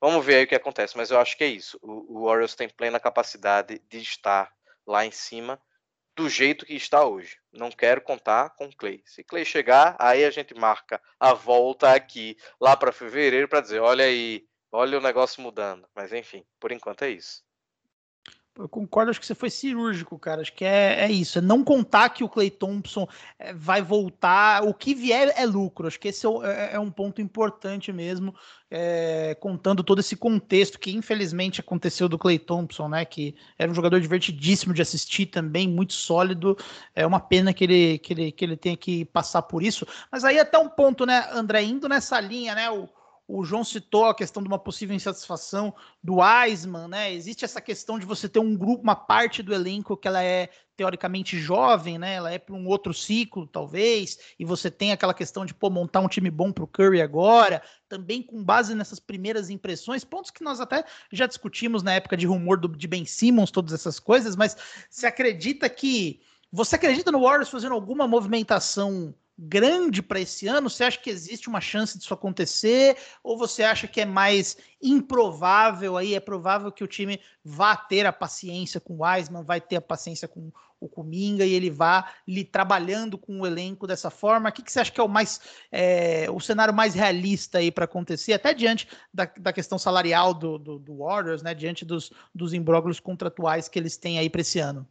vamos 0.00 0.24
ver 0.24 0.36
aí 0.36 0.44
o 0.44 0.46
que 0.46 0.54
acontece. 0.54 0.96
Mas 0.96 1.10
eu 1.10 1.18
acho 1.18 1.36
que 1.36 1.44
é 1.44 1.48
isso. 1.48 1.78
O, 1.82 2.18
o 2.18 2.26
Warriors 2.26 2.54
tem 2.54 2.68
plena 2.68 3.00
capacidade 3.00 3.80
de 3.88 3.98
estar 3.98 4.52
lá 4.86 5.04
em 5.04 5.10
cima 5.10 5.60
do 6.18 6.28
jeito 6.28 6.66
que 6.66 6.74
está 6.74 7.06
hoje. 7.06 7.36
Não 7.52 7.70
quero 7.70 8.00
contar 8.00 8.50
com 8.56 8.68
Clay. 8.72 9.00
Se 9.06 9.22
Clay 9.22 9.44
chegar, 9.44 9.94
aí 10.00 10.24
a 10.24 10.30
gente 10.32 10.52
marca 10.52 11.00
a 11.18 11.32
volta 11.32 11.94
aqui 11.94 12.36
lá 12.60 12.76
para 12.76 12.90
fevereiro 12.90 13.46
para 13.46 13.60
dizer, 13.60 13.78
olha 13.78 14.04
aí, 14.04 14.44
olha 14.72 14.98
o 14.98 15.00
negócio 15.00 15.40
mudando. 15.40 15.88
Mas 15.94 16.12
enfim, 16.12 16.44
por 16.58 16.72
enquanto 16.72 17.04
é 17.04 17.10
isso. 17.10 17.44
Eu 18.58 18.68
concordo, 18.68 19.10
acho 19.10 19.20
que 19.20 19.26
você 19.26 19.36
foi 19.36 19.50
cirúrgico, 19.50 20.18
cara. 20.18 20.40
Acho 20.40 20.52
que 20.52 20.64
é, 20.64 21.04
é 21.04 21.12
isso. 21.12 21.38
É 21.38 21.40
não 21.40 21.62
contar 21.62 22.08
que 22.08 22.24
o 22.24 22.28
Clay 22.28 22.50
Thompson 22.50 23.06
é, 23.38 23.54
vai 23.54 23.80
voltar. 23.80 24.64
O 24.64 24.74
que 24.74 24.96
vier 24.96 25.32
é 25.36 25.46
lucro. 25.46 25.86
Acho 25.86 26.00
que 26.00 26.08
esse 26.08 26.26
é, 26.26 26.30
é, 26.42 26.70
é 26.74 26.80
um 26.80 26.90
ponto 26.90 27.22
importante 27.22 27.92
mesmo. 27.92 28.34
É, 28.68 29.36
contando 29.40 29.84
todo 29.84 30.00
esse 30.00 30.16
contexto 30.16 30.78
que 30.78 30.90
infelizmente 30.90 31.60
aconteceu 31.60 32.08
do 32.08 32.18
Clay 32.18 32.36
Thompson, 32.36 32.88
né? 32.88 33.04
Que 33.04 33.36
era 33.56 33.70
um 33.70 33.74
jogador 33.74 34.00
divertidíssimo 34.00 34.74
de 34.74 34.82
assistir 34.82 35.26
também, 35.26 35.68
muito 35.68 35.92
sólido. 35.92 36.56
É 36.96 37.06
uma 37.06 37.20
pena 37.20 37.54
que 37.54 37.62
ele, 37.62 37.98
que 37.98 38.12
ele, 38.12 38.32
que 38.32 38.44
ele 38.44 38.56
tenha 38.56 38.76
que 38.76 39.04
passar 39.04 39.42
por 39.42 39.62
isso. 39.62 39.86
Mas 40.10 40.24
aí 40.24 40.36
até 40.36 40.58
um 40.58 40.68
ponto, 40.68 41.06
né, 41.06 41.28
André, 41.32 41.62
indo 41.62 41.88
nessa 41.88 42.18
linha, 42.18 42.56
né? 42.56 42.68
O, 42.70 42.88
O 43.28 43.44
João 43.44 43.62
citou 43.62 44.06
a 44.06 44.14
questão 44.14 44.42
de 44.42 44.48
uma 44.48 44.58
possível 44.58 44.96
insatisfação 44.96 45.74
do 46.02 46.16
Wiseman, 46.16 46.88
né? 46.88 47.12
Existe 47.12 47.44
essa 47.44 47.60
questão 47.60 47.98
de 47.98 48.06
você 48.06 48.26
ter 48.26 48.38
um 48.38 48.56
grupo, 48.56 48.82
uma 48.82 48.96
parte 48.96 49.42
do 49.42 49.52
elenco 49.52 49.98
que 49.98 50.08
ela 50.08 50.24
é 50.24 50.48
teoricamente 50.74 51.38
jovem, 51.38 51.98
né? 51.98 52.14
Ela 52.14 52.32
é 52.32 52.38
para 52.38 52.54
um 52.54 52.66
outro 52.66 52.94
ciclo, 52.94 53.46
talvez, 53.46 54.18
e 54.38 54.46
você 54.46 54.70
tem 54.70 54.92
aquela 54.92 55.12
questão 55.12 55.44
de 55.44 55.52
pô, 55.52 55.68
montar 55.68 56.00
um 56.00 56.08
time 56.08 56.30
bom 56.30 56.50
para 56.50 56.64
o 56.64 56.66
Curry 56.66 57.02
agora, 57.02 57.62
também 57.86 58.22
com 58.22 58.42
base 58.42 58.74
nessas 58.74 58.98
primeiras 58.98 59.50
impressões, 59.50 60.04
pontos 60.04 60.30
que 60.30 60.42
nós 60.42 60.58
até 60.58 60.82
já 61.12 61.26
discutimos 61.26 61.82
na 61.82 61.92
época 61.92 62.16
de 62.16 62.26
rumor 62.26 62.58
do, 62.58 62.68
de 62.68 62.88
Ben 62.88 63.04
Simmons, 63.04 63.50
todas 63.50 63.74
essas 63.74 64.00
coisas, 64.00 64.36
mas 64.36 64.56
você 64.88 65.06
acredita 65.06 65.68
que 65.68 66.22
você 66.50 66.76
acredita 66.76 67.12
no 67.12 67.20
Warriors 67.20 67.50
fazendo 67.50 67.74
alguma 67.74 68.08
movimentação 68.08 69.14
grande 69.38 70.02
para 70.02 70.18
esse 70.18 70.48
ano? 70.48 70.68
Você 70.68 70.82
acha 70.82 70.98
que 70.98 71.08
existe 71.08 71.48
uma 71.48 71.60
chance 71.60 71.96
disso 71.96 72.12
acontecer? 72.12 72.96
Ou 73.22 73.38
você 73.38 73.62
acha 73.62 73.86
que 73.86 74.00
é 74.00 74.06
mais 74.06 74.56
improvável 74.82 75.96
aí? 75.96 76.14
É 76.14 76.20
provável 76.20 76.72
que 76.72 76.82
o 76.82 76.88
time 76.88 77.20
vá 77.44 77.76
ter 77.76 78.04
a 78.04 78.12
paciência 78.12 78.80
com 78.80 78.94
o 78.94 79.04
Wiseman, 79.04 79.44
vai 79.44 79.60
ter 79.60 79.76
a 79.76 79.80
paciência 79.80 80.26
com 80.26 80.50
o 80.80 80.88
Kuminga 80.88 81.44
e 81.44 81.52
ele 81.52 81.70
vá 81.70 82.12
lhe 82.26 82.44
trabalhando 82.44 83.18
com 83.18 83.40
o 83.40 83.46
elenco 83.46 83.86
dessa 83.86 84.10
forma? 84.10 84.48
O 84.48 84.52
que, 84.52 84.62
que 84.62 84.72
você 84.72 84.80
acha 84.80 84.92
que 84.92 85.00
é 85.00 85.04
o 85.04 85.08
mais 85.08 85.40
é, 85.70 86.30
o 86.30 86.40
cenário 86.40 86.74
mais 86.74 86.94
realista 86.94 87.58
aí 87.58 87.70
para 87.70 87.84
acontecer, 87.84 88.32
até 88.32 88.54
diante 88.54 88.88
da, 89.12 89.24
da 89.24 89.52
questão 89.52 89.78
salarial 89.78 90.34
do, 90.34 90.58
do, 90.58 90.78
do, 90.78 90.98
Warriors, 90.98 91.42
né? 91.42 91.54
Diante 91.54 91.84
dos, 91.84 92.12
dos 92.34 92.52
imbróglios 92.52 93.00
contratuais 93.00 93.68
que 93.68 93.78
eles 93.78 93.96
têm 93.96 94.18
aí 94.18 94.30
para 94.30 94.40
esse 94.40 94.58
ano? 94.58 94.86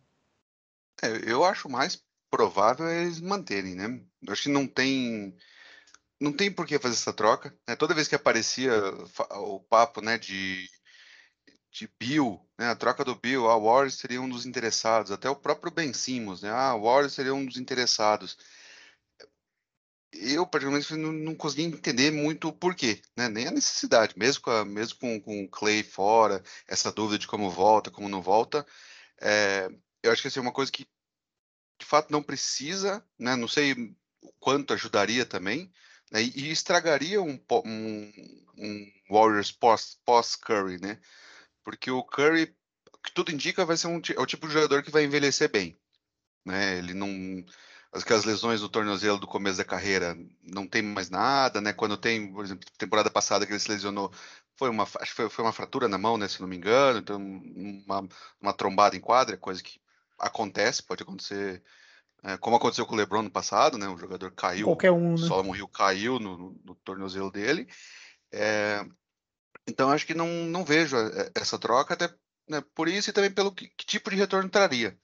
É, 1.01 1.31
eu 1.31 1.43
acho 1.43 1.69
mais 1.69 2.03
provável 2.38 2.88
é 2.88 3.02
eles 3.02 3.19
manterem, 3.19 3.73
né? 3.73 4.00
Eu 4.21 4.34
acho 4.34 4.43
que 4.43 4.50
não 4.50 4.67
tem 4.67 5.36
não 6.19 6.32
tem 6.32 6.52
por 6.52 6.67
que 6.67 6.80
fazer 6.80 6.95
essa 6.95 7.13
troca. 7.13 7.56
Né? 7.67 7.76
Toda 7.76 7.95
vez 7.95 8.08
que 8.08 8.15
aparecia 8.15 8.71
o 9.32 9.60
papo, 9.60 10.02
né, 10.02 10.17
de 10.19 10.69
de 11.71 11.89
Bill, 12.00 12.39
né, 12.58 12.69
a 12.69 12.76
troca 12.76 13.04
do 13.04 13.15
Bill, 13.15 13.47
a 13.50 13.54
ah, 13.54 13.58
Warriors 13.58 13.95
seria 13.95 14.21
um 14.21 14.30
dos 14.30 14.45
interessados, 14.47 15.12
até 15.12 15.30
o 15.30 15.36
próprio 15.36 15.71
Ben 15.71 15.93
Simmons, 15.93 16.41
né, 16.41 16.50
ah, 16.50 16.76
Warriors 16.76 17.13
seria 17.13 17.34
um 17.36 17.45
dos 17.45 17.58
interessados. 17.58 18.38
Eu, 20.12 20.47
particularmente, 20.47 20.95
não, 20.95 21.12
não 21.12 21.36
consegui 21.36 21.63
entender 21.63 22.12
muito 22.12 22.47
o 22.47 22.54
porquê, 22.54 23.02
né, 23.15 23.30
nem 23.30 23.47
a 23.47 23.52
necessidade, 23.52 24.17
mesmo 24.17 24.41
com, 24.43 24.52
a, 24.52 24.65
mesmo 24.65 24.97
com, 25.00 25.21
com 25.21 25.43
o 25.43 25.50
Clay 25.50 25.84
fora, 25.84 26.41
essa 26.67 26.91
dúvida 26.91 27.19
de 27.19 27.28
como 27.28 27.50
volta, 27.50 27.91
como 27.91 28.10
não 28.10 28.21
volta, 28.21 28.65
é, 29.21 29.69
eu 30.02 30.12
acho 30.12 30.21
que 30.21 30.30
assim, 30.30 30.39
é 30.39 30.41
uma 30.41 30.54
coisa 30.54 30.71
que 30.71 30.88
de 31.78 31.86
fato 31.86 32.12
não 32.12 32.24
precisa, 32.24 33.04
né? 33.18 33.36
Não 33.36 33.48
sei 33.48 33.74
o 34.22 34.32
quanto 34.40 34.74
ajudaria 34.74 35.26
também, 35.26 35.72
né? 36.12 36.22
e, 36.22 36.52
estragaria 36.52 37.22
um, 37.22 37.40
um, 37.66 38.12
um 38.58 38.92
Warriors 39.10 39.52
pós, 39.52 40.00
pós 40.06 40.38
né? 40.82 41.00
Porque 41.63 41.92
o 41.92 42.04
Curry, 42.04 42.48
que 43.04 43.12
tudo 43.13 43.32
indica, 43.32 43.66
vai 43.66 43.78
ser 43.78 43.88
um, 43.88 44.02
é 44.16 44.20
o 44.20 44.26
tipo 44.26 44.48
de 44.48 44.54
jogador 44.54 44.84
que 44.84 44.92
vai 44.92 45.04
envelhecer 45.04 45.50
bem, 45.52 45.78
né? 46.46 46.78
Ele 46.78 46.94
não 46.94 47.46
aquelas 47.92 48.26
lesões 48.26 48.62
do 48.62 48.70
tornozelo 48.70 49.18
do 49.18 49.28
começo 49.28 49.58
da 49.58 49.66
carreira 49.66 50.18
não 50.44 50.68
tem 50.68 50.82
mais 50.82 51.10
nada, 51.10 51.62
né? 51.62 51.74
Quando 51.74 51.98
tem, 51.98 52.32
por 52.32 52.46
exemplo, 52.46 52.68
temporada 52.78 53.10
passada 53.10 53.46
que 53.46 53.52
ele 53.52 53.60
se 53.60 53.70
lesionou, 53.70 54.12
foi 54.56 54.70
uma, 54.70 54.84
acho 54.84 55.12
que 55.12 55.16
foi, 55.16 55.30
foi 55.30 55.46
uma 55.46 55.54
fratura 55.54 55.88
na 55.88 55.98
mão, 55.98 56.18
né? 56.18 56.28
Se 56.28 56.42
não 56.42 56.48
me 56.48 56.58
engano, 56.58 57.00
então 57.00 57.18
uma, 57.18 58.08
uma 58.42 58.54
trombada 58.54 58.96
em 58.96 59.00
quadra, 59.00 59.38
coisa 59.38 59.62
que 59.63 59.80
acontece, 60.19 60.84
pode 60.84 61.03
acontecer, 61.03 61.63
é, 62.23 62.38
como 62.38 62.56
aconteceu 62.56 62.86
com 62.86 62.93
o 62.93 62.97
LeBron 62.97 63.23
no 63.23 63.32
passado, 63.32 63.77
né? 63.77 63.88
O 63.88 63.97
jogador 63.97 64.32
caiu, 64.32 64.65
qualquer 64.65 64.91
um, 64.91 65.12
né? 65.12 65.17
Solomon 65.17 65.56
Hill 65.56 65.67
caiu 65.67 66.19
no, 66.19 66.38
no, 66.38 66.62
no 66.63 66.75
tornozelo 66.75 67.32
dele. 67.32 67.67
É, 68.32 68.86
então 69.67 69.89
acho 69.89 70.06
que 70.06 70.13
não, 70.13 70.27
não 70.27 70.63
vejo 70.63 70.97
é, 70.97 71.32
essa 71.36 71.60
troca, 71.60 71.93
até 71.93 72.13
né, 72.47 72.63
por 72.73 72.88
isso 72.88 73.10
e 73.10 73.13
também 73.13 73.32
pelo 73.32 73.51
que, 73.51 73.67
que, 73.69 73.86
tipo 73.86 74.10
de 74.10 74.15
retorno 74.15 74.49
traria. 74.49 74.97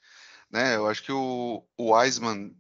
Né? 0.50 0.76
Eu 0.76 0.88
acho 0.88 1.04
que 1.04 1.12
o, 1.12 1.66
o 1.78 1.94
Wiseman 1.94 2.56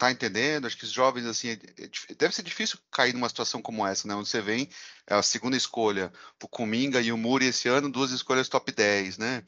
tá 0.00 0.10
entendendo, 0.10 0.66
acho 0.66 0.78
que 0.78 0.84
os 0.84 0.90
jovens, 0.90 1.26
assim, 1.26 1.50
é, 1.50 1.52
é, 1.52 2.14
deve 2.14 2.34
ser 2.34 2.42
difícil 2.42 2.78
cair 2.90 3.12
numa 3.12 3.28
situação 3.28 3.60
como 3.60 3.86
essa, 3.86 4.08
né? 4.08 4.14
Onde 4.14 4.30
você 4.30 4.40
vem, 4.40 4.68
é 5.06 5.14
a 5.14 5.22
segunda 5.22 5.58
escolha, 5.58 6.10
o 6.42 6.48
Kuminga 6.48 7.02
e 7.02 7.12
o 7.12 7.18
Muri 7.18 7.46
esse 7.46 7.68
ano, 7.68 7.90
duas 7.90 8.10
escolhas 8.10 8.48
top 8.48 8.72
10, 8.72 9.18
né? 9.18 9.44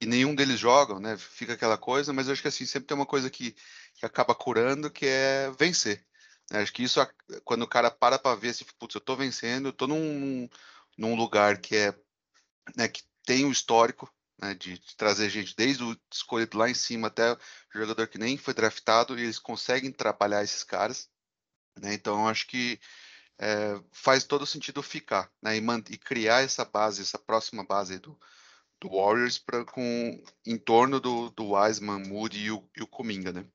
E 0.00 0.06
nenhum 0.06 0.34
deles 0.34 0.58
jogam, 0.58 1.00
né? 1.00 1.16
Fica 1.16 1.54
aquela 1.54 1.78
coisa, 1.78 2.12
mas 2.12 2.26
eu 2.26 2.32
acho 2.32 2.42
que 2.42 2.48
assim 2.48 2.66
sempre 2.66 2.86
tem 2.88 2.96
uma 2.96 3.06
coisa 3.06 3.30
que, 3.30 3.52
que 3.94 4.04
acaba 4.06 4.34
curando, 4.34 4.90
que 4.90 5.06
é 5.06 5.50
vencer. 5.58 6.04
Né? 6.50 6.60
Acho 6.60 6.72
que 6.72 6.82
isso, 6.82 7.00
quando 7.44 7.62
o 7.62 7.68
cara 7.68 7.90
para 7.90 8.18
para 8.18 8.36
ver, 8.36 8.50
assim, 8.50 8.64
putz, 8.78 8.94
eu 8.94 9.00
tô 9.00 9.16
vencendo, 9.16 9.68
eu 9.68 9.72
tô 9.72 9.86
num, 9.86 10.48
num 10.98 11.14
lugar 11.16 11.58
que 11.58 11.76
é, 11.76 11.94
né, 12.76 12.88
que 12.88 13.02
tem 13.24 13.44
o 13.44 13.52
histórico, 13.52 14.12
né, 14.40 14.54
de, 14.54 14.78
de, 14.78 14.96
trazer 14.96 15.30
gente 15.30 15.54
desde 15.56 15.84
o 15.84 15.96
escolhido 16.12 16.58
lá 16.58 16.68
em 16.68 16.74
cima 16.74 17.08
até 17.08 17.32
o 17.32 17.38
jogador 17.74 18.08
que 18.08 18.18
nem 18.18 18.36
foi 18.36 18.54
draftado, 18.54 19.18
e 19.18 19.22
eles 19.22 19.38
conseguem 19.38 19.92
trabalhar 19.92 20.42
esses 20.44 20.64
caras, 20.64 21.08
né? 21.80 21.94
Então 21.94 22.20
eu 22.22 22.28
acho 22.28 22.46
que 22.46 22.80
é, 23.38 23.80
faz 23.92 24.24
todo 24.24 24.46
sentido 24.46 24.82
ficar, 24.82 25.30
né? 25.42 25.56
E, 25.56 25.60
e 25.90 25.98
criar 25.98 26.42
essa 26.42 26.64
base, 26.64 27.02
essa 27.02 27.18
próxima 27.18 27.64
base 27.64 27.98
do, 27.98 28.18
do 28.84 28.94
Warriors 28.94 29.38
para 29.38 29.64
com 29.64 30.22
em 30.46 30.58
torno 30.58 31.00
do, 31.00 31.30
do 31.30 31.52
Wiseman, 31.52 32.06
Moody 32.06 32.44
e 32.44 32.50
o, 32.50 32.62
e 32.76 32.82
o 32.82 32.86
Kuminga, 32.86 33.32
né? 33.32 33.46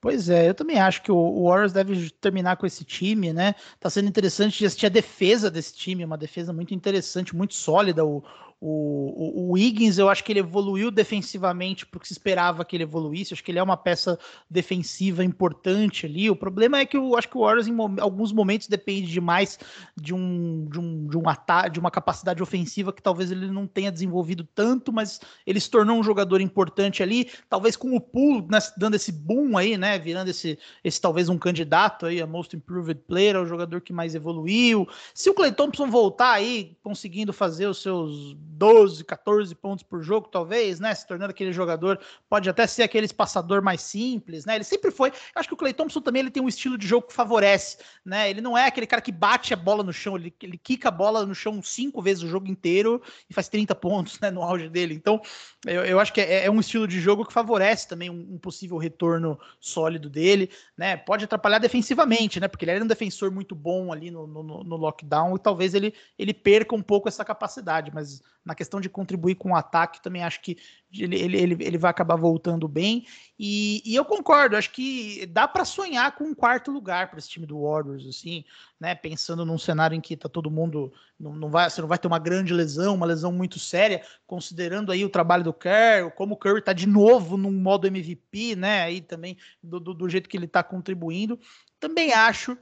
Pois 0.00 0.28
é, 0.28 0.48
eu 0.48 0.54
também 0.54 0.78
acho 0.78 1.02
que 1.02 1.10
o 1.10 1.44
Warriors 1.44 1.72
deve 1.72 2.10
terminar 2.10 2.56
com 2.56 2.64
esse 2.64 2.84
time, 2.84 3.32
né? 3.32 3.54
Tá 3.80 3.90
sendo 3.90 4.08
interessante 4.08 4.64
assistir 4.64 4.86
a 4.86 4.90
defesa 4.90 5.50
desse 5.50 5.74
time, 5.74 6.04
uma 6.04 6.16
defesa 6.16 6.52
muito 6.52 6.72
interessante, 6.72 7.34
muito 7.34 7.54
sólida. 7.54 8.04
O, 8.04 8.22
o, 8.60 9.50
o, 9.50 9.52
o 9.52 9.58
Higgins, 9.58 9.98
eu 9.98 10.08
acho 10.08 10.24
que 10.24 10.32
ele 10.32 10.40
evoluiu 10.40 10.90
defensivamente 10.90 11.86
porque 11.86 12.08
se 12.08 12.12
esperava 12.12 12.64
que 12.64 12.74
ele 12.74 12.82
evoluísse. 12.82 13.32
Acho 13.32 13.44
que 13.44 13.52
ele 13.52 13.58
é 13.60 13.62
uma 13.62 13.76
peça 13.76 14.18
defensiva 14.50 15.22
importante 15.22 16.06
ali. 16.06 16.28
O 16.28 16.34
problema 16.34 16.78
é 16.78 16.86
que 16.86 16.96
eu 16.96 17.16
acho 17.16 17.28
que 17.28 17.38
o 17.38 17.42
Warriors, 17.42 17.68
em 17.68 17.76
alguns 18.00 18.32
momentos, 18.32 18.66
depende 18.66 19.06
demais 19.06 19.60
de 19.96 20.12
um, 20.12 20.66
de 20.68 20.80
um, 20.80 21.06
de 21.06 21.16
um 21.16 21.28
ataque, 21.28 21.70
de 21.70 21.78
uma 21.78 21.90
capacidade 21.90 22.42
ofensiva 22.42 22.92
que 22.92 23.00
talvez 23.00 23.30
ele 23.30 23.48
não 23.48 23.66
tenha 23.66 23.92
desenvolvido 23.92 24.42
tanto, 24.42 24.92
mas 24.92 25.20
ele 25.46 25.60
se 25.60 25.70
tornou 25.70 25.96
um 25.96 26.02
jogador 26.02 26.40
importante 26.40 27.00
ali. 27.00 27.30
Talvez 27.48 27.76
com 27.76 27.94
o 27.94 28.00
pool 28.00 28.44
né, 28.50 28.58
dando 28.76 28.96
esse 28.96 29.12
boom 29.12 29.56
aí, 29.56 29.78
né? 29.78 29.96
Virando 30.00 30.30
esse, 30.30 30.58
esse 30.82 31.00
talvez 31.00 31.28
um 31.28 31.38
candidato 31.38 32.06
aí 32.06 32.20
a 32.20 32.26
Most 32.26 32.56
Improved 32.56 33.02
Player, 33.06 33.36
é 33.36 33.38
o 33.38 33.46
jogador 33.46 33.80
que 33.80 33.92
mais 33.92 34.16
evoluiu. 34.16 34.88
Se 35.14 35.30
o 35.30 35.34
Clay 35.34 35.52
Thompson 35.52 35.88
voltar 35.88 36.32
aí, 36.32 36.76
conseguindo 36.82 37.32
fazer 37.32 37.68
os 37.68 37.80
seus 37.80 38.36
12, 38.48 39.04
14 39.04 39.54
pontos 39.54 39.84
por 39.84 40.02
jogo, 40.02 40.28
talvez, 40.28 40.80
né? 40.80 40.94
Se 40.94 41.06
tornando 41.06 41.30
aquele 41.30 41.52
jogador, 41.52 42.00
pode 42.28 42.48
até 42.48 42.66
ser 42.66 42.82
aquele 42.82 43.06
espaçador 43.06 43.62
mais 43.62 43.82
simples, 43.82 44.44
né? 44.44 44.54
Ele 44.56 44.64
sempre 44.64 44.90
foi. 44.90 45.12
Acho 45.34 45.48
que 45.48 45.54
o 45.54 45.56
Clay 45.56 45.72
Thompson 45.72 46.00
também 46.00 46.20
ele 46.20 46.30
tem 46.30 46.42
um 46.42 46.48
estilo 46.48 46.78
de 46.78 46.86
jogo 46.86 47.06
que 47.06 47.12
favorece, 47.12 47.78
né? 48.04 48.30
Ele 48.30 48.40
não 48.40 48.56
é 48.56 48.66
aquele 48.66 48.86
cara 48.86 49.02
que 49.02 49.12
bate 49.12 49.52
a 49.52 49.56
bola 49.56 49.82
no 49.82 49.92
chão, 49.92 50.16
ele, 50.16 50.34
ele 50.42 50.56
quica 50.56 50.88
a 50.88 50.92
bola 50.92 51.26
no 51.26 51.34
chão 51.34 51.62
cinco 51.62 52.00
vezes 52.00 52.22
o 52.22 52.28
jogo 52.28 52.48
inteiro 52.48 53.02
e 53.28 53.34
faz 53.34 53.48
30 53.48 53.74
pontos, 53.74 54.18
né? 54.20 54.30
No 54.30 54.42
auge 54.42 54.68
dele. 54.68 54.94
Então, 54.94 55.20
eu, 55.66 55.84
eu 55.84 56.00
acho 56.00 56.12
que 56.12 56.20
é, 56.20 56.46
é, 56.46 56.50
um 56.50 56.60
estilo 56.60 56.88
de 56.88 57.00
jogo 57.00 57.24
que 57.24 57.32
favorece 57.32 57.86
também 57.86 58.08
um, 58.08 58.34
um, 58.34 58.38
possível 58.38 58.78
retorno 58.78 59.38
sólido 59.60 60.08
dele, 60.08 60.50
né? 60.76 60.96
Pode 60.96 61.24
atrapalhar 61.24 61.58
defensivamente, 61.58 62.40
né? 62.40 62.48
Porque 62.48 62.64
ele 62.64 62.72
era 62.72 62.84
um 62.84 62.88
defensor 62.88 63.30
muito 63.30 63.54
bom 63.54 63.92
ali 63.92 64.10
no, 64.10 64.26
no, 64.26 64.42
no 64.64 64.76
lockdown 64.76 65.36
e 65.36 65.38
talvez 65.38 65.74
ele, 65.74 65.92
ele 66.18 66.32
perca 66.32 66.74
um 66.74 66.82
pouco 66.82 67.08
essa 67.08 67.24
capacidade, 67.24 67.90
mas 67.92 68.22
na 68.48 68.54
questão 68.54 68.80
de 68.80 68.88
contribuir 68.88 69.34
com 69.34 69.50
o 69.50 69.54
ataque, 69.54 70.02
também 70.02 70.24
acho 70.24 70.40
que 70.40 70.56
ele, 70.90 71.16
ele, 71.16 71.56
ele 71.60 71.76
vai 71.76 71.90
acabar 71.90 72.16
voltando 72.16 72.66
bem. 72.66 73.06
E, 73.38 73.82
e 73.84 73.94
eu 73.94 74.06
concordo, 74.06 74.56
acho 74.56 74.70
que 74.70 75.26
dá 75.26 75.46
para 75.46 75.66
sonhar 75.66 76.16
com 76.16 76.24
um 76.24 76.34
quarto 76.34 76.70
lugar 76.70 77.10
para 77.10 77.18
esse 77.18 77.28
time 77.28 77.44
do 77.44 77.60
Warriors, 77.60 78.06
assim, 78.06 78.46
né? 78.80 78.94
Pensando 78.94 79.44
num 79.44 79.58
cenário 79.58 79.94
em 79.94 80.00
que 80.00 80.16
tá 80.16 80.30
todo 80.30 80.50
mundo. 80.50 80.90
Não, 81.20 81.34
não 81.34 81.50
vai, 81.50 81.68
você 81.68 81.82
não 81.82 81.88
vai 81.88 81.98
ter 81.98 82.08
uma 82.08 82.18
grande 82.18 82.54
lesão, 82.54 82.94
uma 82.94 83.04
lesão 83.04 83.30
muito 83.30 83.58
séria, 83.58 84.02
considerando 84.26 84.90
aí 84.90 85.04
o 85.04 85.10
trabalho 85.10 85.44
do 85.44 85.52
Kerr, 85.52 86.10
como 86.16 86.32
o 86.32 86.38
Curry 86.38 86.62
tá 86.62 86.72
de 86.72 86.88
novo 86.88 87.36
num 87.36 87.52
modo 87.52 87.86
MVP, 87.86 88.56
né? 88.56 88.80
Aí 88.80 89.02
também 89.02 89.36
do, 89.62 89.78
do, 89.78 89.92
do 89.92 90.08
jeito 90.08 90.26
que 90.26 90.38
ele 90.38 90.46
está 90.46 90.62
contribuindo. 90.62 91.38
Também 91.78 92.14
acho 92.14 92.56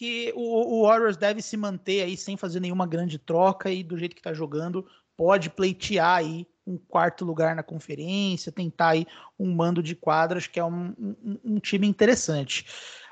que 0.00 0.32
o, 0.34 0.78
o, 0.78 0.86
Warriors 0.86 1.18
deve 1.18 1.42
se 1.42 1.58
manter 1.58 2.00
aí 2.00 2.16
sem 2.16 2.34
fazer 2.34 2.58
nenhuma 2.58 2.86
grande 2.86 3.18
troca 3.18 3.70
e 3.70 3.82
do 3.84 3.98
jeito 3.98 4.14
que 4.14 4.20
está 4.20 4.32
jogando 4.32 4.86
pode 5.20 5.50
pleitear 5.50 6.16
aí 6.16 6.46
um 6.66 6.78
quarto 6.78 7.26
lugar 7.26 7.54
na 7.54 7.62
conferência, 7.62 8.50
tentar 8.50 8.88
aí 8.88 9.06
um 9.38 9.54
mando 9.54 9.82
de 9.82 9.94
quadras, 9.94 10.46
que 10.46 10.58
é 10.58 10.64
um, 10.64 10.94
um, 10.98 11.38
um 11.44 11.58
time 11.58 11.86
interessante. 11.86 12.64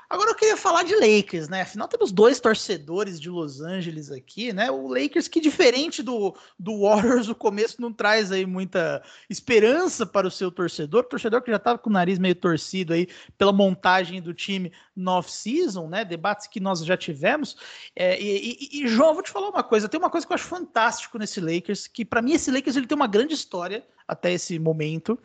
Agora 0.09 0.31
eu 0.31 0.35
queria 0.35 0.57
falar 0.57 0.81
de 0.81 0.95
Lakers, 0.95 1.47
né? 1.49 1.61
Afinal, 1.61 1.87
temos 1.87 2.11
dois 2.11 2.39
torcedores 2.39 3.21
de 3.21 3.29
Los 3.29 3.61
Angeles 3.61 4.09
aqui, 4.09 4.51
né? 4.51 4.71
O 4.71 4.87
Lakers, 4.87 5.27
que 5.27 5.39
diferente 5.39 6.01
do, 6.01 6.35
do 6.57 6.81
Warriors, 6.81 7.29
o 7.29 7.35
começo 7.35 7.79
não 7.79 7.93
traz 7.93 8.31
aí 8.31 8.43
muita 8.43 9.03
esperança 9.29 10.07
para 10.07 10.25
o 10.27 10.31
seu 10.31 10.49
torcedor. 10.49 11.03
Torcedor 11.03 11.43
que 11.43 11.51
já 11.51 11.57
estava 11.57 11.77
com 11.77 11.91
o 11.91 11.93
nariz 11.93 12.17
meio 12.17 12.33
torcido 12.33 12.93
aí 12.93 13.07
pela 13.37 13.53
montagem 13.53 14.19
do 14.19 14.33
time 14.33 14.71
no 14.95 15.11
off-season, 15.11 15.87
né? 15.87 16.03
Debates 16.03 16.47
que 16.47 16.59
nós 16.59 16.83
já 16.83 16.97
tivemos. 16.97 17.55
É, 17.95 18.19
e, 18.19 18.57
e, 18.71 18.81
e, 18.81 18.87
João, 18.87 19.13
vou 19.13 19.21
te 19.21 19.29
falar 19.29 19.49
uma 19.49 19.63
coisa. 19.63 19.87
Tem 19.87 19.99
uma 19.99 20.09
coisa 20.09 20.25
que 20.25 20.33
eu 20.33 20.35
acho 20.35 20.45
fantástico 20.45 21.19
nesse 21.19 21.39
Lakers, 21.39 21.85
que 21.85 22.03
para 22.03 22.23
mim 22.23 22.33
esse 22.33 22.49
Lakers 22.49 22.75
ele 22.75 22.87
tem 22.87 22.95
uma 22.95 23.05
grande 23.05 23.35
história 23.35 23.85
até 24.09 24.33
esse 24.33 24.57
momento. 24.57 25.17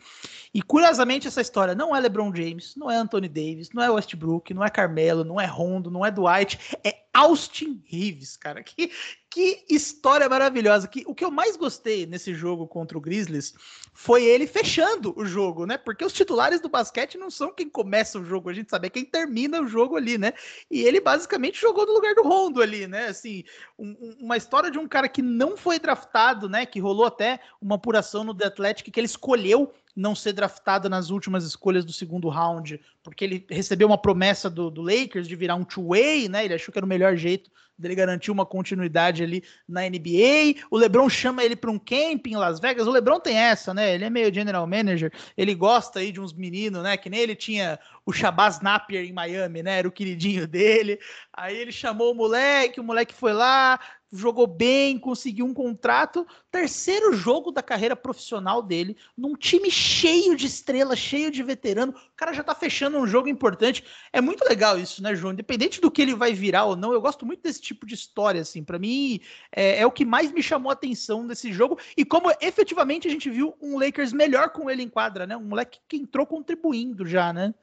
E 0.53 0.63
curiosamente 0.63 1.27
essa 1.27 1.41
história 1.41 1.75
não 1.75 1.97
é 1.97 2.01
LeBron 2.01 2.33
James, 2.35 2.75
não 2.77 2.91
é 2.91 2.97
Anthony 2.97 3.29
Davis, 3.29 3.71
não 3.73 3.83
é 3.83 3.91
Westbrook, 3.91 4.53
não 4.53 4.63
é 4.63 4.69
Carmelo, 4.69 5.25
não 5.25 5.41
é 5.41 5.47
Rondo, 5.47 5.91
não 5.91 6.05
é 6.05 6.11
Dwight, 6.11 6.59
é 6.85 7.05
Austin 7.15 7.83
Reeves, 7.87 8.37
cara. 8.37 8.63
Que, 8.63 8.91
que 9.35 9.65
história 9.69 10.29
maravilhosa. 10.29 10.87
Que, 10.87 11.03
o 11.09 11.13
que 11.13 11.25
eu 11.25 11.31
mais 11.31 11.57
gostei 11.57 12.07
nesse 12.07 12.33
jogo 12.33 12.69
contra 12.69 12.97
o 12.97 13.01
Grizzlies 13.01 13.53
foi 13.93 14.23
ele 14.23 14.47
fechando 14.47 15.13
o 15.17 15.27
jogo, 15.27 15.67
né? 15.67 15.77
Porque 15.77 16.05
os 16.05 16.13
titulares 16.13 16.61
do 16.61 16.69
basquete 16.69 17.19
não 17.19 17.29
são 17.33 17.53
quem 17.53 17.69
começa 17.69 18.17
o 18.17 18.25
jogo, 18.25 18.49
a 18.49 18.53
gente 18.53 18.71
sabe 18.71 18.87
é 18.87 18.91
quem 18.91 19.05
termina 19.05 19.61
o 19.61 19.67
jogo 19.67 19.97
ali, 19.97 20.17
né? 20.17 20.35
E 20.71 20.83
ele 20.83 21.01
basicamente 21.01 21.61
jogou 21.61 21.85
no 21.85 21.95
lugar 21.95 22.15
do 22.15 22.23
Rondo 22.23 22.63
ali, 22.63 22.87
né? 22.87 23.09
Assim, 23.09 23.43
um, 23.77 24.15
uma 24.21 24.37
história 24.37 24.71
de 24.71 24.79
um 24.79 24.87
cara 24.87 25.09
que 25.09 25.21
não 25.21 25.57
foi 25.57 25.81
draftado, 25.81 26.49
né? 26.49 26.65
Que 26.65 26.79
rolou 26.79 27.05
até 27.05 27.41
uma 27.61 27.75
apuração 27.75 28.23
no 28.23 28.37
The 28.37 28.47
Athletic 28.47 28.89
que 28.89 29.01
ele 29.01 29.07
escolheu 29.07 29.73
não 29.95 30.15
ser 30.15 30.33
draftado 30.33 30.89
nas 30.89 31.11
últimas 31.11 31.45
escolhas 31.45 31.85
do 31.85 31.93
segundo 31.93 32.29
round, 32.29 32.81
porque 33.03 33.25
ele 33.25 33.47
recebeu 33.49 33.87
uma 33.87 33.99
promessa 33.99 34.51
do, 34.51 34.71
do 34.71 34.83
Lakers 34.83 35.29
de 35.29 35.37
virar 35.37 35.55
um 35.55 35.65
two-way, 35.65 36.29
né? 36.29 36.45
Ele 36.45 36.55
achou 36.55 36.73
que 36.73 36.79
era 36.79 36.87
o 36.87 36.89
melhor 36.89 37.17
jeito 37.17 37.51
dele 37.79 37.95
garantir 37.95 38.31
uma 38.31 38.47
continuidade 38.47 39.23
ali 39.23 39.43
na 39.69 39.83
NBA. 39.83 40.63
O 40.71 40.77
LeBron 40.77 41.09
chama 41.09 41.45
ele 41.45 41.57
para 41.57 41.71
um 41.71 41.79
camping 41.79 42.33
em 42.33 42.37
Las 42.37 42.61
Vegas. 42.61 42.87
O 42.87 42.91
LeBron 42.91 43.21
tem 43.21 43.37
essa, 43.37 43.75
né? 43.75 43.95
Ele 43.95 44.05
é 44.05 44.11
meio 44.11 44.33
general 44.33 44.67
manager. 44.67 45.13
Ele 45.37 45.55
gosta 45.55 45.99
aí 45.99 46.13
de 46.13 46.21
uns 46.21 46.33
meninos, 46.33 46.83
né? 46.83 46.97
Que 46.97 47.11
nem 47.11 47.21
ele 47.21 47.35
tinha 47.35 47.79
o 48.07 48.13
Shabazz 48.13 48.61
Napier 48.61 49.05
em 49.05 49.13
Miami, 49.13 49.63
né? 49.63 49.79
Era 49.79 49.89
o 49.89 49.93
queridinho 49.93 50.47
dele. 50.47 50.99
Aí 51.33 51.57
ele 51.57 51.73
chamou 51.73 52.13
o 52.13 52.15
moleque, 52.15 52.81
o 52.81 52.85
moleque 52.85 53.15
foi 53.15 53.33
lá, 53.33 53.81
jogou 54.15 54.47
bem, 54.47 54.99
conseguiu 54.99 55.45
um 55.45 55.53
contrato. 55.53 56.27
Terceiro 56.51 57.13
jogo 57.13 57.51
da 57.51 57.63
carreira 57.63 57.97
profissional 57.97 58.63
dele, 58.63 58.97
num 59.17 59.35
time 59.35 59.71
cheio 59.71 60.37
de 60.37 60.47
estrelas, 60.47 60.99
cheio 60.99 61.31
de 61.31 61.43
veterano. 61.43 61.93
O 61.93 62.17
cara 62.17 62.33
já 62.33 62.43
tá 62.43 62.55
fechando 62.55 62.99
um 62.99 63.07
jogo 63.07 63.29
importante. 63.29 63.85
É 64.13 64.21
muito 64.21 64.45
legal 64.45 64.79
isso, 64.79 65.03
né, 65.03 65.15
João? 65.15 65.33
Independente 65.33 65.81
do 65.81 65.91
que 65.91 66.01
ele 66.01 66.15
vai 66.15 66.33
virar 66.33 66.65
ou 66.65 66.77
não, 66.77 66.93
eu 66.93 67.01
gosto 67.01 67.27
muito 67.27 67.43
desse 67.43 67.61
tipo 67.61 67.85
de 67.87 67.95
história, 67.95 68.41
assim. 68.41 68.63
para 68.63 68.79
mim, 68.79 69.21
é, 69.55 69.81
é, 69.81 69.87
o 69.87 69.93
que 69.93 70.05
mais 70.05 70.31
me 70.31 70.43
chamou 70.43 70.71
a 70.71 70.75
atenção 70.75 71.27
desse 71.27 71.53
jogo. 71.53 71.79
E 71.97 72.05
como 72.05 72.31
efetivamente 72.41 73.09
a 73.09 73.11
gente 73.11 73.29
viu 73.29 73.57
um 73.61 73.79
Lakers 73.79 74.13
melhor 74.13 74.51
com 74.51 74.71
ele 74.71 74.83
em 74.83 74.89
quadra, 74.89 75.27
né? 75.27 75.37
Um 75.37 75.45
moleque 75.45 75.81
que 75.89 75.97
entrou 75.97 76.27
contribuindo 76.27 77.07
já, 77.07 77.33
né? 77.33 77.55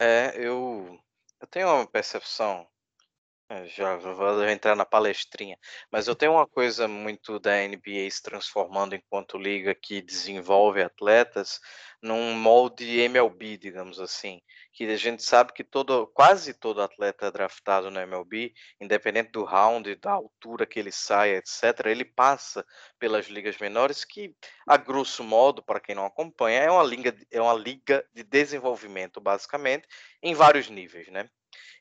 É, 0.00 0.32
eu, 0.36 0.98
eu 1.40 1.46
tenho 1.46 1.68
uma 1.68 1.86
percepção 1.86 2.66
é, 3.50 3.66
já 3.66 3.96
vou 3.96 4.44
entrar 4.48 4.76
na 4.76 4.84
palestrinha. 4.84 5.58
Mas 5.90 6.06
eu 6.06 6.14
tenho 6.14 6.32
uma 6.32 6.46
coisa 6.46 6.86
muito 6.86 7.40
da 7.40 7.56
NBA 7.66 8.08
se 8.08 8.22
transformando 8.22 8.94
enquanto 8.94 9.36
liga 9.36 9.74
que 9.74 10.00
desenvolve 10.00 10.80
atletas 10.80 11.58
num 12.00 12.32
molde 12.34 13.00
MLB, 13.00 13.58
digamos 13.58 13.98
assim. 13.98 14.40
Que 14.72 14.84
a 14.84 14.96
gente 14.96 15.24
sabe 15.24 15.52
que 15.52 15.64
todo, 15.64 16.06
quase 16.14 16.54
todo 16.54 16.80
atleta 16.80 17.30
draftado 17.32 17.90
no 17.90 17.98
MLB, 17.98 18.52
independente 18.80 19.32
do 19.32 19.42
round, 19.44 19.96
da 19.96 20.12
altura 20.12 20.64
que 20.64 20.78
ele 20.78 20.92
sai, 20.92 21.34
etc., 21.36 21.86
ele 21.86 22.04
passa 22.04 22.64
pelas 23.00 23.26
ligas 23.26 23.58
menores, 23.58 24.04
que, 24.04 24.32
a 24.66 24.76
grosso 24.76 25.24
modo, 25.24 25.60
para 25.60 25.80
quem 25.80 25.96
não 25.96 26.06
acompanha, 26.06 26.60
é 26.60 26.70
uma 26.70 26.84
liga, 26.84 27.12
é 27.32 27.40
uma 27.42 27.54
liga 27.54 28.06
de 28.14 28.22
desenvolvimento, 28.22 29.20
basicamente, 29.20 29.88
em 30.22 30.34
vários 30.34 30.70
níveis, 30.70 31.08
né? 31.08 31.28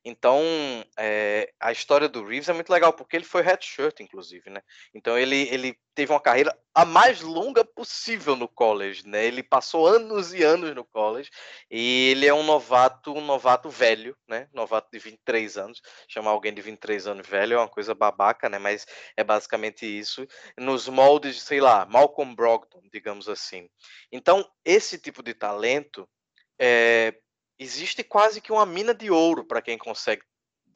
Então, 0.03 0.41
é, 0.97 1.51
a 1.59 1.71
história 1.71 2.07
do 2.07 2.25
Reeves 2.25 2.49
é 2.49 2.53
muito 2.53 2.71
legal, 2.71 2.93
porque 2.93 3.15
ele 3.15 3.25
foi 3.25 3.41
redshirt, 3.41 3.99
inclusive, 3.99 4.49
né? 4.49 4.61
Então, 4.93 5.17
ele, 5.17 5.47
ele 5.49 5.77
teve 5.93 6.13
uma 6.13 6.21
carreira 6.21 6.57
a 6.73 6.85
mais 6.85 7.21
longa 7.21 7.65
possível 7.65 8.35
no 8.35 8.47
college, 8.47 9.05
né? 9.05 9.25
Ele 9.25 9.43
passou 9.43 9.85
anos 9.85 10.33
e 10.33 10.41
anos 10.43 10.73
no 10.73 10.85
college, 10.85 11.29
e 11.69 12.11
ele 12.11 12.25
é 12.25 12.33
um 12.33 12.43
novato, 12.43 13.13
um 13.13 13.25
novato 13.25 13.69
velho, 13.69 14.15
né? 14.27 14.47
Novato 14.53 14.89
de 14.91 14.99
23 14.99 15.57
anos. 15.57 15.81
Chamar 16.07 16.31
alguém 16.31 16.53
de 16.53 16.61
23 16.61 17.07
anos 17.07 17.27
velho 17.27 17.55
é 17.55 17.57
uma 17.57 17.67
coisa 17.67 17.93
babaca, 17.93 18.47
né? 18.47 18.57
Mas 18.57 18.85
é 19.17 19.23
basicamente 19.23 19.85
isso. 19.85 20.25
Nos 20.57 20.87
moldes, 20.87 21.41
sei 21.41 21.59
lá, 21.59 21.85
Malcolm 21.85 22.33
Brogdon, 22.33 22.81
digamos 22.91 23.27
assim. 23.27 23.69
Então, 24.11 24.49
esse 24.63 24.97
tipo 24.97 25.21
de 25.21 25.33
talento... 25.33 26.07
É, 26.61 27.13
existe 27.60 28.04
quase 28.04 28.41
que 28.41 28.52
uma 28.52 28.65
mina 28.65 28.93
de 28.93 29.12
ouro 29.12 29.43
para 29.45 29.62
quem 29.62 29.78
consegue 29.78 30.24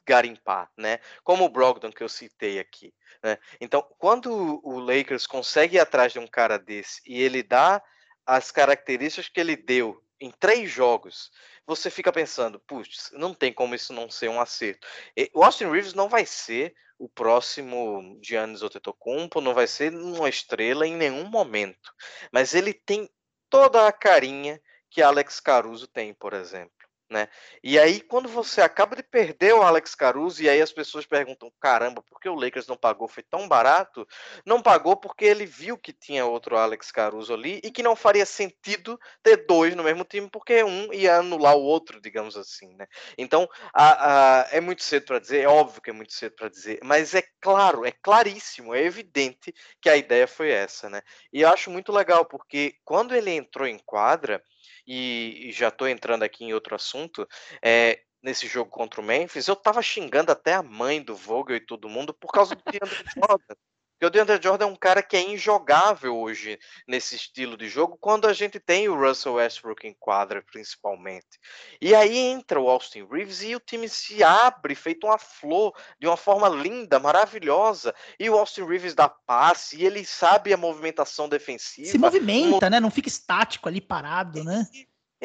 garimpar, 0.05 0.69
né? 0.77 0.99
Como 1.23 1.45
o 1.45 1.49
Brogdon 1.49 1.91
que 1.91 2.03
eu 2.03 2.09
citei 2.09 2.59
aqui, 2.59 2.93
né? 3.23 3.37
Então, 3.61 3.81
quando 3.97 4.59
o 4.63 4.77
Lakers 4.79 5.25
consegue 5.25 5.77
ir 5.77 5.79
atrás 5.79 6.11
de 6.11 6.19
um 6.19 6.27
cara 6.27 6.59
desse 6.59 7.01
e 7.05 7.21
ele 7.21 7.41
dá 7.41 7.81
as 8.25 8.51
características 8.51 9.29
que 9.29 9.39
ele 9.39 9.55
deu 9.55 10.03
em 10.19 10.29
três 10.31 10.69
jogos, 10.69 11.31
você 11.65 11.89
fica 11.89 12.11
pensando, 12.11 12.59
putz, 12.59 13.11
não 13.13 13.33
tem 13.33 13.53
como 13.53 13.75
isso 13.75 13.93
não 13.93 14.09
ser 14.09 14.29
um 14.29 14.39
acerto. 14.39 14.85
O 15.33 15.43
Austin 15.43 15.69
Reeves 15.69 15.93
não 15.93 16.09
vai 16.09 16.25
ser 16.25 16.75
o 16.97 17.09
próximo 17.09 18.19
Giannis 18.21 18.61
Antetokounmpo, 18.61 19.41
não 19.41 19.53
vai 19.53 19.67
ser 19.67 19.93
uma 19.93 20.29
estrela 20.29 20.87
em 20.87 20.95
nenhum 20.95 21.25
momento, 21.25 21.93
mas 22.31 22.53
ele 22.53 22.73
tem 22.73 23.09
toda 23.49 23.87
a 23.87 23.91
carinha 23.91 24.61
que 24.93 25.01
Alex 25.01 25.39
Caruso 25.39 25.87
tem, 25.87 26.13
por 26.13 26.33
exemplo. 26.33 26.71
Né? 27.13 27.27
E 27.63 27.77
aí, 27.77 28.01
quando 28.01 28.27
você 28.27 28.59
acaba 28.59 28.95
de 28.95 29.03
perder 29.03 29.53
o 29.53 29.61
Alex 29.61 29.93
Caruso, 29.93 30.41
e 30.41 30.49
aí 30.49 30.59
as 30.59 30.71
pessoas 30.71 31.05
perguntam: 31.05 31.51
caramba, 31.61 32.01
por 32.01 32.19
que 32.19 32.27
o 32.27 32.33
Lakers 32.33 32.65
não 32.65 32.75
pagou? 32.75 33.07
Foi 33.07 33.21
tão 33.21 33.47
barato? 33.47 34.07
Não 34.43 34.59
pagou 34.61 34.97
porque 34.97 35.23
ele 35.25 35.45
viu 35.45 35.77
que 35.77 35.93
tinha 35.93 36.25
outro 36.25 36.57
Alex 36.57 36.91
Caruso 36.91 37.31
ali 37.31 37.61
e 37.63 37.69
que 37.69 37.83
não 37.83 37.95
faria 37.95 38.25
sentido 38.25 38.99
ter 39.21 39.45
dois 39.45 39.75
no 39.75 39.83
mesmo 39.83 40.03
time, 40.03 40.27
porque 40.27 40.63
um 40.63 40.91
ia 40.91 41.17
anular 41.17 41.55
o 41.55 41.61
outro, 41.61 42.01
digamos 42.01 42.35
assim. 42.35 42.75
Né? 42.75 42.87
Então, 43.15 43.47
a, 43.71 44.39
a, 44.41 44.47
é 44.51 44.59
muito 44.59 44.81
cedo 44.81 45.05
para 45.05 45.19
dizer, 45.19 45.41
é 45.41 45.47
óbvio 45.47 45.81
que 45.83 45.91
é 45.91 45.93
muito 45.93 46.13
cedo 46.13 46.35
para 46.35 46.49
dizer, 46.49 46.79
mas 46.83 47.13
é 47.13 47.23
claro, 47.39 47.85
é 47.85 47.91
claríssimo, 47.91 48.73
é 48.73 48.81
evidente 48.81 49.53
que 49.79 49.89
a 49.89 49.95
ideia 49.95 50.27
foi 50.27 50.49
essa. 50.49 50.89
Né? 50.89 51.01
E 51.31 51.41
eu 51.41 51.49
acho 51.49 51.69
muito 51.69 51.91
legal, 51.91 52.25
porque 52.25 52.75
quando 52.83 53.13
ele 53.13 53.29
entrou 53.29 53.67
em 53.67 53.77
quadra 53.77 54.43
e, 54.87 55.51
já 55.51 55.69
estou 55.69 55.87
entrando 55.87 56.23
aqui 56.23 56.43
em 56.45 56.53
outro 56.53 56.75
assunto, 56.75 57.27
é, 57.63 58.01
nesse 58.21 58.47
jogo 58.47 58.69
contra 58.69 59.01
o 59.01 59.03
Memphis, 59.03 59.47
eu 59.47 59.53
estava 59.53 59.81
xingando 59.81 60.31
até 60.31 60.53
a 60.53 60.63
mãe 60.63 61.01
do 61.01 61.15
Vogel 61.15 61.57
e 61.57 61.65
todo 61.65 61.89
mundo 61.89 62.13
por 62.13 62.31
causa 62.31 62.55
do 62.55 62.63
DeAndre 62.71 63.03
Jordan. 63.15 63.55
Porque 64.03 64.07
o 64.07 64.09
DeAndre 64.09 64.43
Jordan 64.43 64.65
é 64.65 64.67
um 64.67 64.75
cara 64.75 65.01
que 65.01 65.15
é 65.15 65.21
injogável 65.21 66.17
hoje 66.17 66.59
nesse 66.85 67.15
estilo 67.15 67.55
de 67.55 67.69
jogo, 67.69 67.97
quando 67.97 68.27
a 68.27 68.33
gente 68.33 68.59
tem 68.59 68.89
o 68.89 68.99
Russell 68.99 69.35
Westbrook 69.35 69.87
em 69.87 69.95
quadra, 69.97 70.41
principalmente. 70.41 71.39
E 71.79 71.95
aí 71.95 72.17
entra 72.17 72.59
o 72.59 72.69
Austin 72.69 73.07
Reeves 73.09 73.41
e 73.43 73.55
o 73.55 73.61
time 73.61 73.87
se 73.87 74.21
abre, 74.21 74.75
feito 74.75 75.07
uma 75.07 75.17
flor, 75.17 75.73
de 75.97 76.05
uma 76.05 76.17
forma 76.17 76.49
linda, 76.49 76.99
maravilhosa. 76.99 77.95
E 78.19 78.29
o 78.29 78.37
Austin 78.37 78.65
Reeves 78.65 78.93
dá 78.93 79.07
passe, 79.07 79.77
e 79.77 79.85
ele 79.85 80.03
sabe 80.03 80.53
a 80.53 80.57
movimentação 80.57 81.29
defensiva. 81.29 81.87
Se 81.87 81.97
movimenta, 81.97 82.69
né? 82.69 82.81
Não 82.81 82.91
fica 82.91 83.07
estático 83.07 83.69
ali 83.69 83.79
parado, 83.79 84.43
né? 84.43 84.67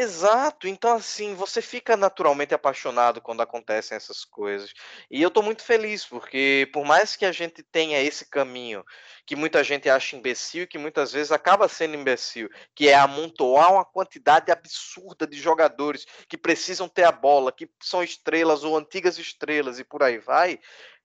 Exato, 0.00 0.68
então 0.68 0.94
assim, 0.94 1.34
você 1.34 1.60
fica 1.60 1.96
naturalmente 1.96 2.54
apaixonado 2.54 3.20
quando 3.20 3.40
acontecem 3.42 3.96
essas 3.96 4.24
coisas. 4.24 4.72
E 5.10 5.20
eu 5.20 5.28
tô 5.28 5.42
muito 5.42 5.64
feliz, 5.64 6.06
porque 6.06 6.70
por 6.72 6.84
mais 6.84 7.16
que 7.16 7.24
a 7.26 7.32
gente 7.32 7.64
tenha 7.64 8.00
esse 8.00 8.24
caminho 8.30 8.84
que 9.26 9.34
muita 9.34 9.64
gente 9.64 9.90
acha 9.90 10.14
imbecil 10.14 10.62
e 10.62 10.66
que 10.68 10.78
muitas 10.78 11.10
vezes 11.10 11.32
acaba 11.32 11.66
sendo 11.68 11.96
imbecil, 11.96 12.48
que 12.76 12.88
é 12.88 12.94
amontoar 12.94 13.72
uma 13.72 13.84
quantidade 13.84 14.52
absurda 14.52 15.26
de 15.26 15.36
jogadores 15.36 16.06
que 16.28 16.38
precisam 16.38 16.88
ter 16.88 17.02
a 17.02 17.10
bola, 17.10 17.50
que 17.50 17.68
são 17.82 18.00
estrelas 18.00 18.62
ou 18.62 18.76
antigas 18.78 19.18
estrelas 19.18 19.80
e 19.80 19.84
por 19.84 20.04
aí 20.04 20.18
vai, 20.18 20.60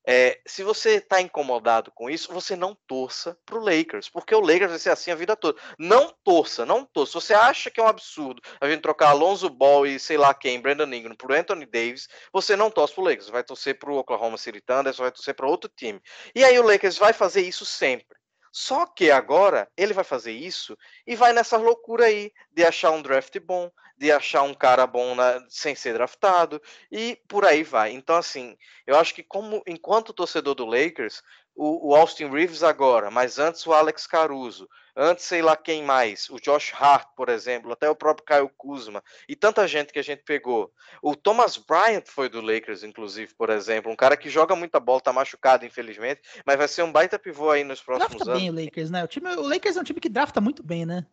é, 0.06 0.40
se 0.46 0.64
você 0.64 0.96
está 0.96 1.22
incomodado 1.22 1.92
com 1.92 2.10
isso, 2.10 2.34
você 2.34 2.56
não 2.56 2.78
torça 2.88 3.38
para 3.46 3.58
o 3.58 3.64
Lakers, 3.64 4.10
porque 4.10 4.36
o 4.36 4.42
Lakers 4.42 4.72
vai 4.72 4.80
ser 4.80 4.90
assim 4.90 5.12
a 5.12 5.16
vida 5.16 5.36
toda. 5.36 5.60
Não 5.80 6.14
torça, 6.24 6.66
não 6.66 6.86
torça. 6.86 7.12
Se 7.14 7.28
você 7.28 7.34
acha 7.34 7.72
que 7.72 7.80
é 7.80 7.84
um 7.84 7.88
absurdo 7.88 8.42
a 8.60 8.70
gente 8.70 8.82
trocar 8.82 9.10
Alonso 9.10 9.50
Ball 9.50 9.88
e 9.88 10.00
sei 10.00 10.18
lá 10.18 10.34
quem, 10.34 10.62
Brandon 10.62 10.94
Ingram, 10.94 11.16
por 11.16 11.32
Anthony 11.32 11.66
Davis, 11.66 12.08
você 12.32 12.56
não 12.56 12.70
torce 12.70 12.94
para 12.94 13.02
o 13.02 13.06
Lakers, 13.06 13.30
vai 13.30 13.44
torcer 13.44 13.80
para 13.80 13.92
o 13.92 13.98
Oklahoma 13.98 14.38
City 14.38 14.62
Thunder, 14.62 14.94
vai 14.94 15.12
torcer 15.12 15.34
para 15.34 15.48
outro 15.48 15.72
time. 15.76 16.02
E 16.36 16.44
aí 16.44 16.60
o 16.60 16.64
Lakers 16.64 16.98
vai 16.98 17.14
fazer 17.14 17.42
isso 17.42 17.66
sempre. 17.66 18.18
Só 18.56 18.86
que 18.86 19.10
agora 19.10 19.68
ele 19.76 19.94
vai 19.94 20.04
fazer 20.04 20.32
isso 20.32 20.78
e 21.08 21.16
vai 21.16 21.34
nessa 21.34 21.58
loucura 21.58 22.06
aí 22.06 22.32
de 22.52 22.64
achar 22.64 22.92
um 22.92 23.02
draft 23.02 23.36
bom, 23.40 23.72
de 23.98 24.12
achar 24.12 24.42
um 24.44 24.54
cara 24.54 24.86
bom 24.86 25.16
na, 25.16 25.44
sem 25.50 25.76
ser 25.76 25.94
draftado 25.94 26.62
e 26.92 27.18
por 27.28 27.46
aí 27.46 27.64
vai. 27.64 27.92
Então, 27.92 28.16
assim, 28.16 28.58
eu 28.86 28.98
acho 28.98 29.14
que 29.14 29.24
como 29.24 29.62
enquanto 29.68 30.14
torcedor 30.14 30.56
do 30.56 30.66
Lakers, 30.66 31.22
o, 31.56 31.90
o, 31.92 31.96
Austin 31.96 32.30
Reeves 32.30 32.64
agora, 32.64 33.12
mas 33.12 33.38
antes 33.38 33.66
o 33.68 33.74
Alex 33.74 34.08
Caruso, 34.08 34.68
antes 34.96 35.26
sei 35.26 35.42
lá 35.42 35.56
quem 35.56 35.84
mais, 35.84 36.28
o 36.30 36.40
Josh 36.40 36.74
Hart, 36.74 37.08
por 37.16 37.30
exemplo, 37.30 37.72
até 37.72 37.88
o 37.88 37.96
próprio 37.96 38.26
Kyle 38.26 38.50
Kuzma 38.58 39.04
e 39.30 39.36
tanta 39.36 39.68
gente 39.68 39.94
que 39.94 40.00
a 40.00 40.04
gente 40.04 40.24
pegou. 40.24 40.72
O 41.02 41.16
Thomas 41.16 41.58
Bryant 41.58 42.06
foi 42.08 42.28
do 42.28 42.42
Lakers, 42.42 42.84
inclusive, 42.84 43.34
por 43.36 43.52
exemplo, 43.52 43.92
um 43.92 43.96
cara 43.96 44.18
que 44.18 44.30
joga 44.30 44.56
muita 44.56 44.80
bola, 44.80 45.02
tá 45.02 45.14
machucado, 45.14 45.66
infelizmente, 45.66 46.22
mas 46.46 46.58
vai 46.58 46.68
ser 46.68 46.82
um 46.82 46.92
baita 46.92 47.20
pivô 47.20 47.52
aí 47.52 47.64
nos 47.64 47.82
próximos 47.82 48.10
drafta 48.10 48.32
anos. 48.32 48.42
bem 48.42 48.50
o 48.50 48.66
Lakers, 48.66 48.90
né? 48.90 49.04
O, 49.04 49.08
time, 49.08 49.30
o 49.36 49.48
Lakers 49.48 49.78
é 49.78 49.80
um 49.80 49.84
time 49.84 50.00
que 50.00 50.10
drafta 50.10 50.42
muito 50.42 50.64
bem, 50.64 50.86
né? 50.86 51.06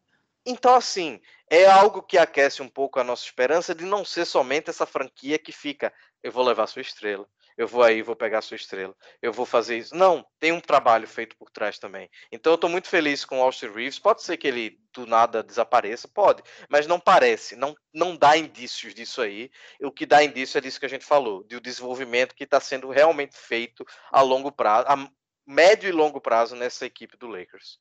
Então, 0.50 0.74
assim, 0.74 1.20
é 1.48 1.64
algo 1.66 2.02
que 2.02 2.18
aquece 2.18 2.60
um 2.60 2.68
pouco 2.68 2.98
a 2.98 3.04
nossa 3.04 3.24
esperança 3.24 3.72
de 3.72 3.84
não 3.84 4.04
ser 4.04 4.24
somente 4.24 4.68
essa 4.68 4.84
franquia 4.84 5.38
que 5.38 5.52
fica, 5.52 5.92
eu 6.24 6.32
vou 6.32 6.42
levar 6.42 6.66
sua 6.66 6.82
estrela, 6.82 7.24
eu 7.56 7.68
vou 7.68 7.84
aí, 7.84 8.02
vou 8.02 8.16
pegar 8.16 8.42
sua 8.42 8.56
estrela, 8.56 8.92
eu 9.22 9.32
vou 9.32 9.46
fazer 9.46 9.78
isso. 9.78 9.94
Não, 9.94 10.26
tem 10.40 10.50
um 10.50 10.60
trabalho 10.60 11.06
feito 11.06 11.36
por 11.36 11.50
trás 11.50 11.78
também. 11.78 12.10
Então 12.32 12.52
eu 12.52 12.56
estou 12.56 12.68
muito 12.68 12.88
feliz 12.88 13.24
com 13.24 13.38
o 13.38 13.42
Austin 13.44 13.68
Reeves. 13.68 14.00
Pode 14.00 14.24
ser 14.24 14.38
que 14.38 14.48
ele 14.48 14.80
do 14.92 15.06
nada 15.06 15.40
desapareça, 15.40 16.08
pode, 16.08 16.42
mas 16.68 16.88
não 16.88 16.98
parece, 16.98 17.54
não, 17.54 17.76
não 17.94 18.16
dá 18.16 18.36
indícios 18.36 18.92
disso 18.92 19.22
aí. 19.22 19.52
O 19.80 19.92
que 19.92 20.04
dá 20.04 20.24
indício 20.24 20.58
é 20.58 20.60
disso 20.60 20.80
que 20.80 20.86
a 20.86 20.90
gente 20.90 21.04
falou, 21.04 21.44
do 21.44 21.60
desenvolvimento 21.60 22.34
que 22.34 22.42
está 22.42 22.58
sendo 22.58 22.90
realmente 22.90 23.36
feito 23.36 23.86
a 24.10 24.20
longo 24.20 24.50
prazo, 24.50 24.86
a 24.88 25.08
médio 25.46 25.88
e 25.88 25.92
longo 25.92 26.20
prazo 26.20 26.56
nessa 26.56 26.84
equipe 26.84 27.16
do 27.16 27.28
Lakers. 27.28 27.78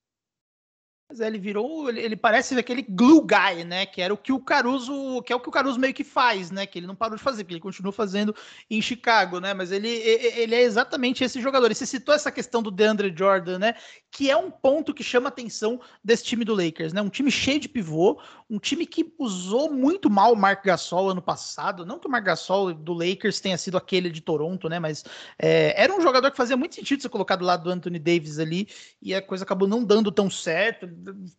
Mas 1.10 1.20
é, 1.22 1.26
ele 1.26 1.40
virou, 1.40 1.90
ele, 1.90 2.02
ele, 2.02 2.16
parece 2.16 2.54
aquele 2.60 2.84
glue 2.84 3.26
guy, 3.26 3.64
né? 3.64 3.84
Que 3.88 4.00
era 4.00 4.14
o 4.14 4.18
que 4.18 4.32
o 4.32 4.40
Caruso, 4.40 5.24
que 5.24 5.34
é 5.34 5.36
o 5.36 5.40
que 5.40 5.50
o 5.50 5.52
Caruso 5.52 5.80
meio 5.80 5.92
que 5.92 6.04
faz, 6.04 6.52
né? 6.52 6.68
Que 6.68 6.78
ele 6.78 6.86
não 6.86 6.96
parou 6.96 7.18
de 7.18 7.24
fazer, 7.24 7.44
porque 7.44 7.56
ele 7.56 7.62
continua 7.62 7.92
fazendo 7.92 8.36
em 8.70 8.80
Chicago, 8.80 9.40
né? 9.40 9.56
Mas 9.56 9.72
ele, 9.72 9.90
ele 9.90 10.54
é 10.54 10.62
exatamente 10.62 11.24
esse 11.24 11.42
jogador. 11.42 11.72
E 11.72 11.74
você 11.74 11.88
citou 11.88 12.14
essa 12.14 12.32
questão 12.32 12.62
do 12.62 12.70
DeAndre 12.70 13.12
Jordan, 13.18 13.58
né? 13.58 13.74
Que 14.12 14.30
é 14.30 14.38
um 14.38 14.52
ponto 14.52 14.94
que 14.94 15.04
chama 15.04 15.30
atenção 15.30 15.82
desse 16.04 16.26
time 16.26 16.46
do 16.46 16.54
Lakers, 16.54 16.94
né? 16.94 17.02
Um 17.02 17.10
time 17.10 17.32
cheio 17.32 17.60
de 17.60 17.68
pivô, 17.68 18.22
um 18.50 18.58
time 18.58 18.86
que 18.86 19.14
usou 19.20 19.72
muito 19.72 20.10
mal 20.10 20.34
o 20.34 20.36
Mark 20.36 20.66
Gasol 20.66 21.10
ano 21.10 21.22
passado. 21.22 21.86
Não 21.86 22.00
que 22.00 22.08
o 22.08 22.10
Mark 22.10 22.26
Gasol 22.26 22.74
do 22.74 22.94
Lakers 22.94 23.40
tenha 23.40 23.58
sido 23.58 23.78
aquele 23.78 24.10
de 24.10 24.22
Toronto, 24.22 24.68
né? 24.68 24.80
Mas 24.80 25.06
é, 25.38 25.80
era 25.82 25.94
um 25.94 26.02
jogador 26.02 26.32
que 26.32 26.38
fazia 26.38 26.58
muito 26.58 26.74
sentido 26.74 27.02
ser 27.02 27.10
colocado 27.10 27.40
do 27.40 27.46
lado 27.46 27.64
do 27.64 27.70
Anthony 27.70 28.00
Davis 28.00 28.40
ali, 28.40 28.68
e 29.02 29.14
a 29.14 29.22
coisa 29.22 29.44
acabou 29.44 29.68
não 29.68 29.84
dando 29.84 30.12
tão 30.12 30.30
certo 30.30 30.90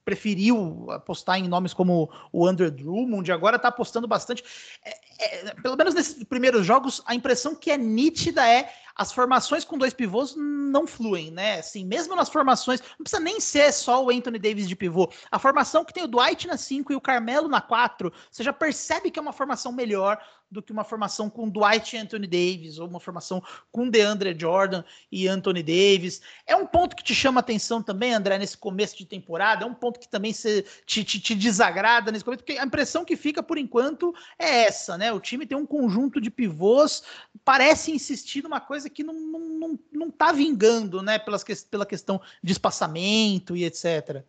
preferiu 0.05 0.87
apostar 0.91 1.39
em 1.39 1.49
nomes 1.49 1.75
como 1.75 2.11
o 2.33 2.47
Andrew 2.47 2.71
Drummond, 2.71 3.31
agora 3.33 3.57
está 3.57 3.69
apostando 3.69 4.07
bastante. 4.07 4.45
É, 4.85 5.49
é, 5.49 5.55
pelo 5.55 5.77
menos 5.77 5.95
nesses 5.95 6.23
primeiros 6.25 6.65
jogos, 6.65 7.03
a 7.07 7.15
impressão 7.15 7.55
que 7.55 7.71
é 7.71 7.77
nítida 7.77 8.47
é 8.49 8.71
as 9.01 9.11
formações 9.11 9.65
com 9.65 9.79
dois 9.79 9.95
pivôs 9.95 10.35
não 10.37 10.87
fluem, 10.87 11.31
né? 11.31 11.61
Assim, 11.61 11.87
mesmo 11.87 12.15
nas 12.15 12.29
formações, 12.29 12.83
não 12.83 12.99
precisa 12.99 13.19
nem 13.19 13.41
ser 13.41 13.73
só 13.73 14.05
o 14.05 14.11
Anthony 14.11 14.39
Davis 14.39 14.69
de 14.69 14.77
pivô. 14.77 15.11
A 15.31 15.39
formação 15.39 15.87
que 15.87 15.95
tem 15.95 16.05
o 16.05 16.07
Dwight 16.07 16.47
na 16.47 16.59
5 16.59 16.93
e 16.93 16.97
o 16.97 17.01
Carmelo 17.01 17.49
na 17.49 17.63
4, 17.63 18.13
você 18.31 18.43
já 18.43 18.53
percebe 18.53 19.11
que 19.11 19.19
é 19.19 19.23
uma 19.23 19.33
formação 19.33 19.73
melhor 19.73 20.23
do 20.51 20.63
que 20.63 20.73
uma 20.73 20.85
formação 20.85 21.31
com 21.31 21.49
Dwight 21.49 21.95
e 21.95 21.99
Anthony 21.99 22.27
Davis, 22.27 22.79
ou 22.79 22.89
uma 22.89 22.99
formação 23.01 23.43
com 23.71 23.89
DeAndre 23.89 24.37
Jordan 24.39 24.83
e 25.11 25.29
Anthony 25.29 25.63
Davis. 25.63 26.21
É 26.47 26.57
um 26.57 26.67
ponto 26.67 26.97
que 26.97 27.05
te 27.05 27.15
chama 27.15 27.41
atenção 27.41 27.83
também, 27.83 28.13
André, 28.13 28.39
nesse 28.39 28.57
começo 28.57 28.97
de 28.97 29.07
temporada, 29.07 29.65
é 29.65 29.67
um 29.67 29.75
ponto 29.75 30.01
que 30.01 30.09
também 30.09 30.33
te, 30.33 30.65
te, 30.85 31.21
te 31.21 31.35
desagrada 31.35 32.11
nesse 32.11 32.25
começo, 32.25 32.43
porque 32.43 32.59
a 32.59 32.65
impressão 32.65 33.05
que 33.05 33.17
fica 33.17 33.43
por 33.43 33.59
enquanto 33.59 34.15
é 34.39 34.65
essa, 34.65 34.99
né? 34.99 35.13
O 35.13 35.21
time 35.21 35.47
tem 35.47 35.57
um 35.57 35.67
conjunto 35.67 36.21
de 36.21 36.31
pivôs, 36.31 37.03
parece 37.45 37.93
insistir 37.93 38.43
numa 38.43 38.61
coisa 38.61 38.91
que 38.91 39.05
não, 39.05 39.15
não, 39.15 39.41
não, 39.41 39.79
não 39.93 40.11
tá 40.11 40.33
vingando, 40.33 41.03
né? 41.03 41.19
Pelas, 41.19 41.45
pela 41.71 41.87
questão 41.87 42.21
de 42.43 42.53
espaçamento 42.53 43.57
e 43.57 43.65
etc. 43.65 44.25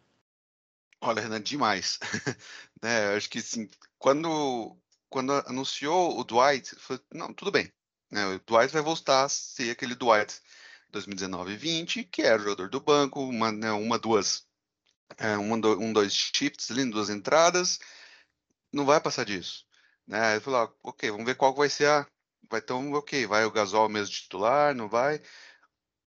Olha, 1.01 1.21
Renan, 1.21 1.41
demais. 1.41 1.99
né, 2.81 3.15
acho 3.15 3.29
que 3.29 3.39
assim, 3.39 3.67
quando 3.97 4.77
quando 5.11 5.33
anunciou 5.45 6.17
o 6.17 6.23
Dwight, 6.23 6.73
falei, 6.77 7.03
não, 7.13 7.33
tudo 7.33 7.51
bem. 7.51 7.71
Né, 8.09 8.25
o 8.27 8.39
Dwight 8.39 8.73
vai 8.73 8.81
voltar 8.81 9.25
a 9.25 9.29
ser 9.29 9.71
aquele 9.71 9.93
Dwight 9.93 10.41
2019 10.89 11.55
20, 11.57 12.05
que 12.05 12.21
era 12.21 12.39
jogador 12.41 12.69
do 12.69 12.79
banco, 12.79 13.21
uma, 13.21 13.51
né, 13.51 13.71
uma 13.71 13.99
duas, 13.99 14.47
é, 15.17 15.37
uma, 15.37 15.55
um, 15.55 15.93
dois 15.93 16.13
shifts 16.13 16.71
ali, 16.71 16.89
duas 16.89 17.09
entradas, 17.09 17.79
não 18.73 18.85
vai 18.85 18.99
passar 19.01 19.25
disso. 19.25 19.65
Né? 20.07 20.37
Eu 20.37 20.41
falei, 20.41 20.61
ah, 20.61 20.73
ok, 20.83 21.11
vamos 21.11 21.25
ver 21.25 21.35
qual 21.35 21.53
vai 21.53 21.69
ser 21.69 21.87
a. 21.87 22.07
Vai 22.49 22.59
então, 22.59 22.91
ok, 22.93 23.25
vai 23.27 23.45
o 23.45 23.51
Gasol 23.51 23.89
mesmo 23.89 24.13
titular, 24.13 24.75
não 24.75 24.89
vai. 24.89 25.21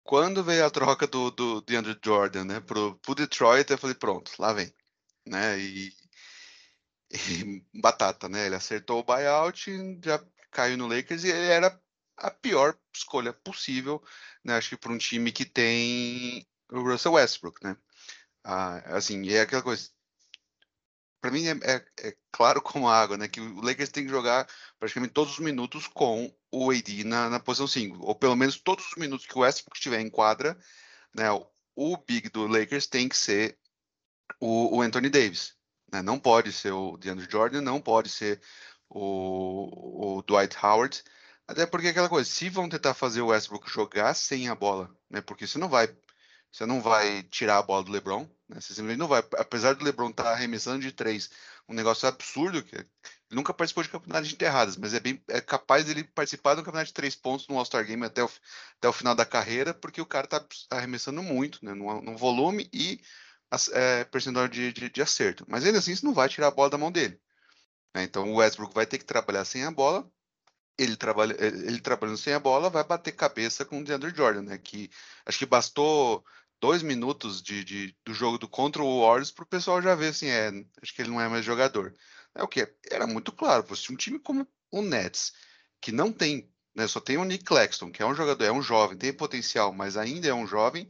Quando 0.02 0.44
veio 0.44 0.66
a 0.66 0.70
troca 0.70 1.06
do, 1.06 1.30
do 1.30 1.60
DeAndre 1.62 1.98
Jordan, 2.04 2.44
né, 2.44 2.60
pro, 2.60 2.96
pro 2.98 3.14
Detroit, 3.14 3.70
eu 3.70 3.78
falei, 3.78 3.94
pronto, 3.96 4.32
lá 4.38 4.52
vem. 4.52 4.74
Né? 5.26 5.58
E 5.58 5.94
batata, 7.74 8.28
né? 8.28 8.46
Ele 8.46 8.54
acertou 8.54 9.00
o 9.00 9.04
buyout, 9.04 9.70
já 10.04 10.24
caiu 10.50 10.76
no 10.76 10.86
Lakers 10.86 11.24
e 11.24 11.28
ele 11.28 11.46
era 11.46 11.80
a 12.16 12.30
pior 12.30 12.78
escolha 12.94 13.32
possível, 13.32 14.02
né? 14.44 14.56
Acho 14.56 14.70
que 14.70 14.76
para 14.76 14.92
um 14.92 14.98
time 14.98 15.32
que 15.32 15.44
tem 15.44 16.46
o 16.70 16.80
Russell 16.82 17.12
Westbrook, 17.12 17.62
né? 17.64 17.76
Ah, 18.44 18.96
assim, 18.96 19.28
é 19.30 19.40
aquela 19.40 19.62
coisa. 19.62 19.90
Para 21.20 21.30
mim 21.30 21.46
é, 21.46 21.52
é, 21.62 22.08
é, 22.08 22.16
claro 22.30 22.60
como 22.62 22.88
água, 22.88 23.16
né? 23.16 23.28
Que 23.28 23.40
o 23.40 23.60
Lakers 23.60 23.90
tem 23.90 24.04
que 24.04 24.10
jogar 24.10 24.48
praticamente 24.78 25.14
todos 25.14 25.34
os 25.34 25.38
minutos 25.38 25.86
com 25.88 26.34
o 26.50 26.70
AD 26.70 27.04
na, 27.04 27.30
na 27.30 27.40
posição 27.40 27.66
5, 27.66 28.04
ou 28.04 28.14
pelo 28.14 28.36
menos 28.36 28.58
todos 28.58 28.86
os 28.86 28.96
minutos 28.96 29.26
que 29.26 29.36
o 29.36 29.40
Westbrook 29.40 29.76
estiver 29.76 30.00
em 30.00 30.10
quadra, 30.10 30.58
né? 31.14 31.26
O 31.76 31.96
big 31.96 32.28
do 32.28 32.46
Lakers 32.46 32.86
tem 32.86 33.08
que 33.08 33.16
ser 33.16 33.58
o, 34.40 34.76
o 34.76 34.82
Anthony 34.82 35.08
Davis. 35.08 35.56
Né? 35.94 36.02
Não 36.02 36.18
pode 36.18 36.52
ser 36.52 36.72
o 36.72 36.96
DeAndre 36.96 37.28
Jordan, 37.30 37.60
não 37.60 37.80
pode 37.80 38.08
ser 38.08 38.40
o, 38.88 40.16
o 40.18 40.22
Dwight 40.22 40.56
Howard. 40.60 41.04
Até 41.46 41.66
porque 41.66 41.88
aquela 41.88 42.08
coisa, 42.08 42.28
se 42.28 42.48
vão 42.48 42.68
tentar 42.68 42.94
fazer 42.94 43.20
o 43.20 43.28
Westbrook 43.28 43.70
jogar 43.70 44.12
sem 44.14 44.48
a 44.48 44.54
bola, 44.56 44.90
né? 45.08 45.20
Porque 45.20 45.46
você 45.46 45.58
não 45.58 45.68
vai, 45.68 45.94
você 46.50 46.66
não 46.66 46.80
vai 46.80 47.22
tirar 47.24 47.58
a 47.58 47.62
bola 47.62 47.84
do 47.84 47.92
LeBron, 47.92 48.28
né? 48.48 48.60
Você 48.60 48.74
simplesmente 48.74 48.98
não 48.98 49.06
vai, 49.06 49.22
apesar 49.38 49.74
do 49.74 49.84
LeBron 49.84 50.10
estar 50.10 50.24
tá 50.24 50.32
arremessando 50.32 50.80
de 50.80 50.90
três, 50.90 51.30
um 51.68 51.74
negócio 51.74 52.08
absurdo 52.08 52.62
que 52.62 52.74
ele 52.74 52.88
nunca 53.30 53.54
participou 53.54 53.84
de 53.84 53.90
campeonato 53.90 54.26
de 54.26 54.34
enterradas, 54.34 54.76
mas 54.76 54.94
é 54.94 55.00
bem 55.00 55.22
é 55.28 55.40
capaz 55.40 55.84
dele 55.84 56.02
participar 56.02 56.54
do 56.54 56.62
campeonato 56.62 56.88
de 56.88 56.94
três 56.94 57.14
pontos 57.14 57.46
no 57.46 57.58
All-Star 57.58 57.86
Game 57.86 58.04
até 58.04 58.24
o, 58.24 58.30
até 58.78 58.88
o 58.88 58.92
final 58.92 59.14
da 59.14 59.26
carreira, 59.26 59.72
porque 59.74 60.00
o 60.00 60.06
cara 60.06 60.24
está 60.24 60.44
arremessando 60.70 61.22
muito, 61.22 61.64
né? 61.64 61.72
No, 61.72 62.00
no 62.00 62.16
volume 62.16 62.68
e 62.72 63.00
é, 63.72 64.04
percentual 64.04 64.48
de, 64.48 64.72
de, 64.72 64.90
de, 64.90 65.02
acerto. 65.02 65.44
Mas 65.48 65.64
ainda 65.64 65.78
assim, 65.78 65.92
isso 65.92 66.04
não 66.04 66.14
vai 66.14 66.28
tirar 66.28 66.48
a 66.48 66.50
bola 66.50 66.70
da 66.70 66.78
mão 66.78 66.92
dele. 66.92 67.18
Né? 67.94 68.04
Então 68.04 68.30
o 68.30 68.36
Westbrook 68.36 68.74
vai 68.74 68.86
ter 68.86 68.98
que 68.98 69.04
trabalhar 69.04 69.44
sem 69.44 69.64
a 69.64 69.70
bola. 69.70 70.08
Ele, 70.76 70.96
trabalha, 70.96 71.36
ele 71.38 71.80
trabalhando 71.80 72.18
sem 72.18 72.32
a 72.32 72.40
bola 72.40 72.68
vai 72.68 72.82
bater 72.82 73.12
cabeça 73.12 73.64
com 73.64 73.80
o 73.80 73.84
DeAndre 73.84 74.12
Jordan, 74.14 74.42
né? 74.42 74.58
Que 74.58 74.90
acho 75.24 75.38
que 75.38 75.46
bastou 75.46 76.24
dois 76.60 76.82
minutos 76.82 77.42
de, 77.42 77.62
de 77.64 77.96
do 78.04 78.12
jogo 78.12 78.38
do 78.38 78.48
contra 78.48 78.82
o 78.82 79.02
Warriors 79.02 79.30
para 79.30 79.44
o 79.44 79.48
pessoal 79.48 79.80
já 79.82 79.94
ver 79.94 80.08
assim, 80.08 80.26
é, 80.26 80.50
acho 80.82 80.94
que 80.94 81.02
ele 81.02 81.10
não 81.10 81.20
é 81.20 81.28
mais 81.28 81.44
jogador. 81.44 81.94
É 82.34 82.42
o 82.42 82.48
que 82.48 82.68
era 82.90 83.06
muito 83.06 83.30
claro. 83.30 83.76
Se 83.76 83.92
um 83.92 83.96
time 83.96 84.18
como 84.18 84.46
o 84.70 84.82
Nets 84.82 85.32
que 85.80 85.92
não 85.92 86.10
tem, 86.10 86.50
né, 86.74 86.88
só 86.88 86.98
tem 87.00 87.18
o 87.18 87.24
Nick 87.24 87.44
Claxton, 87.44 87.92
que 87.92 88.02
é 88.02 88.06
um 88.06 88.14
jogador, 88.14 88.44
é 88.44 88.50
um 88.50 88.62
jovem, 88.62 88.96
tem 88.96 89.12
potencial, 89.12 89.72
mas 89.72 89.96
ainda 89.96 90.26
é 90.26 90.34
um 90.34 90.46
jovem, 90.46 90.88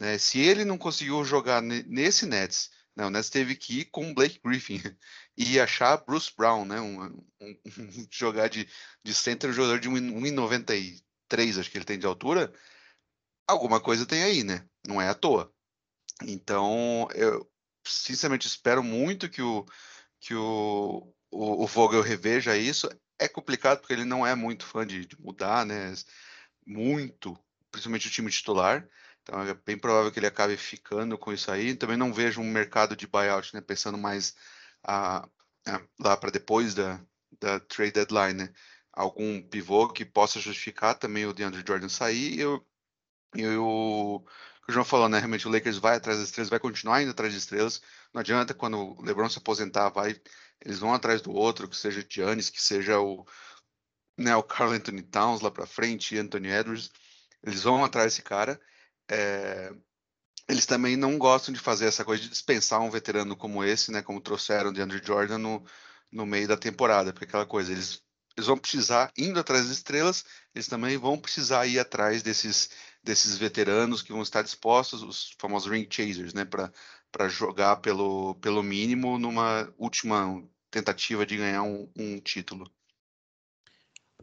né? 0.00 0.16
Se 0.16 0.40
ele 0.40 0.64
não 0.64 0.78
conseguiu 0.78 1.22
jogar 1.24 1.60
nesse 1.60 2.24
Nets, 2.24 2.70
né? 2.96 3.04
o 3.04 3.10
Nets 3.10 3.28
teve 3.28 3.54
que 3.54 3.80
ir 3.80 3.84
com 3.86 4.10
o 4.10 4.14
Blake 4.14 4.40
Griffin 4.42 4.80
e 5.36 5.60
achar 5.60 5.98
Bruce 5.98 6.32
Brown, 6.34 6.64
né? 6.64 6.80
Um, 6.80 7.04
um, 7.04 7.20
um, 7.40 8.06
jogar 8.10 8.48
de, 8.48 8.66
de 9.04 9.14
center, 9.14 9.50
um 9.50 9.52
jogador 9.52 9.78
de 9.78 9.90
1,93, 9.90 11.60
acho 11.60 11.70
que 11.70 11.76
ele 11.76 11.84
tem 11.84 11.98
de 11.98 12.06
altura. 12.06 12.52
Alguma 13.46 13.80
coisa 13.80 14.06
tem 14.06 14.22
aí, 14.22 14.42
né? 14.42 14.66
Não 14.86 15.00
é 15.00 15.08
à 15.08 15.14
toa. 15.14 15.52
Então, 16.22 17.08
eu 17.14 17.50
sinceramente 17.86 18.46
espero 18.46 18.82
muito 18.82 19.28
que 19.28 19.42
o, 19.42 19.66
que 20.20 20.34
o, 20.34 21.12
o, 21.30 21.64
o 21.64 21.66
Vogel 21.66 22.02
reveja 22.02 22.56
isso. 22.56 22.88
É 23.18 23.28
complicado 23.28 23.80
porque 23.80 23.92
ele 23.92 24.04
não 24.04 24.26
é 24.26 24.34
muito 24.34 24.64
fã 24.64 24.86
de, 24.86 25.04
de 25.04 25.20
mudar, 25.20 25.66
né? 25.66 25.92
Muito, 26.66 27.38
principalmente 27.70 28.08
o 28.08 28.10
time 28.10 28.30
titular. 28.30 28.88
Então 29.22 29.40
é 29.42 29.54
bem 29.54 29.78
provável 29.78 30.10
que 30.12 30.18
ele 30.18 30.26
acabe 30.26 30.56
ficando 30.56 31.18
com 31.18 31.32
isso 31.32 31.50
aí. 31.50 31.74
Também 31.74 31.96
não 31.96 32.12
vejo 32.12 32.40
um 32.40 32.50
mercado 32.50 32.96
de 32.96 33.06
buyout, 33.06 33.54
né? 33.54 33.60
Pensando 33.60 33.98
mais 33.98 34.34
a, 34.82 35.28
a, 35.66 35.80
lá 35.98 36.16
para 36.16 36.30
depois 36.30 36.74
da, 36.74 37.00
da 37.40 37.60
trade 37.60 37.92
deadline, 37.92 38.34
né? 38.34 38.52
Algum 38.92 39.42
pivô 39.42 39.88
que 39.88 40.04
possa 40.04 40.40
justificar 40.40 40.94
também 40.98 41.26
o 41.26 41.32
DeAndre 41.32 41.64
Jordan 41.66 41.88
sair 41.88 42.34
e, 42.34 42.40
eu, 42.40 42.66
e 43.36 43.46
o 43.56 44.24
o 44.70 44.72
João 44.72 44.84
falou, 44.84 45.08
né? 45.08 45.18
Realmente 45.18 45.48
o 45.48 45.50
Lakers 45.50 45.78
vai 45.78 45.96
atrás 45.96 46.18
das 46.18 46.28
estrelas, 46.28 46.48
vai 46.48 46.60
continuar 46.60 47.02
indo 47.02 47.10
atrás 47.10 47.32
de 47.32 47.38
estrelas. 47.38 47.82
Não 48.14 48.20
adianta 48.20 48.54
quando 48.54 48.78
o 48.78 49.02
LeBron 49.02 49.28
se 49.28 49.38
aposentar, 49.38 49.88
vai, 49.90 50.20
eles 50.64 50.78
vão 50.78 50.94
atrás 50.94 51.20
do 51.20 51.32
outro, 51.32 51.68
que 51.68 51.76
seja 51.76 52.06
Giannis, 52.08 52.50
que 52.50 52.62
seja 52.62 53.00
o, 53.00 53.26
né, 54.16 54.34
o 54.36 54.42
Carl 54.42 54.72
Anthony 54.72 55.02
Towns 55.02 55.40
lá 55.40 55.50
para 55.50 55.66
frente, 55.66 56.16
Anthony 56.16 56.48
Edwards. 56.48 56.90
Eles 57.42 57.62
vão 57.64 57.84
atrás 57.84 58.12
desse 58.12 58.22
cara. 58.22 58.60
É, 59.10 59.72
eles 60.48 60.66
também 60.66 60.96
não 60.96 61.18
gostam 61.18 61.52
de 61.54 61.60
fazer 61.60 61.86
essa 61.86 62.04
coisa 62.04 62.22
de 62.22 62.28
dispensar 62.28 62.80
um 62.80 62.90
veterano 62.90 63.36
como 63.36 63.64
esse, 63.64 63.90
né? 63.92 64.02
Como 64.02 64.20
trouxeram 64.20 64.72
de 64.72 64.80
Andrew 64.80 65.00
Jordan 65.04 65.38
no, 65.38 65.64
no 66.12 66.26
meio 66.26 66.48
da 66.48 66.56
temporada, 66.56 67.12
porque 67.12 67.26
aquela 67.26 67.46
coisa, 67.46 67.72
eles, 67.72 68.02
eles 68.36 68.46
vão 68.46 68.58
precisar, 68.58 69.12
indo 69.16 69.40
atrás 69.40 69.64
das 69.66 69.76
estrelas, 69.78 70.24
eles 70.54 70.68
também 70.68 70.96
vão 70.96 71.18
precisar 71.18 71.66
ir 71.66 71.78
atrás 71.78 72.22
desses, 72.22 72.70
desses 73.02 73.36
veteranos 73.36 74.02
que 74.02 74.12
vão 74.12 74.22
estar 74.22 74.42
dispostos, 74.42 75.02
os 75.02 75.34
famosos 75.38 75.70
ring 75.70 75.88
chasers, 75.90 76.34
né? 76.34 76.44
Para 76.44 77.28
jogar 77.28 77.76
pelo, 77.76 78.34
pelo 78.36 78.62
mínimo 78.62 79.18
numa 79.18 79.72
última 79.78 80.42
tentativa 80.70 81.26
de 81.26 81.36
ganhar 81.36 81.62
um, 81.62 81.90
um 81.96 82.20
título. 82.20 82.70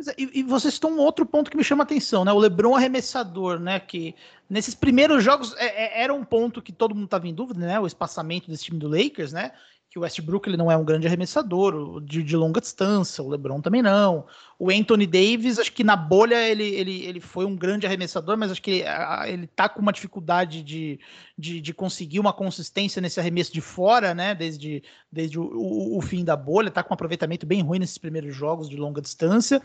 É, 0.06 0.16
e, 0.18 0.40
e 0.40 0.44
vocês 0.44 0.74
estão 0.74 0.92
um 0.92 1.00
outro 1.00 1.26
ponto 1.26 1.50
que 1.50 1.58
me 1.58 1.64
chama 1.64 1.84
a 1.84 1.86
atenção, 1.86 2.24
né? 2.24 2.32
O 2.32 2.38
LeBron 2.38 2.76
arremessador, 2.76 3.60
né? 3.60 3.80
Que 3.80 4.16
nesses 4.50 4.76
primeiros 4.76 5.24
jogos 5.24 5.56
é, 5.58 5.66
é, 5.66 6.04
era 6.04 6.14
um 6.14 6.24
ponto 6.24 6.62
que 6.62 6.72
todo 6.72 6.94
mundo 6.94 7.06
estava 7.06 7.28
em 7.28 7.34
dúvida, 7.34 7.66
né? 7.66 7.80
O 7.80 7.88
espaçamento 7.88 8.50
desse 8.50 8.66
time 8.66 8.80
do 8.80 8.88
Lakers, 8.88 9.32
né? 9.32 9.52
Que 9.90 9.98
o 9.98 10.02
Westbrook 10.02 10.50
ele 10.50 10.58
não 10.58 10.70
é 10.70 10.76
um 10.76 10.84
grande 10.84 11.08
arremessador 11.08 12.02
de, 12.02 12.22
de, 12.22 12.36
longa 12.36 12.60
distância, 12.60 13.24
o 13.24 13.30
LeBron 13.30 13.62
também 13.62 13.82
não. 13.82 14.26
O 14.60 14.70
Anthony 14.70 15.08
Davis, 15.08 15.60
acho 15.60 15.72
que 15.72 15.84
na 15.84 15.96
bolha 15.96 16.36
ele, 16.46 16.64
ele, 16.64 17.06
ele 17.06 17.22
foi 17.22 17.46
um 17.46 17.56
grande 17.56 17.86
arremessador, 17.86 18.38
mas 18.38 18.52
acho 18.52 18.62
que 18.62 18.84
ele, 19.26 19.48
tá 19.48 19.70
com 19.70 19.82
uma 19.82 19.94
dificuldade 19.94 20.62
de, 20.62 21.00
de, 21.38 21.62
de, 21.62 21.74
conseguir 21.74 22.20
uma 22.20 22.34
consistência 22.34 23.02
nesse 23.02 23.18
arremesso 23.20 23.54
de 23.54 23.62
fora, 23.62 24.14
né? 24.14 24.36
Desde, 24.36 24.84
desde 25.10 25.40
o, 25.40 25.44
o, 25.44 25.98
o, 25.98 26.02
fim 26.02 26.26
da 26.26 26.36
bolha, 26.36 26.70
tá 26.70 26.84
com 26.84 26.94
um 26.94 26.96
aproveitamento 26.96 27.46
bem 27.46 27.62
ruim 27.62 27.80
nesses 27.80 27.98
primeiros 27.98 28.36
jogos 28.36 28.70
de 28.70 28.76
longa 28.76 29.02
distância. 29.02 29.62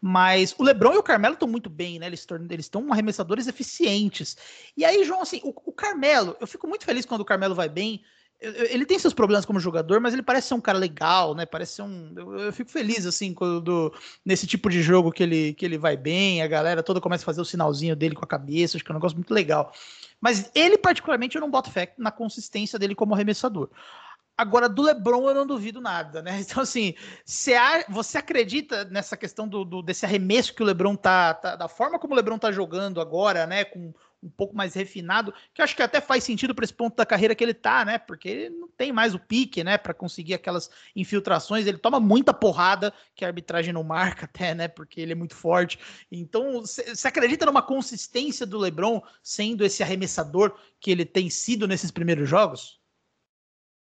Mas 0.00 0.54
o 0.58 0.62
LeBron 0.62 0.94
e 0.94 0.98
o 0.98 1.02
Carmelo 1.02 1.34
estão 1.34 1.48
muito 1.48 1.68
bem, 1.68 1.98
né? 1.98 2.06
Eles 2.06 2.24
estão 2.58 2.92
arremessadores 2.92 3.48
eficientes. 3.48 4.36
E 4.76 4.84
aí, 4.84 5.02
João, 5.02 5.22
assim, 5.22 5.40
o, 5.42 5.48
o 5.48 5.72
Carmelo, 5.72 6.36
eu 6.40 6.46
fico 6.46 6.68
muito 6.68 6.84
feliz 6.84 7.04
quando 7.04 7.22
o 7.22 7.24
Carmelo 7.24 7.54
vai 7.54 7.68
bem 7.68 8.02
ele 8.40 8.84
tem 8.84 8.98
seus 8.98 9.14
problemas 9.14 9.46
como 9.46 9.58
jogador, 9.58 10.00
mas 10.00 10.12
ele 10.12 10.22
parece 10.22 10.48
ser 10.48 10.54
um 10.54 10.60
cara 10.60 10.78
legal, 10.78 11.34
né? 11.34 11.46
Parece 11.46 11.76
ser 11.76 11.82
um. 11.82 12.12
Eu, 12.14 12.38
eu, 12.38 12.52
fico 12.52 12.70
feliz, 12.70 13.06
assim, 13.06 13.32
quando 13.32 13.92
nesse 14.24 14.46
tipo 14.46 14.68
de 14.68 14.82
jogo 14.82 15.10
que 15.10 15.22
ele, 15.22 15.54
que 15.54 15.64
ele 15.64 15.78
vai 15.78 15.96
bem, 15.96 16.42
a 16.42 16.46
galera 16.46 16.82
toda 16.82 17.00
começa 17.00 17.24
a 17.24 17.26
fazer 17.26 17.40
o 17.40 17.44
sinalzinho 17.44 17.96
dele 17.96 18.14
com 18.14 18.24
a 18.24 18.28
cabeça, 18.28 18.76
acho 18.76 18.84
que 18.84 18.90
é 18.90 18.94
um 18.94 18.98
negócio 18.98 19.16
muito 19.16 19.32
legal. 19.32 19.72
Mas 20.20 20.50
ele, 20.54 20.76
particularmente, 20.76 21.36
eu 21.36 21.40
não 21.40 21.50
boto 21.50 21.70
fé 21.70 21.94
na 21.96 22.10
consistência 22.10 22.78
dele 22.78 22.94
como 22.94 23.14
arremessador. 23.14 23.70
Agora, 24.38 24.68
do 24.68 24.82
Lebron 24.82 25.28
eu 25.28 25.34
não 25.34 25.46
duvido 25.46 25.80
nada, 25.80 26.20
né? 26.20 26.40
Então, 26.46 26.62
assim, 26.62 26.94
você 27.88 28.18
acredita 28.18 28.84
nessa 28.84 29.16
questão 29.16 29.48
do, 29.48 29.64
do, 29.64 29.82
desse 29.82 30.04
arremesso 30.04 30.54
que 30.54 30.62
o 30.62 30.66
Lebron 30.66 30.94
tá, 30.94 31.32
tá, 31.32 31.56
Da 31.56 31.68
forma 31.68 31.98
como 31.98 32.12
o 32.12 32.16
Lebron 32.16 32.38
tá 32.38 32.52
jogando 32.52 33.00
agora, 33.00 33.46
né? 33.46 33.64
Com 33.64 33.94
um 34.26 34.30
pouco 34.30 34.56
mais 34.56 34.74
refinado, 34.74 35.32
que 35.54 35.62
acho 35.62 35.76
que 35.76 35.82
até 35.82 36.00
faz 36.00 36.24
sentido 36.24 36.54
para 36.54 36.64
esse 36.64 36.74
ponto 36.74 36.96
da 36.96 37.06
carreira 37.06 37.34
que 37.34 37.44
ele 37.44 37.54
tá, 37.54 37.84
né? 37.84 37.98
Porque 37.98 38.28
ele 38.28 38.50
não 38.50 38.68
tem 38.68 38.92
mais 38.92 39.14
o 39.14 39.18
pique, 39.18 39.62
né, 39.62 39.78
para 39.78 39.94
conseguir 39.94 40.34
aquelas 40.34 40.68
infiltrações. 40.94 41.66
Ele 41.66 41.78
toma 41.78 42.00
muita 42.00 42.34
porrada 42.34 42.92
que 43.14 43.24
a 43.24 43.28
arbitragem 43.28 43.72
não 43.72 43.84
marca 43.84 44.24
até, 44.26 44.54
né? 44.54 44.68
Porque 44.68 45.00
ele 45.00 45.12
é 45.12 45.14
muito 45.14 45.34
forte. 45.34 45.78
Então, 46.10 46.60
você 46.60 47.08
acredita 47.08 47.46
numa 47.46 47.62
consistência 47.62 48.44
do 48.44 48.58
LeBron 48.58 49.00
sendo 49.22 49.64
esse 49.64 49.82
arremessador 49.82 50.58
que 50.80 50.90
ele 50.90 51.04
tem 51.04 51.30
sido 51.30 51.68
nesses 51.68 51.90
primeiros 51.90 52.28
jogos? 52.28 52.80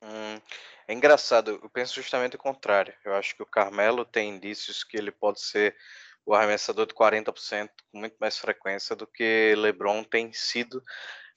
Hum, 0.02 0.40
é 0.86 0.92
engraçado, 0.92 1.58
eu 1.62 1.70
penso 1.70 1.94
justamente 1.94 2.36
o 2.36 2.38
contrário. 2.38 2.94
Eu 3.04 3.14
acho 3.14 3.34
que 3.34 3.42
o 3.42 3.46
Carmelo 3.46 4.04
tem 4.04 4.30
indícios 4.30 4.84
que 4.84 4.96
ele 4.96 5.10
pode 5.10 5.40
ser 5.40 5.74
o 6.28 6.34
arremessador 6.34 6.84
de 6.84 6.92
40% 6.92 7.70
com 7.90 7.98
muito 8.00 8.16
mais 8.20 8.36
frequência 8.36 8.94
do 8.94 9.06
que 9.06 9.54
LeBron 9.56 10.04
tem 10.04 10.30
sido, 10.30 10.82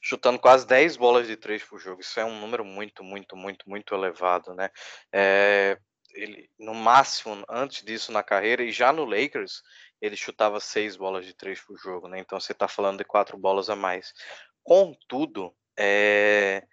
chutando 0.02 0.38
quase 0.38 0.68
10 0.68 0.98
bolas 0.98 1.28
de 1.28 1.38
3 1.38 1.64
por 1.64 1.80
jogo. 1.80 2.02
Isso 2.02 2.20
é 2.20 2.26
um 2.26 2.38
número 2.42 2.66
muito, 2.66 3.02
muito, 3.02 3.38
muito, 3.38 3.70
muito 3.70 3.96
elevado, 3.96 4.54
né? 4.54 4.70
É, 5.10 5.80
ele, 6.14 6.50
no 6.60 6.74
máximo, 6.74 7.42
antes 7.50 7.86
disso 7.86 8.12
na 8.12 8.22
carreira, 8.22 8.64
e 8.64 8.72
já 8.74 8.92
no 8.92 9.06
Lakers, 9.06 9.64
ele 10.02 10.18
chutava 10.18 10.60
6 10.60 10.98
bolas 10.98 11.26
de 11.26 11.34
3 11.34 11.62
por 11.62 11.78
jogo, 11.78 12.10
né? 12.10 12.20
Então 12.20 12.38
você 12.38 12.52
está 12.52 12.68
falando 12.68 12.98
de 12.98 13.06
4 13.06 13.38
bolas 13.38 13.70
a 13.70 13.78
mais. 13.78 14.14
Contudo, 14.62 15.56
é, 15.80 16.64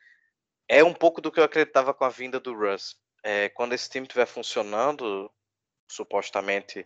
é 0.66 0.82
um 0.82 0.92
pouco 0.92 1.20
do 1.20 1.30
que 1.30 1.38
eu 1.38 1.44
acreditava 1.44 1.94
com 1.94 2.04
a 2.04 2.08
vinda 2.08 2.40
do 2.40 2.52
Russ. 2.52 2.96
É, 3.22 3.48
quando 3.50 3.74
esse 3.74 3.88
time 3.88 4.06
estiver 4.06 4.26
funcionando, 4.26 5.30
supostamente 5.88 6.84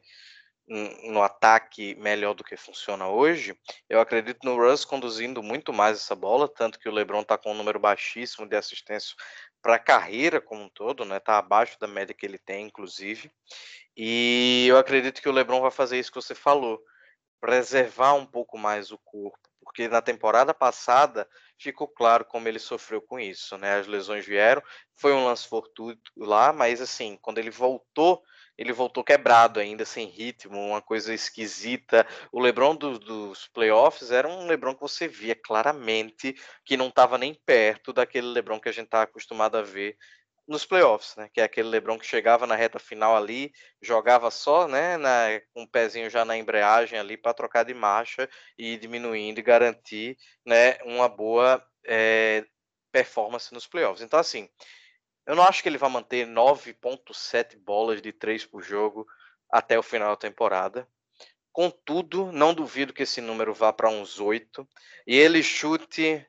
no 0.67 1.23
ataque 1.23 1.95
melhor 1.97 2.35
do 2.35 2.45
que 2.45 2.57
funciona 2.57 3.09
hoje, 3.09 3.57
eu 3.89 4.01
acredito 4.01 4.45
no 4.45 4.57
Russ 4.57 4.85
conduzindo 4.85 5.43
muito 5.43 5.73
mais 5.73 5.99
essa 5.99 6.15
bola, 6.15 6.49
tanto 6.49 6.79
que 6.79 6.89
o 6.89 6.93
LeBron 6.93 7.23
está 7.23 7.37
com 7.37 7.53
um 7.53 7.57
número 7.57 7.79
baixíssimo 7.79 8.47
de 8.47 8.57
assistência 8.57 9.15
para 9.61 9.75
a 9.75 9.79
carreira 9.79 10.41
como 10.41 10.63
um 10.63 10.69
todo, 10.69 11.05
né? 11.05 11.21
Tá 11.21 11.39
abaixo 11.39 11.79
da 11.79 11.87
média 11.87 12.15
que 12.15 12.25
ele 12.25 12.39
tem, 12.39 12.67
inclusive. 12.67 13.31
E 13.97 14.67
eu 14.69 14.79
acredito 14.79 15.21
que 15.21 15.29
o 15.29 15.33
LeBron 15.33 15.61
vai 15.61 15.71
fazer 15.71 15.99
isso 15.99 16.11
que 16.11 16.21
você 16.21 16.35
falou, 16.35 16.83
preservar 17.41 18.15
um 18.15 18.25
pouco 18.25 18.57
mais 18.57 18.91
o 18.91 18.99
corpo, 18.99 19.39
porque 19.61 19.89
na 19.89 20.01
temporada 20.01 20.55
passada 20.55 21.29
ficou 21.59 21.89
claro 21.89 22.25
como 22.25 22.49
ele 22.49 22.59
sofreu 22.59 23.03
com 23.03 23.19
isso, 23.19 23.59
né? 23.59 23.79
As 23.79 23.87
lesões 23.87 24.25
vieram, 24.25 24.63
foi 24.97 25.13
um 25.13 25.25
lance 25.25 25.47
fortuito 25.47 26.11
lá, 26.17 26.53
mas 26.53 26.81
assim, 26.81 27.19
quando 27.21 27.39
ele 27.39 27.51
voltou 27.51 28.23
ele 28.57 28.73
voltou 28.73 29.03
quebrado 29.03 29.59
ainda, 29.59 29.85
sem 29.85 30.07
ritmo, 30.07 30.59
uma 30.59 30.83
coisa 30.83 31.13
esquisita. 31.15 32.07
O 32.31 32.41
LeBron 32.41 32.77
do, 32.77 32.99
dos 32.99 33.49
playoffs 33.49 34.11
era 34.11 34.29
um 34.29 34.47
LeBron 34.47 34.75
que 34.75 34.81
você 34.81 35.09
via 35.09 35.35
claramente 35.35 36.35
que 36.65 36.77
não 36.77 36.89
estava 36.89 37.19
nem 37.19 37.35
perto 37.35 37.93
daquele 37.93 38.27
LeBron 38.29 38.61
que 38.61 38.69
a 38.69 38.73
gente 38.73 38.87
está 38.87 39.03
acostumado 39.03 39.57
a 39.57 39.63
ver 39.63 39.97
nos 40.47 40.65
playoffs, 40.65 41.17
né? 41.17 41.29
Que 41.33 41.41
é 41.41 41.45
aquele 41.45 41.69
LeBron 41.69 41.99
que 41.99 42.07
chegava 42.07 42.47
na 42.47 42.57
reta 42.57 42.79
final 42.79 43.17
ali, 43.17 43.53
jogava 43.81 44.31
só, 44.31 44.67
né, 44.67 44.97
na, 44.97 45.41
com 45.55 45.63
o 45.63 45.69
pezinho 45.69 46.11
já 46.11 46.25
na 46.25 46.37
embreagem 46.37 46.99
ali 46.99 47.17
para 47.17 47.35
trocar 47.35 47.65
de 47.65 47.75
marcha 47.75 48.29
e 48.59 48.75
ir 48.75 48.79
diminuindo 48.79 49.39
e 49.39 49.43
garantir, 49.43 50.17
né, 50.45 50.79
uma 50.85 51.09
boa 51.09 51.65
é, 51.87 52.45
performance 52.91 53.53
nos 53.55 53.67
playoffs. 53.67 54.03
Então, 54.03 54.19
assim, 54.19 54.49
eu 55.27 55.37
não 55.37 55.45
acho 55.45 55.63
que 55.63 55.69
ele 55.69 55.79
vai 55.79 55.91
manter 55.91 56.27
9.7 56.27 57.57
bolas 57.59 58.03
de 58.03 58.13
3 58.13 58.45
por 58.47 58.63
jogo 58.63 59.07
até 59.51 59.79
o 59.79 59.83
final 59.83 60.11
da 60.11 60.17
temporada. 60.17 60.89
Contudo, 61.53 62.33
não 62.33 62.55
duvido 62.55 62.93
que 62.93 63.03
esse 63.03 63.21
número 63.21 63.53
vá 63.53 63.73
para 63.73 63.91
uns 63.91 64.19
8 64.19 64.67
e 65.07 65.17
ele 65.17 65.43
chute 65.43 66.27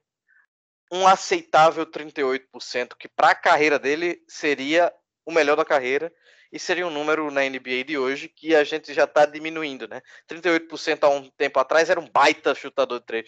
um 0.91 1.07
aceitável 1.07 1.85
38%, 1.85 2.95
que 2.99 3.07
para 3.07 3.29
a 3.29 3.35
carreira 3.35 3.79
dele 3.79 4.21
seria 4.27 4.93
o 5.25 5.31
melhor 5.31 5.55
da 5.55 5.65
carreira 5.65 6.13
e 6.51 6.59
seria 6.59 6.85
um 6.85 6.91
número 6.91 7.31
na 7.31 7.41
NBA 7.41 7.83
de 7.83 7.97
hoje 7.97 8.27
que 8.27 8.55
a 8.55 8.63
gente 8.63 8.93
já 8.93 9.05
está 9.05 9.25
diminuindo, 9.25 9.87
né? 9.87 10.03
38% 10.29 11.03
há 11.03 11.09
um 11.09 11.27
tempo 11.31 11.59
atrás 11.59 11.89
era 11.89 11.99
um 11.99 12.07
baita 12.07 12.53
chutador 12.53 12.99
de 12.99 13.05
três. 13.07 13.27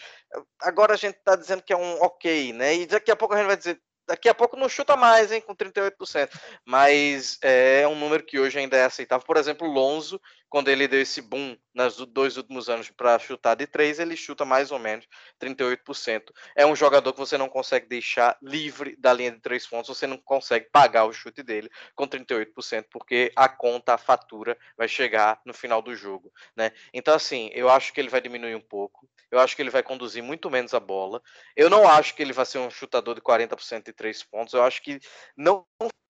Agora 0.60 0.94
a 0.94 0.96
gente 0.96 1.16
está 1.16 1.34
dizendo 1.34 1.60
que 1.62 1.72
é 1.72 1.76
um 1.76 2.00
ok, 2.02 2.52
né? 2.52 2.76
E 2.76 2.86
daqui 2.86 3.10
a 3.10 3.16
pouco 3.16 3.34
a 3.34 3.38
gente 3.38 3.48
vai 3.48 3.56
dizer 3.56 3.82
daqui 4.06 4.28
a 4.28 4.34
pouco 4.34 4.56
não 4.56 4.68
chuta 4.68 4.96
mais, 4.96 5.32
hein, 5.32 5.40
com 5.40 5.54
38%. 5.54 6.30
Mas 6.64 7.38
é, 7.42 7.86
um 7.88 7.98
número 7.98 8.24
que 8.24 8.38
hoje 8.38 8.58
ainda 8.58 8.76
é 8.76 8.84
aceitável. 8.84 9.26
Por 9.26 9.36
exemplo, 9.36 9.68
o 9.68 9.72
Lonzo, 9.72 10.20
quando 10.48 10.68
ele 10.68 10.88
deu 10.88 11.00
esse 11.00 11.20
boom 11.20 11.56
nos 11.74 11.96
dois 12.06 12.36
últimos 12.36 12.68
anos 12.68 12.90
para 12.90 13.18
chutar 13.18 13.54
de 13.54 13.66
três, 13.66 13.98
ele 13.98 14.16
chuta 14.16 14.44
mais 14.44 14.70
ou 14.70 14.78
menos 14.78 15.06
38%. 15.40 16.32
É 16.54 16.64
um 16.64 16.76
jogador 16.76 17.12
que 17.12 17.18
você 17.18 17.36
não 17.36 17.48
consegue 17.48 17.86
deixar 17.86 18.36
livre 18.42 18.96
da 18.96 19.12
linha 19.12 19.32
de 19.32 19.40
três 19.40 19.66
pontos, 19.66 19.96
você 19.96 20.06
não 20.06 20.16
consegue 20.16 20.68
pagar 20.70 21.04
o 21.04 21.12
chute 21.12 21.42
dele 21.42 21.70
com 21.94 22.06
38%, 22.06 22.86
porque 22.90 23.32
a 23.36 23.48
conta, 23.48 23.94
a 23.94 23.98
fatura 23.98 24.56
vai 24.76 24.88
chegar 24.88 25.40
no 25.44 25.52
final 25.52 25.82
do 25.82 25.94
jogo, 25.94 26.32
né? 26.56 26.72
Então, 26.92 27.14
assim, 27.14 27.50
eu 27.52 27.68
acho 27.68 27.92
que 27.92 28.00
ele 28.00 28.08
vai 28.08 28.20
diminuir 28.20 28.54
um 28.54 28.60
pouco. 28.60 29.08
Eu 29.30 29.40
acho 29.40 29.56
que 29.56 29.62
ele 29.62 29.70
vai 29.70 29.82
conduzir 29.82 30.22
muito 30.22 30.48
menos 30.48 30.72
a 30.72 30.80
bola. 30.80 31.20
Eu 31.56 31.68
não 31.68 31.86
acho 31.88 32.14
que 32.14 32.22
ele 32.22 32.32
vai 32.32 32.46
ser 32.46 32.58
um 32.58 32.70
chutador 32.70 33.14
de 33.14 33.20
40% 33.20 33.84
de 33.84 33.92
três 33.92 34.22
pontos. 34.22 34.54
Eu 34.54 34.62
acho 34.62 34.80
que 34.80 35.00
não 35.36 35.66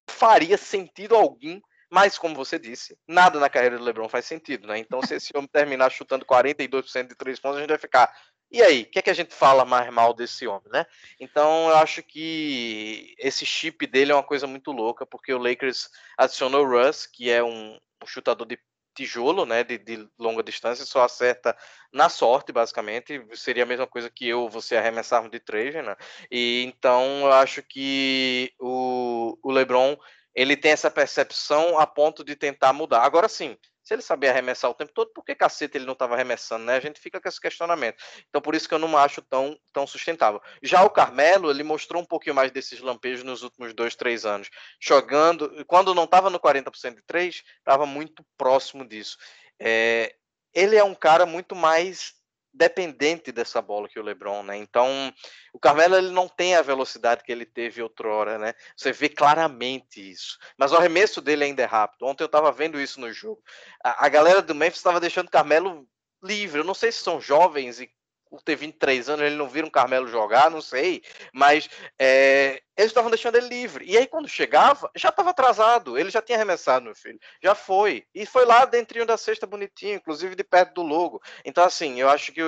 faria 0.08 0.56
sentido 0.56 1.14
algum 1.14 1.60
mas, 1.96 2.18
como 2.18 2.34
você 2.34 2.58
disse, 2.58 2.94
nada 3.08 3.40
na 3.40 3.48
carreira 3.48 3.78
do 3.78 3.82
LeBron 3.82 4.06
faz 4.06 4.26
sentido, 4.26 4.68
né? 4.68 4.76
Então, 4.76 5.00
se 5.00 5.14
esse 5.14 5.32
homem 5.34 5.48
terminar 5.48 5.90
chutando 5.90 6.26
42% 6.26 7.08
de 7.08 7.14
três 7.14 7.40
pontos, 7.40 7.56
a 7.56 7.60
gente 7.60 7.70
vai 7.70 7.78
ficar. 7.78 8.14
E 8.50 8.60
aí, 8.60 8.82
o 8.82 8.90
que, 8.90 8.98
é 8.98 9.02
que 9.02 9.08
a 9.08 9.14
gente 9.14 9.34
fala 9.34 9.64
mais 9.64 9.90
mal 9.90 10.12
desse 10.12 10.46
homem, 10.46 10.70
né? 10.70 10.84
Então, 11.18 11.70
eu 11.70 11.76
acho 11.78 12.02
que 12.02 13.14
esse 13.18 13.46
chip 13.46 13.86
dele 13.86 14.12
é 14.12 14.14
uma 14.14 14.22
coisa 14.22 14.46
muito 14.46 14.72
louca, 14.72 15.06
porque 15.06 15.32
o 15.32 15.38
Lakers 15.38 15.88
adicionou 16.18 16.66
o 16.66 16.68
Russ, 16.68 17.06
que 17.06 17.30
é 17.30 17.42
um, 17.42 17.78
um 18.02 18.06
chutador 18.06 18.46
de 18.46 18.58
tijolo, 18.94 19.46
né, 19.46 19.64
de, 19.64 19.78
de, 19.78 20.06
longa 20.18 20.42
distância, 20.42 20.84
só 20.84 21.02
acerta 21.02 21.56
na 21.90 22.10
sorte, 22.10 22.52
basicamente. 22.52 23.26
Seria 23.32 23.62
a 23.62 23.66
mesma 23.66 23.86
coisa 23.86 24.10
que 24.10 24.28
eu, 24.28 24.50
você 24.50 24.76
arremessarmos 24.76 25.30
de 25.30 25.40
três, 25.40 25.74
né? 25.74 25.96
E 26.30 26.62
então 26.66 27.20
eu 27.20 27.32
acho 27.32 27.62
que 27.62 28.52
o, 28.60 29.38
o 29.42 29.50
LeBron 29.50 29.96
ele 30.36 30.54
tem 30.54 30.72
essa 30.72 30.90
percepção 30.90 31.78
a 31.78 31.86
ponto 31.86 32.22
de 32.22 32.36
tentar 32.36 32.74
mudar. 32.74 33.02
Agora 33.02 33.26
sim, 33.26 33.56
se 33.82 33.94
ele 33.94 34.02
sabia 34.02 34.30
arremessar 34.30 34.70
o 34.70 34.74
tempo 34.74 34.92
todo, 34.92 35.12
por 35.12 35.24
que 35.24 35.34
cacete 35.34 35.78
ele 35.78 35.86
não 35.86 35.94
estava 35.94 36.14
arremessando, 36.14 36.64
né? 36.64 36.76
A 36.76 36.80
gente 36.80 37.00
fica 37.00 37.20
com 37.20 37.28
esse 37.28 37.40
questionamento. 37.40 38.02
Então, 38.28 38.42
por 38.42 38.54
isso 38.54 38.68
que 38.68 38.74
eu 38.74 38.78
não 38.78 38.98
acho 38.98 39.22
tão, 39.22 39.56
tão 39.72 39.86
sustentável. 39.86 40.42
Já 40.60 40.84
o 40.84 40.90
Carmelo, 40.90 41.50
ele 41.50 41.62
mostrou 41.62 42.02
um 42.02 42.04
pouquinho 42.04 42.34
mais 42.34 42.50
desses 42.50 42.80
lampejos 42.80 43.24
nos 43.24 43.42
últimos 43.42 43.72
dois, 43.72 43.94
três 43.96 44.26
anos. 44.26 44.50
Jogando, 44.80 45.64
quando 45.66 45.94
não 45.94 46.04
estava 46.04 46.28
no 46.28 46.38
40% 46.38 46.96
de 46.96 47.02
três, 47.02 47.42
estava 47.58 47.86
muito 47.86 48.26
próximo 48.36 48.86
disso. 48.86 49.16
É, 49.58 50.14
ele 50.52 50.76
é 50.76 50.82
um 50.84 50.94
cara 50.94 51.24
muito 51.24 51.54
mais 51.54 52.12
dependente 52.56 53.30
dessa 53.30 53.60
bola 53.60 53.88
que 53.88 54.00
o 54.00 54.02
LeBron, 54.02 54.42
né? 54.42 54.56
Então, 54.56 55.12
o 55.52 55.58
Carmelo 55.58 55.96
ele 55.96 56.10
não 56.10 56.26
tem 56.26 56.54
a 56.56 56.62
velocidade 56.62 57.22
que 57.22 57.30
ele 57.30 57.44
teve 57.44 57.82
outrora, 57.82 58.38
né? 58.38 58.54
Você 58.74 58.92
vê 58.92 59.08
claramente 59.08 60.10
isso. 60.10 60.38
Mas 60.56 60.72
o 60.72 60.76
arremesso 60.76 61.20
dele 61.20 61.44
ainda 61.44 61.62
é 61.62 61.66
rápido. 61.66 62.06
Ontem 62.06 62.22
eu 62.24 62.26
estava 62.26 62.50
vendo 62.50 62.80
isso 62.80 63.00
no 63.00 63.12
jogo. 63.12 63.42
A, 63.84 64.06
a 64.06 64.08
galera 64.08 64.40
do 64.40 64.54
Memphis 64.54 64.78
estava 64.78 64.98
deixando 64.98 65.28
o 65.28 65.30
Carmelo 65.30 65.86
livre. 66.22 66.60
Eu 66.60 66.64
não 66.64 66.74
sei 66.74 66.90
se 66.90 67.02
são 67.02 67.20
jovens 67.20 67.80
e 67.80 67.90
por 68.28 68.42
ter 68.42 68.56
23 68.56 69.08
anos, 69.08 69.24
ele 69.24 69.36
não 69.36 69.48
viram 69.48 69.68
um 69.68 69.70
Carmelo 69.70 70.08
jogar, 70.08 70.50
não 70.50 70.60
sei, 70.60 71.00
mas 71.32 71.70
é, 71.96 72.60
eles 72.76 72.90
estavam 72.90 73.10
deixando 73.10 73.36
ele 73.36 73.48
livre. 73.48 73.84
E 73.86 73.96
aí, 73.96 74.06
quando 74.06 74.28
chegava, 74.28 74.90
já 74.94 75.08
estava 75.08 75.30
atrasado. 75.30 75.98
Ele 75.98 76.10
já 76.10 76.20
tinha 76.20 76.36
arremessado, 76.36 76.84
meu 76.84 76.94
filho. 76.94 77.18
Já 77.42 77.54
foi. 77.54 78.06
E 78.14 78.26
foi 78.26 78.44
lá 78.44 78.64
dentro 78.64 79.04
da 79.06 79.16
cesta 79.16 79.46
bonitinho, 79.46 79.94
inclusive 79.94 80.34
de 80.34 80.44
perto 80.44 80.74
do 80.74 80.82
logo. 80.82 81.22
Então, 81.44 81.64
assim, 81.64 82.00
eu 82.00 82.08
acho 82.08 82.32
que 82.32 82.40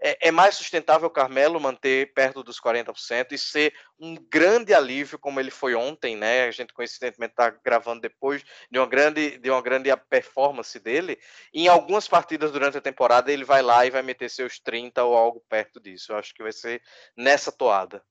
é, 0.00 0.28
é 0.28 0.30
mais 0.30 0.54
sustentável 0.54 1.08
o 1.08 1.10
Carmelo 1.10 1.60
manter 1.60 2.12
perto 2.14 2.42
dos 2.42 2.60
40% 2.60 3.32
e 3.32 3.38
ser 3.38 3.74
um 3.98 4.14
grande 4.14 4.74
alívio, 4.74 5.18
como 5.18 5.40
ele 5.40 5.50
foi 5.50 5.74
ontem, 5.74 6.16
né? 6.16 6.44
A 6.44 6.50
gente, 6.50 6.72
coincidentemente, 6.72 7.32
está 7.32 7.50
gravando 7.50 8.00
depois 8.00 8.42
de 8.70 8.78
uma 8.78 8.86
grande, 8.86 9.38
de 9.38 9.50
uma 9.50 9.62
grande 9.62 9.94
performance 10.08 10.78
dele. 10.78 11.18
Em 11.52 11.68
algumas 11.68 12.08
partidas 12.08 12.50
durante 12.50 12.78
a 12.78 12.82
temporada, 12.82 13.32
ele 13.32 13.44
vai 13.44 13.62
lá 13.62 13.84
e 13.84 13.90
vai 13.90 14.02
meter 14.02 14.30
seus 14.30 14.58
30 14.58 15.02
ou 15.04 15.16
algo 15.16 15.42
perto 15.48 15.80
disso. 15.80 16.12
Eu 16.12 16.16
acho 16.16 16.34
que 16.34 16.42
vai 16.42 16.52
ser 16.52 16.82
nessa 17.16 17.52
toada. 17.52 18.02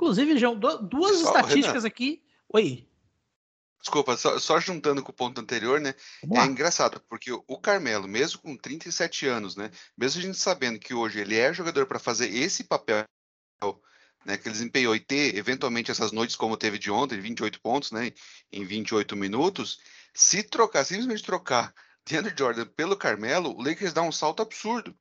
Inclusive, 0.00 0.38
João, 0.38 0.58
duas 0.58 1.18
só, 1.18 1.26
estatísticas 1.26 1.82
Renan. 1.82 1.86
aqui. 1.86 2.22
Oi. 2.48 2.88
Desculpa, 3.78 4.16
só, 4.16 4.38
só, 4.38 4.58
juntando 4.58 5.02
com 5.02 5.10
o 5.10 5.14
ponto 5.14 5.38
anterior, 5.38 5.78
né? 5.78 5.94
É 6.34 6.44
engraçado, 6.46 7.02
porque 7.06 7.30
o 7.30 7.58
Carmelo, 7.58 8.08
mesmo 8.08 8.40
com 8.40 8.56
37 8.56 9.26
anos, 9.26 9.56
né? 9.56 9.70
Mesmo 9.98 10.18
a 10.18 10.22
gente 10.22 10.38
sabendo 10.38 10.78
que 10.78 10.94
hoje 10.94 11.20
ele 11.20 11.36
é 11.36 11.52
jogador 11.52 11.84
para 11.84 11.98
fazer 11.98 12.34
esse 12.34 12.64
papel, 12.64 13.04
né? 14.24 14.38
Que 14.38 14.48
ele 14.48 14.54
desempenhou 14.54 14.96
e 14.96 15.00
ter, 15.00 15.36
eventualmente, 15.36 15.90
essas 15.90 16.12
noites 16.12 16.34
como 16.34 16.56
teve 16.56 16.78
de 16.78 16.90
ontem, 16.90 17.20
28 17.20 17.60
pontos, 17.60 17.92
né? 17.92 18.10
Em 18.50 18.64
28 18.64 19.14
minutos, 19.14 19.80
se 20.14 20.42
trocar, 20.42 20.82
simplesmente 20.84 21.22
trocar 21.22 21.74
DeAndre 22.08 22.34
Jordan 22.36 22.64
pelo 22.74 22.96
Carmelo, 22.96 23.54
o 23.54 23.62
Lakers 23.62 23.92
dá 23.92 24.00
um 24.00 24.12
salto 24.12 24.40
absurdo 24.40 24.96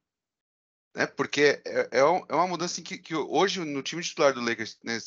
né? 0.95 1.05
Porque 1.05 1.61
é, 1.65 1.89
é, 1.91 1.99
é 1.99 2.03
uma 2.03 2.47
mudança 2.47 2.73
assim, 2.73 2.83
que, 2.83 2.97
que, 2.97 3.15
hoje 3.15 3.59
no 3.59 3.83
time 3.83 4.01
titular 4.01 4.33
do 4.33 4.41
Lakers, 4.41 4.77
né, 4.83 4.97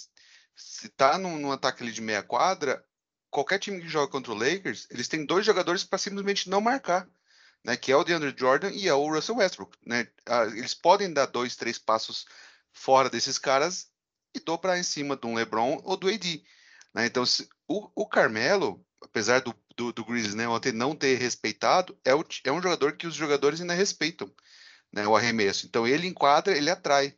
se 0.57 0.89
tá 0.91 1.19
num, 1.19 1.39
num, 1.39 1.53
ataque 1.53 1.83
ali 1.83 1.93
de 1.93 2.01
meia 2.01 2.23
quadra, 2.23 2.85
qualquer 3.31 3.59
time 3.59 3.81
que 3.81 3.89
joga 3.89 4.11
contra 4.11 4.33
o 4.33 4.39
Lakers, 4.39 4.87
eles 4.91 5.09
têm 5.09 5.25
dois 5.25 5.45
jogadores 5.45 5.85
para 5.85 5.99
simplesmente 5.99 6.49
não 6.49 6.61
marcar, 6.61 7.09
né? 7.65 7.77
Que 7.77 7.93
é 7.93 7.97
o 7.97 8.05
DeAndre 8.05 8.35
Jordan 8.37 8.71
e 8.71 8.89
é 8.89 8.95
o 8.95 9.09
Russell 9.09 9.37
Westbrook, 9.37 9.77
né? 9.87 10.07
Eles 10.55 10.75
podem 10.75 11.13
dar 11.13 11.27
dois, 11.27 11.57
três 11.57 11.79
passos 11.79 12.27
fora 12.73 13.09
desses 13.09 13.39
caras 13.39 13.91
e 14.35 14.41
dobrar 14.41 14.79
em 14.79 14.83
cima 14.83 15.17
de 15.17 15.27
um 15.27 15.35
LeBron 15.35 15.81
ou 15.85 15.97
do 15.97 16.09
AD, 16.09 16.45
né? 16.95 17.07
Então, 17.07 17.25
se, 17.25 17.49
o, 17.67 17.91
o 17.95 18.07
Carmelo, 18.07 18.85
apesar 19.01 19.41
do, 19.41 19.55
do, 19.77 19.93
do 19.93 20.05
Grizzlies 20.05 20.35
né, 20.35 20.47
ontem 20.47 20.73
não 20.73 20.95
ter 20.95 21.17
respeitado, 21.17 21.99
é, 22.05 22.15
o, 22.15 22.25
é 22.45 22.53
um 22.53 22.63
jogador 22.63 22.97
que 22.97 23.07
os 23.07 23.15
jogadores 23.15 23.61
ainda 23.61 23.75
respeitam 23.75 24.33
né, 24.93 25.07
o 25.07 25.17
arremesso. 25.17 25.67
Então 25.67 25.87
ele 25.87 26.07
enquadra, 26.07 26.57
ele 26.57 26.71
atrai. 26.71 27.15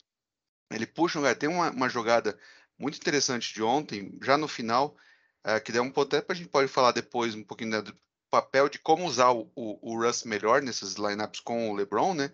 Ele 0.70 0.86
puxa 0.86 1.18
um 1.18 1.22
lugar. 1.22 1.36
Tem 1.36 1.48
uma, 1.48 1.70
uma 1.70 1.88
jogada 1.88 2.38
muito 2.78 2.96
interessante 2.96 3.52
de 3.52 3.62
ontem, 3.62 4.18
já 4.22 4.36
no 4.36 4.48
final, 4.48 4.96
uh, 5.46 5.62
que 5.62 5.72
deu 5.72 5.82
um 5.82 5.92
até 6.00 6.20
para 6.20 6.34
a 6.34 6.36
gente 6.36 6.48
pode 6.48 6.68
falar 6.68 6.92
depois 6.92 7.34
um 7.34 7.44
pouquinho 7.44 7.70
né, 7.70 7.82
do 7.82 7.94
papel 8.30 8.68
de 8.68 8.78
como 8.78 9.06
usar 9.06 9.30
o, 9.30 9.50
o, 9.54 9.92
o 9.92 10.02
Russ 10.02 10.24
melhor 10.24 10.60
nesses 10.62 10.94
lineups 10.94 11.40
com 11.40 11.70
o 11.70 11.74
LeBron, 11.74 12.14
né? 12.14 12.32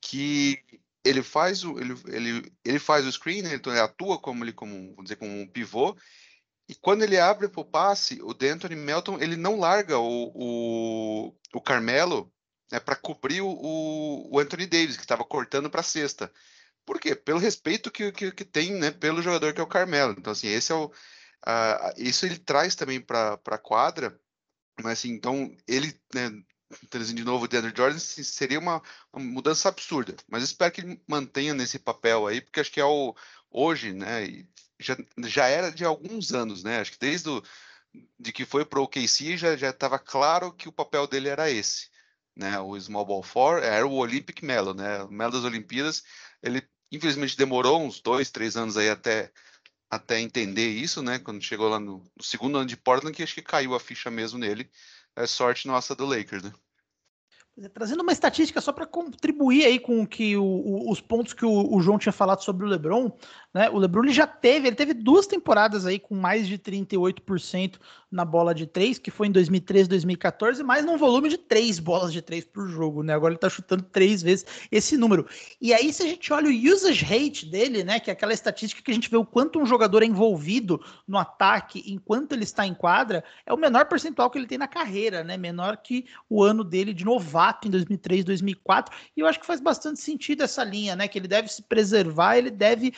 Que 0.00 0.58
ele 1.04 1.22
faz 1.22 1.64
o 1.64 1.78
ele, 1.78 1.94
ele, 2.06 2.52
ele 2.64 2.78
faz 2.78 3.06
o 3.06 3.12
screen, 3.12 3.42
né, 3.42 3.54
então 3.54 3.70
ele 3.70 3.80
atua 3.80 4.18
como 4.18 4.42
ele 4.42 4.54
como 4.54 4.72
vamos 4.72 5.04
dizer 5.04 5.16
como 5.16 5.38
um 5.38 5.46
pivô. 5.46 5.96
E 6.66 6.74
quando 6.74 7.02
ele 7.02 7.18
abre 7.18 7.46
para 7.46 7.60
o 7.60 7.64
passe, 7.64 8.22
o 8.22 8.32
D'Anthony 8.32 8.74
Melton 8.74 9.18
ele 9.20 9.36
não 9.36 9.58
larga 9.58 9.98
o, 9.98 10.32
o, 10.34 11.36
o 11.52 11.60
Carmelo 11.60 12.32
né, 12.70 12.80
para 12.80 12.96
cobrir 12.96 13.40
o, 13.40 14.28
o, 14.30 14.38
Anthony 14.38 14.66
Davis, 14.66 14.96
que 14.96 15.02
estava 15.02 15.24
cortando 15.24 15.70
para 15.70 15.80
a 15.80 15.84
cesta. 15.84 16.32
Por 16.84 17.00
quê? 17.00 17.14
Pelo 17.14 17.38
respeito 17.38 17.90
que, 17.90 18.12
que, 18.12 18.32
que, 18.32 18.44
tem 18.44 18.72
né, 18.72 18.90
pelo 18.90 19.22
jogador 19.22 19.52
que 19.54 19.60
é 19.60 19.64
o 19.64 19.68
Carmelo. 19.68 20.14
Então, 20.18 20.32
assim, 20.32 20.48
esse 20.48 20.72
é 20.72 20.74
o. 20.74 20.86
Uh, 20.86 21.92
isso 21.96 22.24
ele 22.24 22.38
traz 22.38 22.74
também 22.74 23.00
para 23.00 23.38
a 23.46 23.58
quadra, 23.58 24.18
mas 24.82 24.98
assim, 25.00 25.10
então 25.10 25.54
ele, 25.68 25.94
né, 26.14 26.30
trazendo 26.90 27.18
de 27.18 27.24
novo 27.24 27.44
o 27.44 27.48
DeAndre 27.48 27.72
Jordan, 27.76 27.98
seria 27.98 28.58
uma, 28.58 28.82
uma, 29.12 29.24
mudança 29.24 29.68
absurda. 29.68 30.16
Mas 30.28 30.42
espero 30.42 30.72
que 30.72 30.80
ele 30.80 31.02
mantenha 31.06 31.54
nesse 31.54 31.78
papel 31.78 32.26
aí, 32.26 32.40
porque 32.40 32.60
acho 32.60 32.72
que 32.72 32.80
é 32.80 32.84
o 32.84 33.14
hoje, 33.50 33.92
né? 33.92 34.46
Já, 34.80 34.96
já 35.26 35.46
era 35.46 35.70
de 35.70 35.84
alguns 35.84 36.32
anos, 36.32 36.64
né? 36.64 36.80
Acho 36.80 36.92
que 36.92 36.98
desde 36.98 37.28
o, 37.28 37.42
de 38.18 38.32
que 38.32 38.44
foi 38.44 38.64
para 38.64 38.80
o 38.80 38.84
OKC 38.84 39.36
já 39.36 39.56
já 39.56 39.70
estava 39.70 39.98
claro 39.98 40.52
que 40.52 40.68
o 40.68 40.72
papel 40.72 41.06
dele 41.06 41.28
era 41.28 41.50
esse 41.50 41.93
né? 42.36 42.58
O 42.60 42.78
Small 42.78 43.04
Ball 43.04 43.22
4 43.22 43.64
era 43.64 43.86
o 43.86 43.94
Olympic 43.94 44.42
Melo, 44.42 44.74
né? 44.74 45.02
O 45.02 45.10
Melo 45.10 45.32
das 45.32 45.44
Olimpíadas. 45.44 46.02
Ele 46.42 46.62
infelizmente 46.90 47.36
demorou 47.36 47.82
uns 47.82 48.00
dois, 48.00 48.30
três 48.30 48.56
anos 48.56 48.76
aí 48.76 48.88
até 48.88 49.32
até 49.90 50.20
entender 50.20 50.68
isso, 50.70 51.02
né? 51.02 51.18
Quando 51.18 51.42
chegou 51.42 51.68
lá 51.68 51.78
no, 51.78 52.02
no 52.16 52.22
segundo 52.22 52.58
ano 52.58 52.66
de 52.66 52.76
Portland, 52.76 53.16
que 53.16 53.22
acho 53.22 53.34
que 53.34 53.42
caiu 53.42 53.74
a 53.74 53.80
ficha 53.80 54.10
mesmo 54.10 54.38
nele. 54.38 54.68
É 55.16 55.26
sorte 55.26 55.68
nossa 55.68 55.94
do 55.94 56.04
Lakers, 56.04 56.42
né? 56.42 56.52
Trazendo 57.72 58.02
uma 58.02 58.10
estatística 58.10 58.60
só 58.60 58.72
para 58.72 58.84
contribuir 58.84 59.64
aí 59.64 59.78
com 59.78 60.04
que 60.04 60.36
o, 60.36 60.44
o, 60.44 60.90
os 60.90 61.00
pontos 61.00 61.32
que 61.32 61.44
o, 61.44 61.72
o, 61.72 61.80
João 61.80 61.98
tinha 61.98 62.12
falado 62.12 62.42
sobre 62.42 62.66
o 62.66 62.68
LeBron, 62.68 63.16
né? 63.54 63.70
O 63.70 63.78
LeBron 63.78 64.02
ele 64.02 64.12
já 64.12 64.26
teve, 64.26 64.66
ele 64.66 64.74
teve 64.74 64.92
duas 64.92 65.28
temporadas 65.28 65.86
aí 65.86 66.00
com 66.00 66.16
mais 66.16 66.48
de 66.48 66.58
38% 66.58 67.78
na 68.10 68.24
bola 68.24 68.54
de 68.54 68.66
três, 68.66 68.98
que 68.98 69.10
foi 69.10 69.28
em 69.28 69.30
2013, 69.30 69.88
2014, 69.88 70.62
mas 70.62 70.84
num 70.84 70.96
volume 70.96 71.28
de 71.28 71.38
três 71.38 71.78
bolas 71.78 72.12
de 72.12 72.20
três 72.20 72.44
por 72.44 72.68
jogo, 72.68 73.02
né? 73.02 73.14
Agora 73.14 73.32
ele 73.32 73.38
tá 73.38 73.48
chutando 73.48 73.82
três 73.84 74.22
vezes 74.22 74.44
esse 74.70 74.96
número. 74.96 75.26
E 75.60 75.72
aí 75.72 75.92
se 75.92 76.02
a 76.02 76.06
gente 76.06 76.32
olha 76.32 76.48
o 76.48 76.72
usage 76.72 77.04
rate 77.04 77.46
dele, 77.46 77.84
né, 77.84 78.00
que 78.00 78.10
é 78.10 78.12
aquela 78.12 78.32
estatística 78.32 78.82
que 78.82 78.90
a 78.90 78.94
gente 78.94 79.10
vê 79.10 79.16
o 79.16 79.24
quanto 79.24 79.60
um 79.60 79.66
jogador 79.66 80.02
é 80.02 80.06
envolvido 80.06 80.80
no 81.06 81.16
ataque 81.16 81.82
enquanto 81.86 82.32
ele 82.32 82.44
está 82.44 82.66
em 82.66 82.74
quadra, 82.74 83.22
é 83.46 83.52
o 83.52 83.56
menor 83.56 83.86
percentual 83.86 84.30
que 84.30 84.38
ele 84.38 84.46
tem 84.46 84.58
na 84.58 84.68
carreira, 84.68 85.22
né? 85.22 85.36
Menor 85.36 85.76
que 85.76 86.06
o 86.28 86.42
ano 86.42 86.64
dele 86.64 86.92
de 86.92 87.04
novato 87.04 87.68
em 87.68 87.70
2003, 87.70 88.24
2004. 88.24 88.94
E 89.16 89.20
eu 89.20 89.26
acho 89.26 89.38
que 89.38 89.46
faz 89.46 89.60
bastante 89.60 90.00
sentido 90.00 90.42
essa 90.42 90.64
linha, 90.64 90.96
né? 90.96 91.06
Que 91.06 91.18
ele 91.18 91.28
deve 91.28 91.48
se 91.48 91.62
preservar, 91.62 92.36
ele 92.36 92.50
deve 92.50 92.92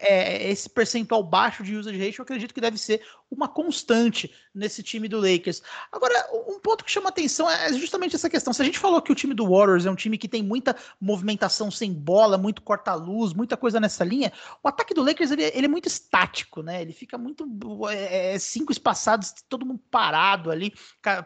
é, 0.00 0.50
esse 0.50 0.68
percentual 0.68 1.22
baixo 1.22 1.62
de 1.62 1.76
usage 1.76 1.98
rate, 1.98 2.18
eu 2.18 2.22
acredito 2.22 2.54
que 2.54 2.60
deve 2.60 2.78
ser 2.78 3.02
uma 3.30 3.48
constante 3.48 4.32
nesse 4.52 4.82
time 4.82 5.06
do 5.06 5.20
Lakers. 5.20 5.62
Agora, 5.92 6.28
um 6.48 6.58
ponto 6.58 6.84
que 6.84 6.90
chama 6.90 7.08
atenção 7.08 7.48
é 7.48 7.72
justamente 7.72 8.16
essa 8.16 8.28
questão. 8.28 8.52
Se 8.52 8.60
a 8.60 8.64
gente 8.64 8.78
falou 8.78 9.00
que 9.00 9.12
o 9.12 9.14
time 9.14 9.32
do 9.32 9.48
Warriors 9.48 9.86
é 9.86 9.90
um 9.90 9.94
time 9.94 10.18
que 10.18 10.28
tem 10.28 10.42
muita 10.42 10.74
movimentação 11.00 11.70
sem 11.70 11.92
bola, 11.92 12.36
muito 12.36 12.60
corta-luz, 12.60 13.32
muita 13.32 13.56
coisa 13.56 13.78
nessa 13.78 14.02
linha, 14.04 14.32
o 14.62 14.68
ataque 14.68 14.92
do 14.92 15.02
Lakers 15.02 15.30
ele, 15.30 15.44
ele 15.44 15.66
é 15.66 15.68
muito 15.68 15.86
estático, 15.86 16.62
né? 16.62 16.82
Ele 16.82 16.92
fica 16.92 17.16
muito 17.16 17.46
é, 17.88 18.34
é, 18.34 18.38
cinco 18.38 18.72
espaçados, 18.72 19.32
todo 19.48 19.64
mundo 19.64 19.80
parado 19.90 20.50
ali, 20.50 20.74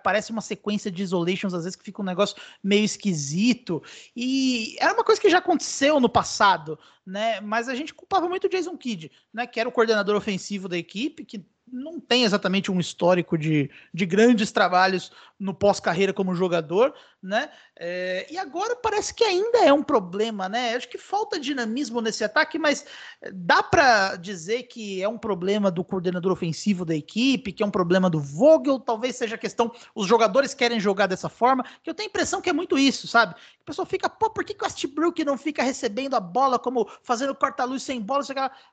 parece 0.02 0.30
uma 0.30 0.42
sequência 0.42 0.90
de 0.90 1.02
isolations 1.02 1.54
às 1.54 1.64
vezes 1.64 1.76
que 1.76 1.84
fica 1.84 2.02
um 2.02 2.04
negócio 2.04 2.36
meio 2.62 2.84
esquisito. 2.84 3.82
E 4.14 4.76
era 4.78 4.92
uma 4.92 5.04
coisa 5.04 5.20
que 5.20 5.30
já 5.30 5.38
aconteceu 5.38 5.98
no 5.98 6.08
passado, 6.08 6.78
né? 7.06 7.40
Mas 7.40 7.68
a 7.68 7.74
gente 7.74 7.94
culpava 7.94 8.28
muito 8.28 8.46
o 8.46 8.50
Jason 8.50 8.76
Kidd, 8.76 9.10
né? 9.32 9.46
Que 9.46 9.58
era 9.58 9.68
o 9.68 9.72
coordenador 9.72 10.16
ofensivo 10.16 10.68
da 10.68 10.76
equipe, 10.76 11.24
que 11.24 11.46
não 11.74 11.98
tem 11.98 12.22
exatamente 12.22 12.70
um 12.70 12.78
histórico 12.78 13.36
de, 13.36 13.68
de 13.92 14.06
grandes 14.06 14.52
trabalhos 14.52 15.10
no 15.38 15.52
pós-carreira 15.52 16.12
como 16.12 16.34
jogador, 16.34 16.94
né? 17.20 17.50
É, 17.76 18.26
e 18.30 18.38
agora 18.38 18.76
parece 18.76 19.12
que 19.12 19.24
ainda 19.24 19.58
é 19.58 19.72
um 19.72 19.82
problema, 19.82 20.48
né? 20.48 20.76
Acho 20.76 20.88
que 20.88 20.96
falta 20.96 21.40
dinamismo 21.40 22.00
nesse 22.00 22.22
ataque, 22.22 22.58
mas 22.58 22.86
dá 23.32 23.62
para 23.62 24.14
dizer 24.14 24.64
que 24.64 25.02
é 25.02 25.08
um 25.08 25.18
problema 25.18 25.70
do 25.70 25.82
coordenador 25.82 26.30
ofensivo 26.30 26.84
da 26.84 26.94
equipe, 26.94 27.52
que 27.52 27.62
é 27.62 27.66
um 27.66 27.70
problema 27.70 28.08
do 28.08 28.20
Vogel, 28.20 28.78
talvez 28.78 29.16
seja 29.16 29.36
questão, 29.36 29.72
os 29.94 30.06
jogadores 30.06 30.54
querem 30.54 30.78
jogar 30.78 31.08
dessa 31.08 31.28
forma, 31.28 31.64
que 31.82 31.90
eu 31.90 31.94
tenho 31.94 32.08
a 32.08 32.10
impressão 32.10 32.40
que 32.40 32.48
é 32.48 32.52
muito 32.52 32.78
isso, 32.78 33.08
sabe? 33.08 33.34
A 33.34 33.64
pessoa 33.64 33.86
fica, 33.86 34.08
pô, 34.08 34.30
por 34.30 34.44
que, 34.44 34.54
que 34.54 34.62
o 34.62 34.66
Westbrook 34.66 35.24
não 35.24 35.36
fica 35.36 35.62
recebendo 35.62 36.14
a 36.14 36.20
bola 36.20 36.58
como 36.58 36.88
fazendo 37.02 37.34
corta-luz 37.34 37.82
sem 37.82 38.00
bola? 38.00 38.22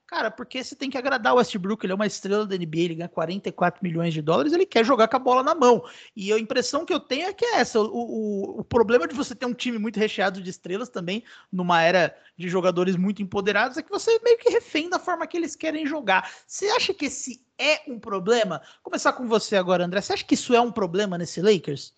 Cara, 0.06 0.30
porque 0.30 0.64
você 0.64 0.76
tem 0.76 0.89
que 0.89 0.97
agradar 0.97 1.34
o 1.34 1.38
Westbrook, 1.38 1.86
ele 1.86 1.93
é 1.93 1.95
uma 1.95 2.06
estrela 2.06 2.45
da 2.45 2.56
NBA, 2.56 2.91
ele 2.92 3.00
ganha 3.00 3.10
44 3.10 3.84
milhões 3.84 4.14
de 4.14 4.22
dólares, 4.22 4.54
ele 4.54 4.66
quer 4.66 4.86
jogar 4.86 5.08
com 5.08 5.16
a 5.16 5.20
bola 5.20 5.44
na 5.44 5.56
mão. 5.56 5.84
E 6.16 6.32
a 6.32 6.38
impressão 6.38 6.86
que 6.86 6.94
eu 6.94 7.00
tenho 7.00 7.28
é 7.28 7.34
que 7.34 7.46
é 7.46 7.56
essa, 7.60 7.80
o, 7.80 7.86
o, 7.86 8.60
o 8.60 8.64
problema 8.64 9.08
de 9.08 9.16
você 9.16 9.34
ter 9.34 9.46
um 9.46 9.54
time 9.54 9.78
muito 9.78 10.00
recheado 10.00 10.42
de 10.42 10.50
estrelas 10.50 10.89
também, 10.89 11.24
numa 11.52 11.82
era 11.82 12.16
de 12.38 12.48
jogadores 12.50 12.96
muito 12.96 13.22
empoderados, 13.22 13.78
é 13.78 13.82
que 13.82 13.89
você 13.89 14.20
meio 14.24 14.38
que 14.38 14.50
refém 14.50 14.89
da 14.89 15.00
forma 15.00 15.28
que 15.28 15.38
eles 15.38 15.56
querem 15.56 15.86
jogar. 15.86 16.32
Você 16.46 16.68
acha 16.70 16.94
que 16.94 17.06
esse 17.06 17.46
é 17.58 17.82
um 17.88 18.00
problema? 18.00 18.62
Começar 18.84 19.14
com 19.14 19.28
você 19.28 19.56
agora, 19.56 19.86
André. 19.86 20.02
Você 20.02 20.14
acha 20.14 20.26
que 20.26 20.36
isso 20.36 20.54
é 20.54 20.62
um 20.62 20.72
problema 20.72 21.18
nesse 21.18 21.42
Lakers? 21.42 21.94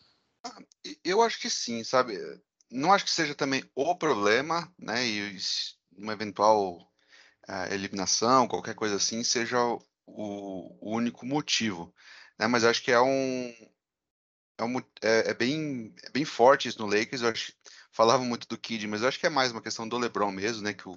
Ah, 0.45 0.61
eu 1.03 1.21
acho 1.21 1.39
que 1.39 1.49
sim, 1.49 1.83
sabe? 1.83 2.17
não 2.73 2.91
acho 2.91 3.05
que 3.05 3.11
seja 3.11 3.35
também 3.35 3.63
o 3.75 3.95
problema, 3.95 4.71
né? 4.77 5.05
E 5.05 5.37
uma 5.95 6.13
eventual 6.13 6.79
uh, 7.47 7.71
eliminação, 7.71 8.47
qualquer 8.47 8.73
coisa 8.73 8.95
assim, 8.95 9.23
seja 9.23 9.57
o, 10.05 10.77
o 10.81 10.95
único 10.95 11.25
motivo, 11.25 11.93
né? 12.39 12.47
Mas 12.47 12.63
acho 12.63 12.83
que 12.83 12.91
é 12.91 12.99
um 12.99 13.53
é, 14.57 14.63
um, 14.63 14.77
é, 15.01 15.31
é, 15.31 15.33
bem, 15.33 15.93
é 16.03 16.09
bem 16.11 16.25
forte 16.25 16.67
isso 16.67 16.79
no 16.79 16.87
Lakers. 16.87 17.21
Eu 17.21 17.29
acho, 17.29 17.53
falava 17.91 18.23
muito 18.23 18.47
do 18.47 18.57
Kid, 18.57 18.87
mas 18.87 19.01
eu 19.01 19.07
acho 19.07 19.19
que 19.19 19.25
é 19.25 19.29
mais 19.29 19.51
uma 19.51 19.61
questão 19.61 19.87
do 19.87 19.97
LeBron 19.97 20.31
mesmo, 20.31 20.63
né? 20.63 20.73
Que 20.73 20.87
o, 20.87 20.95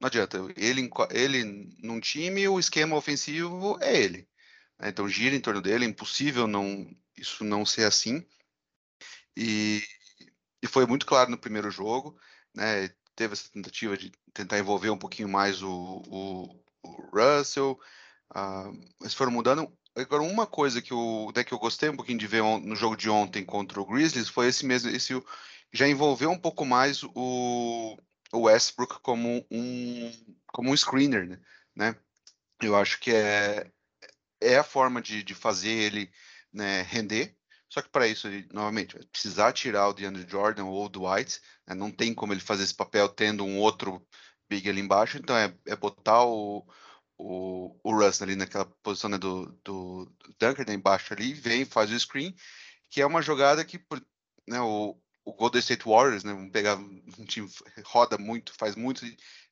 não 0.00 0.06
adianta 0.06 0.38
ele 0.56 0.88
ele 1.10 1.44
num 1.82 2.00
time 2.00 2.48
o 2.48 2.58
esquema 2.58 2.96
ofensivo 2.96 3.78
é 3.80 4.00
ele, 4.00 4.28
né? 4.78 4.88
então 4.90 5.08
gira 5.08 5.34
em 5.34 5.40
torno 5.40 5.60
dele. 5.60 5.84
É 5.84 5.88
impossível 5.88 6.46
não 6.46 6.88
isso 7.16 7.44
não 7.44 7.64
ser 7.66 7.84
assim. 7.84 8.24
E 9.36 9.82
e 10.62 10.66
foi 10.66 10.86
muito 10.86 11.06
claro 11.06 11.30
no 11.30 11.38
primeiro 11.38 11.70
jogo, 11.70 12.18
né? 12.54 12.88
Teve 13.14 13.32
essa 13.34 13.50
tentativa 13.50 13.96
de 13.96 14.12
tentar 14.32 14.58
envolver 14.58 14.90
um 14.90 14.98
pouquinho 14.98 15.28
mais 15.28 15.62
o, 15.62 15.70
o, 16.06 16.64
o 16.82 17.10
Russell, 17.12 17.78
uh, 18.34 18.72
eles 19.00 19.14
foram 19.14 19.32
mudando. 19.32 19.70
Agora, 19.96 20.22
uma 20.22 20.46
coisa 20.46 20.80
que, 20.80 20.94
o, 20.94 21.32
né, 21.34 21.42
que 21.42 21.52
eu 21.52 21.58
gostei 21.58 21.88
um 21.88 21.96
pouquinho 21.96 22.18
de 22.18 22.26
ver 22.26 22.42
no 22.42 22.76
jogo 22.76 22.96
de 22.96 23.10
ontem 23.10 23.44
contra 23.44 23.80
o 23.80 23.86
Grizzlies 23.86 24.28
foi 24.28 24.48
esse 24.48 24.64
mesmo, 24.64 24.90
esse 24.90 25.20
já 25.72 25.88
envolveu 25.88 26.30
um 26.30 26.38
pouco 26.38 26.64
mais 26.64 27.02
o, 27.02 27.98
o 28.32 28.40
Westbrook 28.42 29.00
como 29.00 29.44
um, 29.50 30.12
como 30.52 30.70
um 30.70 30.76
screener, 30.76 31.40
né? 31.74 31.96
Eu 32.62 32.76
acho 32.76 32.98
que 33.00 33.10
é, 33.10 33.70
é 34.40 34.58
a 34.58 34.64
forma 34.64 35.02
de, 35.02 35.22
de 35.22 35.34
fazer 35.34 35.70
ele 35.70 36.10
né, 36.52 36.82
render, 36.82 37.36
só 37.68 37.82
que 37.82 37.88
para 37.90 38.06
isso, 38.08 38.26
ele, 38.26 38.48
novamente, 38.52 38.94
vai 38.96 39.04
precisar 39.06 39.52
tirar 39.52 39.88
o 39.88 39.92
DeAndre 39.92 40.26
Jordan 40.28 40.64
ou 40.64 40.86
o 40.86 40.88
Dwight. 40.88 41.40
Né? 41.66 41.74
Não 41.74 41.90
tem 41.90 42.14
como 42.14 42.32
ele 42.32 42.40
fazer 42.40 42.64
esse 42.64 42.74
papel 42.74 43.08
tendo 43.08 43.44
um 43.44 43.58
outro 43.58 44.04
big 44.48 44.68
ali 44.68 44.80
embaixo. 44.80 45.18
Então 45.18 45.36
é, 45.36 45.54
é 45.66 45.76
botar 45.76 46.24
o, 46.24 46.66
o, 47.18 47.78
o 47.82 47.92
Russ 47.92 48.22
ali 48.22 48.36
naquela 48.36 48.64
posição 48.82 49.10
né, 49.10 49.18
do, 49.18 49.46
do, 49.64 50.10
Dunker 50.38 50.66
né, 50.66 50.74
embaixo 50.74 51.12
ali, 51.12 51.34
vem, 51.34 51.64
faz 51.64 51.90
o 51.90 51.98
screen, 51.98 52.34
que 52.88 53.00
é 53.00 53.06
uma 53.06 53.20
jogada 53.20 53.64
que 53.64 53.80
né, 54.46 54.60
o, 54.60 54.96
o 55.24 55.32
Golden 55.34 55.60
State 55.60 55.84
Warriors, 55.84 56.24
né, 56.24 56.32
vamos 56.32 56.52
pegar 56.52 56.76
um 56.76 57.24
time 57.26 57.50
roda 57.84 58.16
muito, 58.16 58.54
faz 58.54 58.76
muito, 58.76 59.04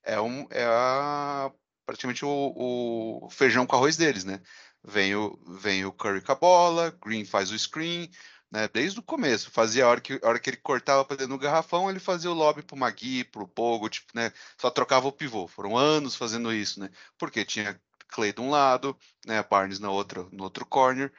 é, 0.04 0.20
um, 0.20 0.46
é 0.50 0.64
a, 0.64 1.50
praticamente 1.84 2.24
o, 2.24 3.24
o 3.24 3.30
feijão 3.30 3.66
com 3.66 3.76
arroz 3.76 3.96
deles, 3.96 4.24
né? 4.24 4.40
vem 4.86 5.16
o, 5.16 5.36
vem 5.60 5.84
o 5.84 5.92
Curry 5.92 6.20
com 6.20 6.32
a 6.32 6.36
bola, 6.36 6.96
Green 7.04 7.24
faz 7.24 7.50
o 7.50 7.58
screen, 7.58 8.08
né? 8.50 8.68
Desde 8.68 8.98
o 8.98 9.02
começo, 9.02 9.50
fazia 9.50 9.84
a 9.84 9.88
hora 9.88 10.00
que, 10.00 10.20
a 10.22 10.28
hora 10.28 10.38
que 10.38 10.50
ele 10.50 10.56
cortava 10.58 11.04
para 11.04 11.16
dentro 11.16 11.34
do 11.36 11.38
garrafão, 11.38 11.90
ele 11.90 11.98
fazia 11.98 12.30
o 12.30 12.34
lobby 12.34 12.62
pro 12.62 12.76
Magui, 12.76 13.24
pro 13.24 13.48
Pogo, 13.48 13.88
tipo, 13.88 14.12
né? 14.14 14.32
Só 14.58 14.70
trocava 14.70 15.08
o 15.08 15.12
pivô. 15.12 15.46
Foram 15.48 15.76
anos 15.76 16.14
fazendo 16.16 16.52
isso, 16.52 16.80
né? 16.80 16.90
Porque 17.18 17.44
tinha 17.44 17.80
Clay 18.08 18.32
de 18.32 18.40
um 18.40 18.50
lado, 18.50 18.96
né? 19.26 19.42
Barnes 19.42 19.78
na 19.80 19.90
outra, 19.90 20.24
no 20.32 20.44
outro 20.44 20.64
corner. 20.66 21.12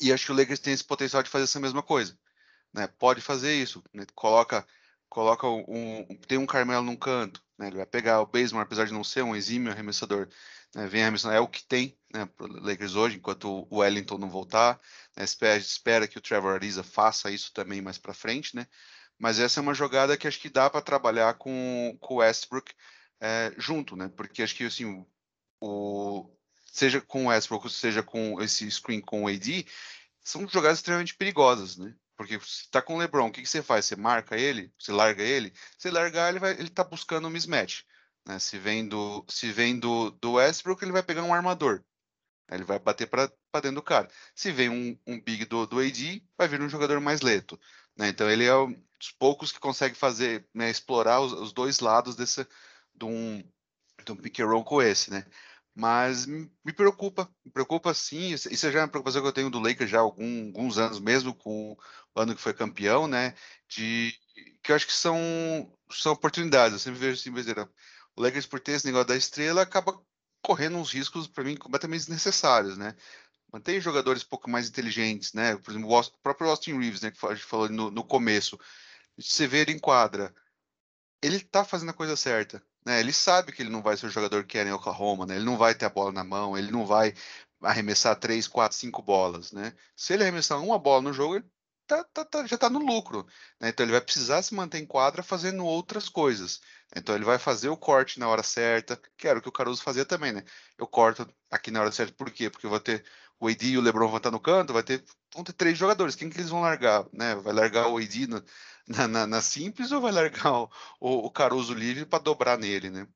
E 0.00 0.12
acho 0.12 0.26
que 0.26 0.32
o 0.32 0.34
Lakers 0.36 0.60
tem 0.60 0.72
esse 0.72 0.84
potencial 0.84 1.22
de 1.22 1.30
fazer 1.30 1.44
essa 1.44 1.60
mesma 1.60 1.82
coisa, 1.82 2.18
né? 2.72 2.86
Pode 2.86 3.20
fazer 3.20 3.54
isso, 3.54 3.82
né? 3.92 4.04
Coloca 4.14 4.66
coloca 5.08 5.46
um, 5.46 6.04
tem 6.26 6.38
um 6.38 6.46
Carmelo 6.46 6.84
num 6.84 6.96
canto, 6.96 7.42
né? 7.58 7.68
Ele 7.68 7.76
vai 7.76 7.86
pegar 7.86 8.20
o 8.20 8.26
Basemore, 8.26 8.64
apesar 8.64 8.86
de 8.86 8.92
não 8.92 9.04
ser 9.04 9.22
um 9.22 9.34
exímio 9.34 9.72
arremessador, 9.72 10.28
né, 10.74 10.86
vem 10.86 11.02
a 11.02 11.12
é 11.32 11.40
o 11.40 11.48
que 11.48 11.64
tem 11.66 11.98
né, 12.12 12.26
para 12.26 12.46
Lakers 12.46 12.94
hoje, 12.94 13.16
enquanto 13.16 13.66
o 13.70 13.78
Wellington 13.78 14.18
não 14.18 14.28
voltar. 14.30 14.80
Né, 15.16 15.24
espera, 15.24 15.56
espera, 15.58 16.08
que 16.08 16.18
o 16.18 16.20
Trevor 16.20 16.54
Ariza 16.54 16.82
faça 16.82 17.30
isso 17.30 17.52
também 17.52 17.80
mais 17.80 17.98
para 17.98 18.14
frente, 18.14 18.54
né? 18.54 18.66
Mas 19.18 19.40
essa 19.40 19.60
é 19.60 19.62
uma 19.62 19.74
jogada 19.74 20.16
que 20.16 20.28
acho 20.28 20.40
que 20.40 20.48
dá 20.48 20.70
para 20.70 20.80
trabalhar 20.80 21.34
com, 21.34 21.96
com 22.00 22.14
o 22.14 22.16
Westbrook 22.18 22.72
é, 23.20 23.52
junto, 23.58 23.96
né? 23.96 24.08
Porque 24.16 24.42
acho 24.42 24.54
que 24.54 24.64
assim, 24.64 25.04
o, 25.60 26.30
seja 26.72 27.00
com 27.00 27.26
o 27.26 27.28
Westbrook, 27.28 27.68
seja 27.70 28.02
com 28.02 28.40
esse 28.40 28.70
screen 28.70 29.00
com 29.00 29.24
o 29.24 29.28
AD, 29.28 29.66
são 30.22 30.46
jogadas 30.48 30.78
extremamente 30.78 31.16
perigosas, 31.16 31.76
né? 31.76 31.94
Porque 32.18 32.34
está 32.34 32.82
com 32.82 32.96
o 32.96 32.98
LeBron, 32.98 33.28
o 33.28 33.30
que, 33.30 33.42
que 33.42 33.48
você 33.48 33.62
faz? 33.62 33.86
Você 33.86 33.94
marca 33.94 34.36
ele? 34.36 34.72
Você 34.76 34.90
larga 34.90 35.22
ele? 35.22 35.52
Se 35.78 35.88
largar, 35.88 36.30
ele 36.30 36.40
vai, 36.40 36.50
ele 36.54 36.64
está 36.64 36.82
buscando 36.82 37.28
um 37.28 37.30
mismatch. 37.30 37.84
Né? 38.26 38.40
Se 38.40 38.58
vem, 38.58 38.88
do, 38.88 39.24
se 39.28 39.52
vem 39.52 39.78
do, 39.78 40.10
do 40.10 40.32
Westbrook, 40.32 40.82
ele 40.82 40.90
vai 40.90 41.02
pegar 41.02 41.22
um 41.22 41.32
armador. 41.32 41.80
Ele 42.50 42.64
vai 42.64 42.80
bater 42.80 43.06
para 43.06 43.30
dentro 43.54 43.76
do 43.76 43.82
cara. 43.82 44.10
Se 44.34 44.50
vem 44.50 44.68
um, 44.68 44.98
um 45.06 45.20
big 45.20 45.44
do, 45.44 45.64
do 45.64 45.78
AD, 45.78 46.24
vai 46.36 46.48
vir 46.48 46.60
um 46.60 46.68
jogador 46.68 47.00
mais 47.00 47.20
lento. 47.20 47.58
Né? 47.96 48.08
Então 48.08 48.28
ele 48.28 48.44
é 48.44 48.56
um 48.56 48.72
dos 48.98 49.12
poucos 49.12 49.52
que 49.52 49.60
consegue 49.60 49.94
fazer, 49.94 50.44
né, 50.52 50.68
explorar 50.68 51.20
os, 51.20 51.32
os, 51.32 51.52
dois 51.52 51.78
lados 51.78 52.16
desse, 52.16 52.44
de 52.96 53.04
um, 53.04 53.44
de 54.04 54.10
um 54.10 54.16
pick 54.16 54.40
and 54.40 54.46
roll 54.46 54.64
com 54.64 54.82
esse, 54.82 55.08
né? 55.10 55.24
Mas 55.78 56.26
me 56.26 56.72
preocupa, 56.74 57.32
me 57.44 57.52
preocupa 57.52 57.94
sim. 57.94 58.32
Isso 58.32 58.70
já 58.72 58.80
é 58.80 58.82
uma 58.82 58.88
preocupação 58.88 59.22
que 59.22 59.28
eu 59.28 59.32
tenho 59.32 59.48
do 59.48 59.60
Lakers 59.60 59.88
já 59.88 59.98
há 59.98 60.00
algum, 60.00 60.46
alguns 60.46 60.76
anos, 60.76 60.98
mesmo 60.98 61.32
com 61.32 61.76
o 62.14 62.20
ano 62.20 62.34
que 62.34 62.42
foi 62.42 62.52
campeão, 62.52 63.06
né? 63.06 63.32
De 63.68 64.12
que 64.60 64.72
eu 64.72 64.76
acho 64.76 64.88
que 64.88 64.92
são, 64.92 65.72
são 65.88 66.12
oportunidades. 66.12 66.72
Eu 66.72 66.78
sempre 66.80 66.98
vejo 66.98 67.20
assim, 67.20 67.30
o 68.16 68.20
Lakers, 68.20 68.44
por 68.46 68.58
ter 68.58 68.72
esse 68.72 68.86
negócio 68.86 69.06
da 69.06 69.16
estrela, 69.16 69.62
acaba 69.62 70.02
correndo 70.42 70.78
uns 70.78 70.92
riscos, 70.92 71.28
para 71.28 71.44
mim, 71.44 71.56
completamente 71.56 72.00
desnecessários, 72.00 72.76
né? 72.76 72.96
Mantém 73.52 73.80
jogadores 73.80 74.24
um 74.24 74.28
pouco 74.28 74.50
mais 74.50 74.68
inteligentes, 74.68 75.32
né? 75.32 75.56
Por 75.58 75.70
exemplo, 75.70 75.88
o 75.96 76.18
próprio 76.20 76.50
Austin 76.50 76.76
Reeves, 76.76 77.02
né, 77.02 77.12
que 77.12 77.24
a 77.24 77.34
gente 77.34 77.46
falou 77.46 77.68
no, 77.68 77.88
no 77.88 78.02
começo. 78.04 78.58
Você 79.16 79.46
vê 79.46 79.60
ele 79.60 79.72
em 79.72 79.78
quadra, 79.78 80.34
ele 81.22 81.40
tá 81.40 81.64
fazendo 81.64 81.90
a 81.90 81.94
coisa 81.94 82.16
certa, 82.16 82.60
né? 82.84 83.00
Ele 83.00 83.12
sabe 83.12 83.52
que 83.52 83.62
ele 83.62 83.70
não 83.70 83.82
vai 83.82 83.96
ser 83.96 84.06
o 84.06 84.10
jogador 84.10 84.44
que 84.44 84.58
era 84.58 84.68
em 84.68 84.72
Oklahoma, 84.72 85.26
né? 85.26 85.36
Ele 85.36 85.44
não 85.44 85.56
vai 85.56 85.74
ter 85.74 85.86
a 85.86 85.90
bola 85.90 86.12
na 86.12 86.24
mão, 86.24 86.56
ele 86.56 86.70
não 86.70 86.86
vai 86.86 87.14
arremessar 87.62 88.16
três, 88.16 88.46
quatro, 88.48 88.76
cinco 88.76 89.02
bolas, 89.02 89.52
né? 89.52 89.74
Se 89.96 90.12
ele 90.14 90.22
arremessar 90.22 90.60
uma 90.62 90.78
bola 90.78 91.02
no 91.02 91.12
jogo, 91.12 91.36
ele 91.36 91.44
tá, 91.86 92.04
tá, 92.04 92.24
tá, 92.24 92.46
já 92.46 92.54
está 92.54 92.70
no 92.70 92.78
lucro. 92.78 93.26
Né? 93.60 93.70
Então 93.70 93.84
ele 93.84 93.92
vai 93.92 94.00
precisar 94.00 94.42
se 94.42 94.54
manter 94.54 94.78
em 94.78 94.86
quadra 94.86 95.22
fazendo 95.22 95.64
outras 95.64 96.08
coisas. 96.08 96.60
Então 96.94 97.14
ele 97.14 97.24
vai 97.24 97.38
fazer 97.38 97.68
o 97.68 97.76
corte 97.76 98.20
na 98.20 98.28
hora 98.28 98.42
certa, 98.42 99.00
que 99.16 99.26
era 99.26 99.38
o 99.38 99.42
que 99.42 99.48
o 99.48 99.52
Caruso 99.52 99.82
fazia 99.82 100.04
também, 100.04 100.32
né? 100.32 100.44
Eu 100.78 100.86
corto 100.86 101.28
aqui 101.50 101.70
na 101.70 101.80
hora 101.80 101.92
certa, 101.92 102.12
por 102.12 102.30
quê? 102.30 102.50
Porque 102.50 102.66
eu 102.66 102.70
vou 102.70 102.80
ter 102.80 103.04
o 103.40 103.48
AD 103.48 103.66
e 103.66 103.78
o 103.78 103.80
LeBron 103.80 104.08
vão 104.08 104.16
estar 104.18 104.30
no 104.30 104.40
canto, 104.40 104.72
vai 104.72 104.82
ter, 104.82 105.04
vão 105.34 105.44
ter 105.44 105.52
três 105.52 105.78
jogadores. 105.78 106.14
Quem 106.16 106.28
que 106.30 106.38
eles 106.38 106.50
vão 106.50 106.60
largar? 106.60 107.06
Né? 107.12 107.34
Vai 107.36 107.52
largar 107.52 107.88
o 107.88 107.98
AD 107.98 108.26
na, 108.26 108.42
na, 108.88 109.08
na, 109.08 109.26
na 109.26 109.42
simples 109.42 109.92
ou 109.92 110.00
vai 110.00 110.12
largar 110.12 110.52
o, 110.52 110.70
o, 111.00 111.30
Caruso 111.30 111.74
livre 111.74 112.06
para 112.06 112.22
dobrar 112.22 112.58
nele, 112.58 112.90
né? 112.90 113.06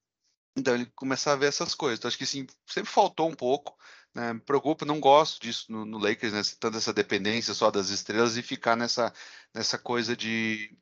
Então 0.56 0.74
ele 0.74 0.86
começar 0.94 1.32
a 1.32 1.36
ver 1.36 1.46
essas 1.46 1.74
coisas. 1.74 1.98
Então 1.98 2.08
acho 2.08 2.18
que 2.18 2.26
sim, 2.26 2.46
sempre 2.66 2.90
faltou 2.90 3.28
um 3.28 3.34
pouco 3.34 3.76
né, 4.14 4.32
me 4.34 4.40
preocupa, 4.40 4.84
não 4.84 5.00
gosto 5.00 5.40
disso 5.40 5.70
no, 5.70 5.84
no 5.84 5.98
Lakers, 5.98 6.32
né, 6.32 6.42
tanto 6.60 6.76
essa 6.76 6.92
dependência 6.92 7.54
só 7.54 7.70
das 7.70 7.88
estrelas 7.88 8.36
e 8.36 8.42
ficar 8.42 8.76
nessa, 8.76 9.12
nessa 9.54 9.78
coisa 9.78 10.16
de, 10.16 10.76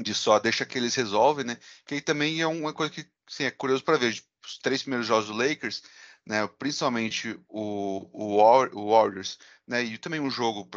de 0.00 0.14
só 0.14 0.38
deixa 0.38 0.66
que 0.66 0.78
eles 0.78 0.94
resolvem, 0.94 1.44
né? 1.44 1.58
Que 1.86 1.94
aí 1.94 2.00
também 2.00 2.40
é 2.40 2.46
uma 2.46 2.72
coisa 2.72 2.92
que 2.92 3.06
sim, 3.28 3.44
é 3.44 3.50
curioso 3.50 3.84
para 3.84 3.98
ver. 3.98 4.22
Os 4.44 4.58
três 4.58 4.82
primeiros 4.82 5.06
jogos 5.06 5.26
do 5.26 5.34
Lakers, 5.34 5.82
né, 6.26 6.46
principalmente 6.58 7.38
o, 7.48 8.08
o, 8.12 8.44
o 8.72 8.90
Warriors, 8.90 9.38
né, 9.66 9.82
e 9.84 9.98
também 9.98 10.20
um 10.20 10.30
jogo, 10.30 10.68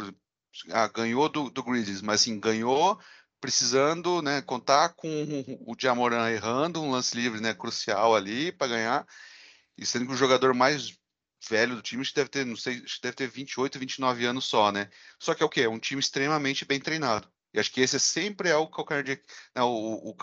ah, 0.70 0.88
ganhou 0.88 1.28
do, 1.28 1.50
do 1.50 1.62
Grizzlies, 1.62 2.02
mas 2.02 2.22
assim, 2.22 2.38
ganhou 2.40 3.00
precisando 3.44 4.22
né, 4.22 4.40
contar 4.40 4.94
com 4.94 5.06
o 5.66 5.76
Jamoran 5.78 6.30
errando 6.30 6.82
um 6.82 6.90
lance 6.90 7.14
livre 7.14 7.42
né, 7.42 7.52
crucial 7.52 8.16
ali 8.16 8.50
para 8.50 8.68
ganhar, 8.68 9.06
e 9.76 9.84
sendo 9.84 10.06
que 10.06 10.12
o 10.12 10.16
jogador 10.16 10.54
mais 10.54 10.96
velho 11.46 11.76
do 11.76 11.82
time, 11.82 12.00
acho 12.00 12.10
que 12.10 12.16
deve 12.16 12.30
ter, 12.30 12.46
não 12.46 12.56
sei, 12.56 12.80
acho 12.82 12.96
que 12.96 13.02
deve 13.02 13.16
ter 13.16 13.28
28, 13.28 13.78
29 13.78 14.24
anos 14.24 14.46
só, 14.46 14.72
né? 14.72 14.88
Só 15.18 15.34
que 15.34 15.42
é 15.42 15.46
o 15.46 15.50
quê? 15.50 15.60
É 15.60 15.68
um 15.68 15.78
time 15.78 16.00
extremamente 16.00 16.64
bem 16.64 16.80
treinado. 16.80 17.28
E 17.52 17.60
acho 17.60 17.70
que 17.70 17.82
esse 17.82 17.96
é 17.96 17.98
sempre 17.98 18.48
é 18.48 18.56
o 18.56 18.66
calcanhar 18.66 19.04
né, 19.04 19.62
o, 19.62 20.08
o 20.08 20.16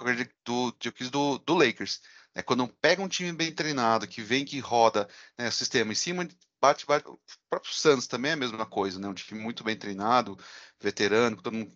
do, 0.44 0.76
do, 1.12 1.38
do 1.38 1.54
Lakers. 1.54 2.02
Né? 2.34 2.42
Quando 2.42 2.68
pega 2.82 3.04
um 3.04 3.08
time 3.08 3.32
bem 3.34 3.54
treinado, 3.54 4.08
que 4.08 4.24
vem, 4.24 4.44
que 4.44 4.58
roda 4.58 5.08
né, 5.38 5.48
o 5.48 5.52
sistema 5.52 5.92
em 5.92 5.96
cima, 5.96 6.28
bate, 6.60 6.88
bate. 6.88 7.08
O 7.08 7.20
próprio 7.48 7.72
Santos 7.72 8.08
também 8.08 8.32
é 8.32 8.34
a 8.34 8.38
mesma 8.38 8.66
coisa, 8.66 9.00
né? 9.00 9.08
Um 9.08 9.14
time 9.14 9.40
muito 9.40 9.64
bem 9.64 9.76
treinado, 9.76 10.36
veterano, 10.80 11.40
todo 11.40 11.54
mundo 11.54 11.72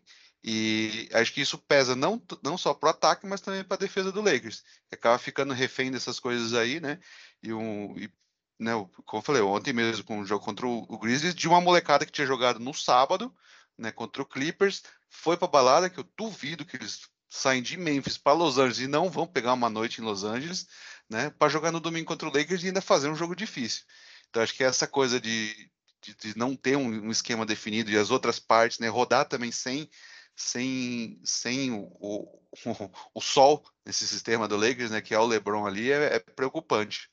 e 0.47 1.09
acho 1.11 1.33
que 1.33 1.41
isso 1.41 1.57
pesa 1.57 1.95
não, 1.95 2.21
não 2.43 2.55
só 2.55 2.71
para 2.71 2.85
o 2.85 2.89
ataque, 2.91 3.25
mas 3.25 3.41
também 3.41 3.63
para 3.63 3.77
a 3.77 3.79
defesa 3.79 4.11
do 4.11 4.21
Lakers, 4.21 4.63
que 4.87 4.93
acaba 4.93 5.17
ficando 5.17 5.55
refém 5.55 5.89
dessas 5.89 6.19
coisas 6.19 6.53
aí, 6.53 6.79
né? 6.79 6.99
E, 7.41 7.51
um, 7.51 7.97
e 7.97 8.07
né, 8.59 8.73
como 9.05 9.21
eu 9.21 9.25
falei, 9.25 9.41
ontem 9.41 9.73
mesmo, 9.73 10.03
com 10.03 10.19
o 10.19 10.25
jogo 10.25 10.45
contra 10.45 10.67
o, 10.67 10.99
Grizzlies, 10.99 11.33
de 11.33 11.47
uma 11.47 11.59
molecada 11.59 12.05
que 12.05 12.11
tinha 12.11 12.27
jogado 12.27 12.59
no 12.59 12.75
sábado, 12.75 13.35
né, 13.75 13.91
contra 13.91 14.21
o 14.21 14.25
Clippers, 14.25 14.83
foi 15.09 15.35
para 15.35 15.47
balada, 15.47 15.89
que 15.89 15.99
eu 15.99 16.07
duvido 16.15 16.63
que 16.63 16.77
eles 16.77 17.09
saem 17.27 17.63
de 17.63 17.75
Memphis 17.75 18.15
para 18.15 18.33
Los 18.33 18.59
Angeles 18.59 18.79
e 18.81 18.87
não 18.87 19.09
vão 19.09 19.25
pegar 19.25 19.53
uma 19.53 19.69
noite 19.69 19.99
em 19.99 20.03
Los 20.03 20.23
Angeles, 20.23 20.67
né, 21.09 21.31
para 21.31 21.49
jogar 21.49 21.71
no 21.71 21.79
domingo 21.79 22.05
contra 22.05 22.29
o 22.29 22.31
Lakers 22.31 22.61
e 22.61 22.67
ainda 22.67 22.81
fazer 22.81 23.09
um 23.09 23.15
jogo 23.15 23.35
difícil. 23.35 23.83
Então 24.29 24.43
acho 24.43 24.53
que 24.53 24.63
essa 24.63 24.85
coisa 24.85 25.19
de, 25.19 25.71
de, 26.03 26.13
de 26.13 26.37
não 26.37 26.55
ter 26.55 26.77
um, 26.77 27.07
um, 27.07 27.09
esquema 27.09 27.47
definido 27.47 27.89
e 27.89 27.97
as 27.97 28.11
outras 28.11 28.37
partes, 28.37 28.77
né, 28.77 28.87
rodar 28.87 29.25
também 29.25 29.51
sem 29.51 29.89
sem, 30.35 31.19
sem 31.23 31.71
o, 31.71 31.91
o, 31.99 32.41
o, 33.13 33.21
sol 33.21 33.63
nesse 33.85 34.07
sistema 34.07 34.47
do 34.47 34.57
Lakers, 34.57 34.91
né, 34.91 35.01
que 35.01 35.13
é 35.13 35.19
o 35.19 35.25
LeBron 35.25 35.65
ali, 35.65 35.91
é, 35.91 36.15
é 36.15 36.19
preocupante. 36.19 37.09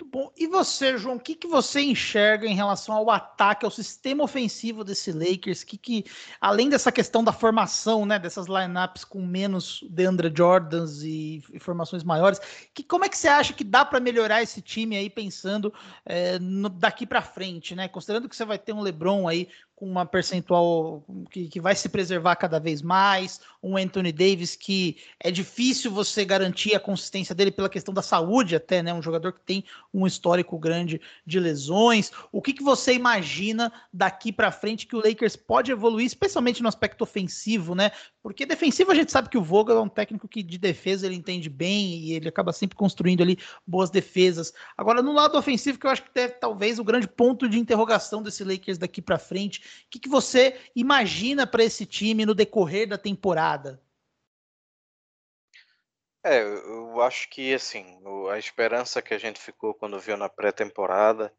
Muito 0.00 0.12
bom. 0.12 0.32
E 0.36 0.46
você, 0.46 0.96
João, 0.96 1.16
o 1.16 1.20
que, 1.20 1.34
que 1.34 1.48
você 1.48 1.80
enxerga 1.80 2.46
em 2.46 2.54
relação 2.54 2.94
ao 2.94 3.10
ataque, 3.10 3.64
ao 3.64 3.70
sistema 3.70 4.22
ofensivo 4.22 4.84
desse 4.84 5.10
Lakers? 5.10 5.64
Que, 5.64 5.76
que 5.76 6.04
além 6.40 6.68
dessa 6.68 6.92
questão 6.92 7.24
da 7.24 7.32
formação, 7.32 8.06
né, 8.06 8.16
dessas 8.16 8.46
lineups 8.46 9.04
com 9.04 9.26
menos 9.26 9.84
DeAndre 9.90 10.32
Jordans 10.32 11.02
e, 11.02 11.42
e 11.52 11.58
formações 11.58 12.04
maiores, 12.04 12.40
que 12.72 12.84
como 12.84 13.06
é 13.06 13.08
que 13.08 13.18
você 13.18 13.26
acha 13.26 13.52
que 13.52 13.64
dá 13.64 13.84
para 13.84 13.98
melhorar 13.98 14.40
esse 14.40 14.62
time 14.62 14.96
aí 14.96 15.10
pensando 15.10 15.74
é, 16.06 16.38
no, 16.38 16.68
daqui 16.68 17.04
para 17.04 17.20
frente, 17.20 17.74
né? 17.74 17.88
Considerando 17.88 18.28
que 18.28 18.36
você 18.36 18.44
vai 18.44 18.56
ter 18.56 18.72
um 18.72 18.82
LeBron 18.82 19.26
aí 19.26 19.48
com 19.78 19.86
uma 19.86 20.04
percentual 20.04 21.04
que, 21.30 21.46
que, 21.46 21.60
vai 21.60 21.72
se 21.76 21.88
preservar 21.88 22.34
cada 22.34 22.58
vez 22.58 22.82
mais, 22.82 23.40
um 23.62 23.76
Anthony 23.76 24.10
Davis 24.10 24.56
que 24.56 24.96
é 25.20 25.30
difícil 25.30 25.92
você 25.92 26.24
garantir 26.24 26.74
a 26.74 26.80
consistência 26.80 27.32
dele 27.32 27.52
pela 27.52 27.68
questão 27.68 27.94
da 27.94 28.02
saúde 28.02 28.56
até, 28.56 28.82
né? 28.82 28.92
Um 28.92 29.00
jogador 29.00 29.32
que 29.32 29.40
tem 29.40 29.64
um 29.94 30.04
histórico 30.04 30.58
grande 30.58 31.00
de 31.24 31.38
lesões. 31.38 32.10
O 32.32 32.42
que, 32.42 32.52
que 32.52 32.62
você 32.62 32.92
imagina 32.92 33.72
daqui 33.92 34.32
para 34.32 34.50
frente 34.50 34.84
que 34.84 34.96
o 34.96 34.98
Lakers 35.00 35.36
pode 35.36 35.70
evoluir, 35.70 36.06
especialmente 36.06 36.60
no 36.60 36.68
aspecto 36.68 37.02
ofensivo, 37.02 37.76
né? 37.76 37.92
Porque 38.20 38.44
defensivo 38.44 38.90
a 38.90 38.96
gente 38.96 39.12
sabe 39.12 39.28
que 39.28 39.38
o 39.38 39.42
Vogel 39.42 39.78
é 39.78 39.80
um 39.80 39.88
técnico 39.88 40.26
que 40.26 40.42
de 40.42 40.58
defesa 40.58 41.06
ele 41.06 41.14
entende 41.14 41.48
bem 41.48 41.98
e 42.00 42.12
ele 42.14 42.28
acaba 42.28 42.52
sempre 42.52 42.76
construindo 42.76 43.22
ali 43.22 43.38
boas 43.64 43.90
defesas. 43.90 44.52
Agora 44.76 45.00
no 45.02 45.12
lado 45.12 45.38
ofensivo 45.38 45.78
que 45.78 45.86
eu 45.86 45.90
acho 45.90 46.02
que 46.02 46.10
deve 46.12 46.34
talvez 46.34 46.80
o 46.80 46.84
grande 46.84 47.06
ponto 47.06 47.48
de 47.48 47.60
interrogação 47.60 48.24
desse 48.24 48.42
Lakers 48.42 48.76
daqui 48.76 49.00
para 49.00 49.18
frente 49.18 49.67
o 49.86 49.90
que, 49.90 49.98
que 49.98 50.08
você 50.08 50.58
imagina 50.74 51.46
para 51.46 51.64
esse 51.64 51.86
time 51.86 52.26
no 52.26 52.34
decorrer 52.34 52.88
da 52.88 52.98
temporada? 52.98 53.82
É, 56.24 56.42
eu 56.42 57.00
acho 57.00 57.28
que 57.30 57.54
assim, 57.54 57.98
a 58.30 58.38
esperança 58.38 59.00
que 59.00 59.14
a 59.14 59.18
gente 59.18 59.40
ficou 59.40 59.72
quando 59.72 60.00
viu 60.00 60.16
na 60.16 60.28
pré-temporada 60.28 61.32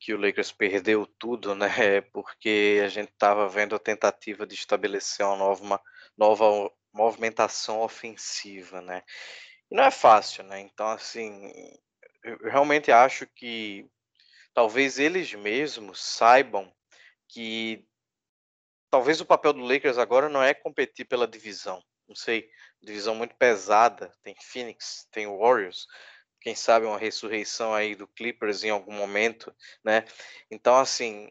que 0.00 0.14
o 0.14 0.18
Lakers 0.18 0.50
perdeu 0.50 1.06
tudo, 1.06 1.54
né? 1.54 1.68
Porque 2.12 2.80
a 2.82 2.88
gente 2.88 3.10
estava 3.10 3.46
vendo 3.46 3.76
a 3.76 3.78
tentativa 3.78 4.46
de 4.46 4.54
estabelecer 4.54 5.24
uma 5.26 5.36
nova, 5.36 5.62
uma 5.62 5.80
nova 6.16 6.72
movimentação 6.92 7.82
ofensiva, 7.82 8.80
né? 8.80 9.02
E 9.70 9.76
não 9.76 9.84
é 9.84 9.90
fácil, 9.90 10.42
né? 10.44 10.58
Então, 10.60 10.88
assim, 10.88 11.52
eu 12.24 12.38
realmente 12.50 12.90
acho 12.90 13.26
que 13.26 13.86
talvez 14.54 14.98
eles 14.98 15.32
mesmos 15.34 16.00
saibam 16.02 16.72
que 17.32 17.84
talvez 18.90 19.20
o 19.20 19.26
papel 19.26 19.52
do 19.52 19.60
Lakers 19.60 19.98
agora 19.98 20.28
não 20.28 20.42
é 20.42 20.52
competir 20.52 21.06
pela 21.06 21.26
divisão. 21.26 21.82
Não 22.08 22.14
sei, 22.14 22.50
divisão 22.82 23.14
muito 23.14 23.36
pesada. 23.36 24.12
Tem 24.22 24.34
Phoenix, 24.40 25.06
tem 25.10 25.26
Warriors. 25.26 25.86
Quem 26.40 26.54
sabe 26.54 26.86
uma 26.86 26.98
ressurreição 26.98 27.74
aí 27.74 27.94
do 27.94 28.08
Clippers 28.08 28.64
em 28.64 28.70
algum 28.70 28.92
momento, 28.92 29.54
né? 29.84 30.04
Então, 30.50 30.76
assim, 30.76 31.30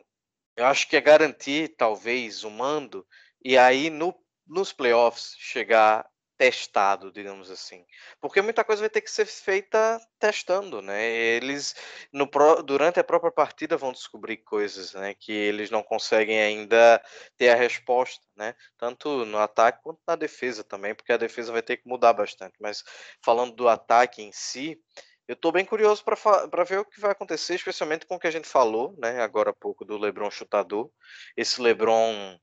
eu 0.55 0.65
acho 0.65 0.87
que 0.87 0.95
é 0.95 1.01
garantir 1.01 1.75
talvez 1.75 2.43
o 2.43 2.49
mando 2.49 3.05
e 3.43 3.57
aí 3.57 3.89
no, 3.89 4.15
nos 4.47 4.71
playoffs 4.71 5.35
chegar 5.37 6.07
testado, 6.39 7.11
digamos 7.11 7.51
assim. 7.51 7.85
Porque 8.21 8.41
muita 8.41 8.63
coisa 8.63 8.81
vai 8.81 8.89
ter 8.89 9.01
que 9.01 9.11
ser 9.11 9.25
feita 9.25 9.99
testando, 10.17 10.81
né? 10.81 11.05
Eles 11.05 11.75
no 12.13 12.29
durante 12.63 12.97
a 12.97 13.03
própria 13.03 13.29
partida 13.29 13.75
vão 13.75 13.91
descobrir 13.91 14.37
coisas, 14.37 14.93
né, 14.93 15.13
que 15.13 15.33
eles 15.33 15.69
não 15.69 15.83
conseguem 15.83 16.39
ainda 16.41 17.03
ter 17.37 17.49
a 17.49 17.55
resposta, 17.55 18.25
né? 18.37 18.55
Tanto 18.77 19.25
no 19.25 19.37
ataque 19.37 19.83
quanto 19.83 19.99
na 20.07 20.15
defesa 20.15 20.63
também, 20.63 20.95
porque 20.95 21.11
a 21.11 21.17
defesa 21.17 21.51
vai 21.51 21.61
ter 21.61 21.75
que 21.75 21.89
mudar 21.89 22.13
bastante. 22.13 22.55
Mas 22.61 22.85
falando 23.21 23.53
do 23.53 23.67
ataque 23.67 24.21
em 24.21 24.31
si, 24.31 24.81
eu 25.27 25.33
estou 25.33 25.51
bem 25.51 25.65
curioso 25.65 26.05
para 26.05 26.63
ver 26.63 26.79
o 26.79 26.85
que 26.85 27.01
vai 27.01 27.11
acontecer, 27.11 27.55
especialmente 27.55 28.05
com 28.05 28.15
o 28.15 28.19
que 28.19 28.27
a 28.27 28.31
gente 28.31 28.47
falou, 28.47 28.95
né, 28.97 29.21
agora 29.21 29.49
há 29.49 29.53
pouco 29.53 29.83
do 29.83 29.97
LeBron 29.97 30.31
chutador. 30.31 30.89
Esse 31.35 31.61
LeBron 31.61 32.39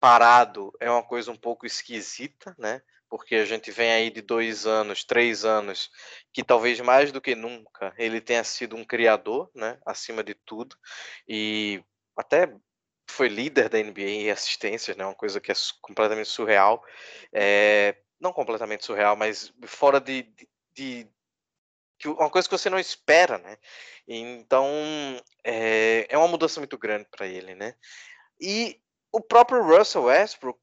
parado 0.00 0.72
é 0.80 0.90
uma 0.90 1.02
coisa 1.02 1.30
um 1.30 1.36
pouco 1.36 1.66
esquisita, 1.66 2.54
né? 2.58 2.80
Porque 3.08 3.36
a 3.36 3.44
gente 3.44 3.70
vem 3.70 3.92
aí 3.92 4.10
de 4.10 4.20
dois 4.20 4.66
anos, 4.66 5.04
três 5.04 5.44
anos, 5.44 5.90
que 6.32 6.42
talvez 6.42 6.80
mais 6.80 7.12
do 7.12 7.20
que 7.20 7.34
nunca 7.34 7.94
ele 7.96 8.20
tenha 8.20 8.44
sido 8.44 8.76
um 8.76 8.84
criador, 8.84 9.50
né, 9.54 9.78
acima 9.86 10.22
de 10.22 10.34
tudo, 10.34 10.76
e 11.28 11.82
até 12.16 12.52
foi 13.08 13.28
líder 13.28 13.68
da 13.68 13.78
NBA 13.78 14.00
em 14.02 14.30
assistências, 14.30 14.96
né, 14.96 15.04
uma 15.04 15.14
coisa 15.14 15.40
que 15.40 15.52
é 15.52 15.54
completamente 15.80 16.28
surreal, 16.28 16.82
é, 17.32 17.96
não 18.20 18.32
completamente 18.32 18.84
surreal, 18.84 19.16
mas 19.16 19.52
fora 19.66 20.00
de, 20.00 20.22
de, 20.72 21.06
de 21.98 22.08
uma 22.08 22.30
coisa 22.30 22.48
que 22.48 22.56
você 22.56 22.70
não 22.70 22.78
espera, 22.78 23.38
né? 23.38 23.56
Então 24.08 24.66
é, 25.44 26.06
é 26.08 26.18
uma 26.18 26.28
mudança 26.28 26.60
muito 26.60 26.78
grande 26.78 27.06
para 27.10 27.26
ele, 27.26 27.54
né? 27.54 27.74
E 28.40 28.80
o 29.12 29.20
próprio 29.20 29.62
Russell 29.62 30.04
Westbrook 30.04 30.58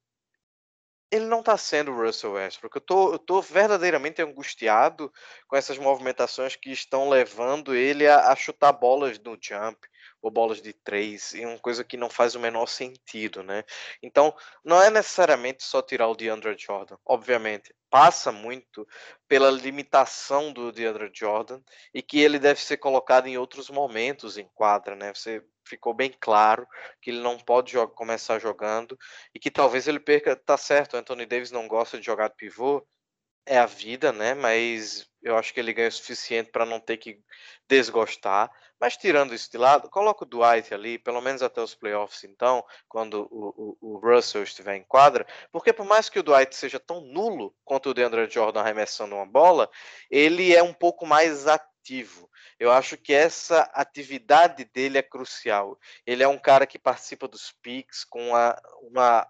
ele 1.12 1.26
não 1.26 1.42
está 1.42 1.58
sendo 1.58 1.92
o 1.92 2.06
Russell 2.06 2.34
Westbrook. 2.34 2.76
Eu 2.76 2.82
tô, 2.82 3.14
eu 3.14 3.20
tô 3.20 3.42
verdadeiramente 3.42 4.22
angustiado 4.22 5.12
com 5.48 5.58
essas 5.58 5.78
movimentações 5.78 6.56
que 6.56 6.72
estão 6.72 7.10
levando 7.10 7.76
ele 7.76 8.08
a, 8.08 8.32
a 8.32 8.36
chutar 8.36 8.72
bolas 8.72 9.20
no 9.20 9.38
jump 9.40 9.78
ou 10.22 10.30
bolas 10.30 10.62
de 10.62 10.74
três, 10.74 11.34
e 11.34 11.46
uma 11.46 11.58
coisa 11.58 11.84
que 11.84 11.98
não 11.98 12.10
faz 12.10 12.36
o 12.36 12.40
menor 12.40 12.68
sentido, 12.68 13.44
né? 13.44 13.64
Então, 14.04 14.36
não 14.64 14.82
é 14.82 14.90
necessariamente 14.90 15.64
só 15.64 15.82
tirar 15.82 16.08
o 16.08 16.16
DeAndre 16.16 16.56
Jordan, 16.58 16.98
obviamente. 17.06 17.74
Passa 17.90 18.32
muito 18.32 18.88
pela 19.28 19.52
limitação 19.52 20.54
do 20.54 20.72
DeAndre 20.72 21.12
Jordan 21.14 21.62
e 21.94 22.02
que 22.02 22.20
ele 22.20 22.40
deve 22.40 22.62
ser 22.62 22.78
colocado 22.78 23.28
em 23.28 23.38
outros 23.38 23.70
momentos 23.70 24.38
em 24.38 24.48
quadra, 24.54 24.96
né? 24.96 25.14
Você 25.14 25.44
ficou 25.68 25.94
bem 25.94 26.14
claro 26.20 26.68
que 27.02 27.10
ele 27.12 27.20
não 27.20 27.38
pode 27.38 27.76
começar 27.96 28.40
jogando 28.40 28.98
e 29.34 29.40
que 29.40 29.52
talvez 29.52 29.88
ele 29.88 30.00
perca. 30.00 30.36
Tá 30.36 30.58
certo, 30.58 30.98
Anthony 30.98 31.26
Davis 31.26 31.52
não 31.52 31.68
gosta 31.68 32.00
de 32.00 32.06
jogar 32.06 32.30
de 32.30 32.36
pivô, 32.36 32.86
é 33.46 33.58
a 33.58 33.66
vida, 33.66 34.12
né? 34.12 34.34
Mas 34.34 35.10
eu 35.22 35.38
acho 35.38 35.54
que 35.54 35.60
ele 35.60 35.74
ganha 35.74 35.90
o 35.90 35.92
suficiente 35.92 36.52
para 36.52 36.66
não 36.66 36.80
ter 36.80 36.98
que 36.98 37.20
desgostar. 37.68 38.52
Mas 38.80 38.98
tirando 38.98 39.36
isso 39.36 39.52
de 39.52 39.58
lado, 39.58 39.90
coloca 39.90 40.24
o 40.24 40.28
Dwight 40.28 40.74
ali, 40.74 40.98
pelo 40.98 41.22
menos 41.22 41.44
até 41.44 41.62
os 41.62 41.76
playoffs, 41.76 42.24
então, 42.24 42.66
quando 42.90 43.28
o, 43.32 43.78
o, 43.80 43.94
o 43.94 43.98
Russell 44.00 44.42
estiver 44.42 44.76
em 44.76 44.84
quadra, 44.84 45.26
porque 45.52 45.72
por 45.72 45.86
mais 45.86 46.10
que 46.10 46.18
o 46.18 46.24
Dwight 46.24 46.56
seja 46.56 46.80
tão 46.80 47.00
nulo 47.02 47.56
quanto 47.64 47.90
o 47.90 47.94
DeAndre 47.94 48.28
Jordan 48.28 48.62
arremessando 48.62 49.14
uma 49.16 49.26
bola, 49.26 49.70
ele 50.10 50.56
é 50.56 50.64
um 50.64 50.74
pouco 50.74 51.06
mais 51.06 51.46
ativo. 51.48 52.28
Eu 52.60 52.72
acho 52.72 52.98
que 52.98 53.14
essa 53.14 53.62
atividade 53.74 54.66
dele 54.66 54.98
é 54.98 55.04
crucial. 55.04 55.80
Ele 56.06 56.24
é 56.24 56.28
um 56.28 56.38
cara 56.38 56.66
que 56.66 56.80
participa 56.80 57.28
dos 57.28 57.52
picks 57.62 58.04
com 58.04 58.30
uma, 58.30 58.60
uma 58.82 59.28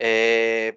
é, 0.00 0.74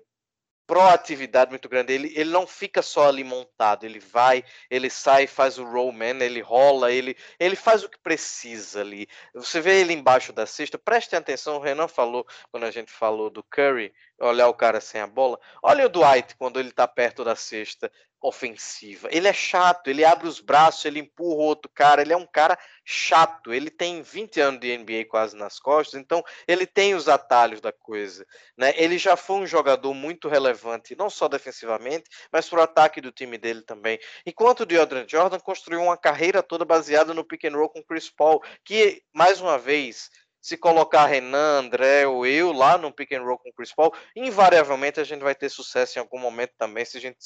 proatividade 0.66 1.49
muito 1.51 1.68
grande. 1.70 1.93
Ele, 1.93 2.14
ele 2.16 2.30
não 2.30 2.47
fica 2.47 2.82
só 2.82 3.07
ali 3.09 3.24
montado, 3.24 3.86
ele 3.86 3.99
vai, 3.99 4.43
ele 4.70 4.89
sai, 4.89 5.28
faz 5.28 5.57
o 5.57 5.64
rollman, 5.64 6.22
ele 6.22 6.41
rola, 6.41 6.91
ele, 6.91 7.16
ele 7.39 7.55
faz 7.55 7.84
o 7.84 7.89
que 7.89 7.99
precisa 7.99 8.82
ali. 8.82 9.07
Você 9.34 9.59
vê 9.61 9.82
ele 9.82 9.93
embaixo 9.93 10.32
da 10.32 10.45
cesta, 10.45 10.78
prestem 10.78 11.20
atenção, 11.20 11.57
o 11.57 11.59
Renan 11.59 11.88
falou, 11.88 12.26
quando 12.51 12.66
a 12.66 12.72
gente 12.72 12.91
falou 12.91 13.30
do 13.30 13.43
Curry, 13.43 13.93
olhar 14.20 14.47
o 14.47 14.53
cara 14.53 14.80
sem 14.80 15.01
a 15.01 15.07
bola. 15.07 15.39
Olha 15.61 15.86
o 15.86 15.89
Dwight 15.89 16.36
quando 16.38 16.59
ele 16.59 16.72
tá 16.72 16.88
perto 16.88 17.24
da 17.24 17.36
cesta 17.36 17.91
ofensiva. 18.24 19.09
Ele 19.11 19.28
é 19.28 19.34
chato, 19.34 19.88
ele 19.89 20.05
abre 20.05 20.28
os 20.28 20.39
braços, 20.39 20.86
ele 20.86 20.99
empurra 20.99 21.36
o 21.36 21.45
outro 21.45 21.69
cara, 21.74 22.01
ele 22.01 22.13
é 22.13 22.17
um 22.17 22.26
cara 22.26 22.57
chato. 22.86 23.53
Ele 23.53 23.69
tem 23.69 24.01
20 24.01 24.39
anos 24.39 24.59
de 24.61 24.78
NBA 24.78 25.05
quase 25.09 25.36
nas 25.36 25.59
costas, 25.59 25.99
então 25.99 26.24
ele 26.47 26.65
tem 26.65 26.95
os 26.95 27.09
atalhos 27.09 27.59
da 27.59 27.71
coisa, 27.71 28.26
né? 28.57 28.74
Ele 28.78 28.97
já 28.97 29.17
foi 29.17 29.36
um 29.38 29.45
jogador 29.45 29.93
muito 29.93 30.30
relevante, 30.30 30.95
não 30.95 31.09
só 31.09 31.28
defensivamente, 31.28 32.09
mas 32.32 32.49
para 32.49 32.59
o 32.59 32.63
ataque 32.63 33.01
do 33.01 33.11
time 33.11 33.38
dele 33.38 33.61
também. 33.61 33.99
Enquanto 34.26 34.61
o 34.61 34.65
DeAndre 34.65 35.05
Jordan 35.07 35.39
construiu 35.39 35.82
uma 35.82 35.97
carreira 35.97 36.41
toda 36.41 36.63
baseada 36.63 37.13
no 37.13 37.26
pick 37.26 37.43
and 37.45 37.57
roll 37.57 37.69
com 37.69 37.84
Chris 37.84 38.09
Paul, 38.09 38.41
que 38.63 39.03
mais 39.13 39.41
uma 39.41 39.57
vez 39.57 40.09
se 40.43 40.57
colocar 40.57 41.05
Renan, 41.05 41.59
André 41.59 42.05
ou 42.05 42.27
eu 42.27 42.51
lá 42.51 42.77
no 42.77 42.91
pick 42.91 43.13
and 43.13 43.23
roll 43.23 43.37
com 43.37 43.49
o 43.49 43.53
Chris 43.53 43.73
Paul, 43.73 43.93
invariavelmente 44.13 44.99
a 44.99 45.03
gente 45.05 45.21
vai 45.21 45.33
ter 45.33 45.47
sucesso 45.47 45.97
em 45.97 46.01
algum 46.01 46.19
momento 46.19 46.51
também, 46.57 46.83
se 46.83 46.97
a 46.97 46.99
gente 46.99 47.17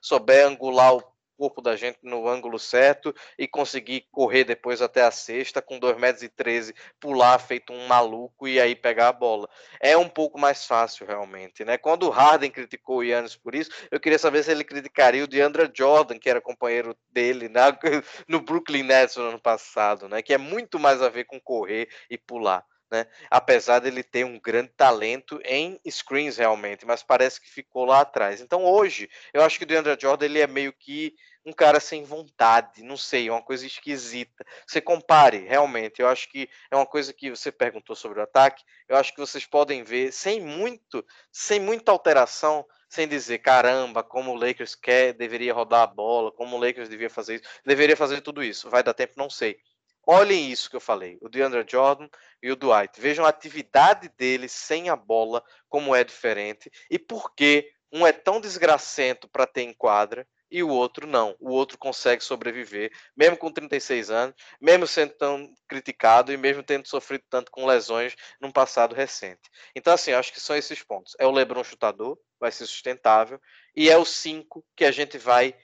souber 0.00 0.46
angular 0.46 0.94
o 0.94 1.04
corpo 1.42 1.60
da 1.60 1.74
gente 1.74 1.98
no 2.04 2.28
ângulo 2.28 2.56
certo 2.56 3.12
e 3.36 3.48
conseguir 3.48 4.06
correr 4.12 4.44
depois 4.44 4.80
até 4.80 5.02
a 5.02 5.10
sexta 5.10 5.60
com 5.60 5.76
2 5.76 5.96
metros 5.98 6.22
e 6.22 6.28
13, 6.28 6.72
pular 7.00 7.36
feito 7.40 7.72
um 7.72 7.84
maluco 7.88 8.46
e 8.46 8.60
aí 8.60 8.76
pegar 8.76 9.08
a 9.08 9.12
bola. 9.12 9.48
É 9.80 9.96
um 9.96 10.08
pouco 10.08 10.38
mais 10.38 10.64
fácil 10.64 11.04
realmente, 11.04 11.64
né? 11.64 11.76
Quando 11.76 12.04
o 12.04 12.10
Harden 12.10 12.48
criticou 12.48 12.98
o 12.98 13.02
Yannis 13.02 13.34
por 13.34 13.56
isso, 13.56 13.72
eu 13.90 13.98
queria 13.98 14.20
saber 14.20 14.44
se 14.44 14.52
ele 14.52 14.62
criticaria 14.62 15.24
o 15.24 15.26
DeAndre 15.26 15.68
Jordan, 15.74 16.16
que 16.16 16.30
era 16.30 16.40
companheiro 16.40 16.96
dele 17.10 17.48
na, 17.48 17.76
no 18.28 18.40
Brooklyn 18.40 18.84
Nets 18.84 19.16
no 19.16 19.24
ano 19.24 19.40
passado, 19.40 20.08
né? 20.08 20.22
Que 20.22 20.34
é 20.34 20.38
muito 20.38 20.78
mais 20.78 21.02
a 21.02 21.08
ver 21.08 21.24
com 21.24 21.40
correr 21.40 21.88
e 22.08 22.16
pular. 22.16 22.64
Né? 22.92 23.06
Apesar 23.30 23.78
dele 23.78 24.02
ter 24.02 24.22
um 24.22 24.38
grande 24.38 24.68
talento 24.76 25.40
em 25.46 25.80
screens 25.90 26.36
realmente, 26.36 26.84
mas 26.84 27.02
parece 27.02 27.40
que 27.40 27.48
ficou 27.48 27.86
lá 27.86 28.02
atrás. 28.02 28.42
Então 28.42 28.66
hoje, 28.66 29.08
eu 29.32 29.42
acho 29.42 29.56
que 29.56 29.64
o 29.64 29.66
DeAndre 29.66 29.96
Jordan 29.98 30.26
ele 30.26 30.40
é 30.40 30.46
meio 30.46 30.74
que 30.74 31.14
um 31.44 31.52
cara 31.52 31.80
sem 31.80 32.04
vontade, 32.04 32.82
não 32.82 32.96
sei, 32.96 33.28
uma 33.28 33.42
coisa 33.42 33.66
esquisita. 33.66 34.44
Você 34.66 34.80
compare, 34.80 35.38
realmente, 35.38 36.00
eu 36.00 36.08
acho 36.08 36.30
que 36.30 36.48
é 36.70 36.76
uma 36.76 36.86
coisa 36.86 37.12
que 37.12 37.30
você 37.30 37.50
perguntou 37.50 37.96
sobre 37.96 38.20
o 38.20 38.22
ataque, 38.22 38.62
eu 38.88 38.96
acho 38.96 39.12
que 39.12 39.20
vocês 39.20 39.44
podem 39.44 39.82
ver 39.82 40.12
sem 40.12 40.40
muito, 40.40 41.04
sem 41.30 41.58
muita 41.58 41.90
alteração, 41.90 42.64
sem 42.88 43.08
dizer, 43.08 43.38
caramba, 43.38 44.02
como 44.02 44.32
o 44.32 44.36
Lakers 44.36 44.74
quer, 44.74 45.14
deveria 45.14 45.54
rodar 45.54 45.82
a 45.82 45.86
bola, 45.86 46.30
como 46.30 46.56
o 46.56 46.60
Lakers 46.60 46.88
devia 46.88 47.10
fazer 47.10 47.36
isso, 47.36 47.44
deveria 47.64 47.96
fazer 47.96 48.20
tudo 48.20 48.42
isso. 48.42 48.68
Vai 48.68 48.82
dar 48.82 48.94
tempo, 48.94 49.14
não 49.16 49.30
sei. 49.30 49.58
Olhem 50.06 50.50
isso 50.50 50.68
que 50.68 50.76
eu 50.76 50.80
falei, 50.80 51.16
o 51.20 51.28
DeAndre 51.28 51.64
Jordan 51.66 52.08
e 52.42 52.50
o 52.50 52.56
Dwight. 52.56 53.00
Vejam 53.00 53.24
a 53.24 53.28
atividade 53.28 54.08
deles 54.10 54.50
sem 54.52 54.90
a 54.90 54.96
bola, 54.96 55.42
como 55.68 55.94
é 55.94 56.02
diferente, 56.02 56.70
e 56.90 56.98
por 56.98 57.34
que 57.34 57.70
um 57.92 58.06
é 58.06 58.12
tão 58.12 58.40
desgracento 58.40 59.28
para 59.28 59.46
ter 59.46 59.62
em 59.62 59.72
quadra 59.72 60.26
e 60.52 60.62
o 60.62 60.68
outro 60.68 61.06
não. 61.06 61.34
O 61.40 61.50
outro 61.50 61.78
consegue 61.78 62.22
sobreviver, 62.22 62.92
mesmo 63.16 63.38
com 63.38 63.50
36 63.50 64.10
anos, 64.10 64.36
mesmo 64.60 64.86
sendo 64.86 65.14
tão 65.14 65.52
criticado 65.66 66.30
e 66.30 66.36
mesmo 66.36 66.62
tendo 66.62 66.86
sofrido 66.86 67.24
tanto 67.30 67.50
com 67.50 67.64
lesões 67.64 68.14
num 68.38 68.52
passado 68.52 68.94
recente. 68.94 69.50
Então, 69.74 69.94
assim, 69.94 70.12
acho 70.12 70.32
que 70.32 70.40
são 70.40 70.54
esses 70.54 70.82
pontos. 70.82 71.16
É 71.18 71.26
o 71.26 71.30
LeBron 71.30 71.64
chutador, 71.64 72.18
vai 72.38 72.52
ser 72.52 72.66
sustentável, 72.66 73.40
e 73.74 73.88
é 73.88 73.96
o 73.96 74.04
5 74.04 74.62
que 74.76 74.84
a 74.84 74.92
gente 74.92 75.16
vai 75.16 75.56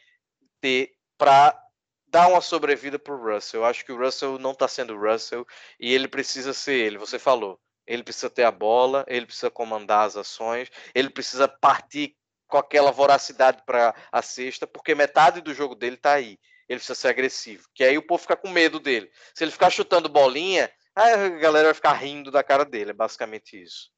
ter 0.61 0.93
para 1.19 1.61
dar 2.07 2.29
uma 2.29 2.41
sobrevida 2.41 2.99
para 2.99 3.15
o 3.15 3.23
Russell. 3.23 3.61
Eu 3.61 3.67
acho 3.67 3.85
que 3.85 3.93
o 3.93 3.99
Russell 3.99 4.39
não 4.39 4.53
está 4.53 4.67
sendo 4.67 4.99
Russell 4.99 5.47
e 5.79 5.93
ele 5.93 6.09
precisa 6.09 6.55
ser 6.55 6.75
ele. 6.75 6.97
Você 6.97 7.19
falou. 7.19 7.61
Ele 7.87 8.03
precisa 8.03 8.29
ter 8.29 8.45
a 8.45 8.51
bola, 8.51 9.05
ele 9.09 9.25
precisa 9.25 9.51
comandar 9.51 10.07
as 10.07 10.15
ações, 10.15 10.71
ele 10.95 11.09
precisa 11.09 11.49
partir 11.49 12.18
com 12.49 12.57
aquela 12.57 12.91
voracidade 12.91 13.63
para 13.65 13.95
a 14.11 14.23
cesta, 14.23 14.67
porque 14.67 14.95
metade 14.95 15.41
do 15.41 15.55
jogo 15.55 15.75
dele 15.75 15.97
está 15.97 16.15
aí. 16.15 16.39
Ele 16.69 16.79
precisa 16.79 16.95
ser 16.95 17.09
agressivo, 17.09 17.69
que 17.75 17.85
aí 17.85 17.97
o 17.97 18.07
povo 18.07 18.23
fica 18.23 18.37
com 18.37 18.49
medo 18.49 18.81
dele. 18.81 19.11
Se 19.35 19.45
ele 19.45 19.51
ficar 19.51 19.71
chutando 19.71 20.09
bolinha, 20.09 20.71
a 20.95 21.29
galera 21.29 21.69
vai 21.69 21.75
ficar 21.75 21.93
rindo 21.93 22.31
da 22.31 22.43
cara 22.43 22.65
dele. 22.65 22.91
É 22.91 22.95
basicamente 22.95 23.63
isso. 23.63 23.91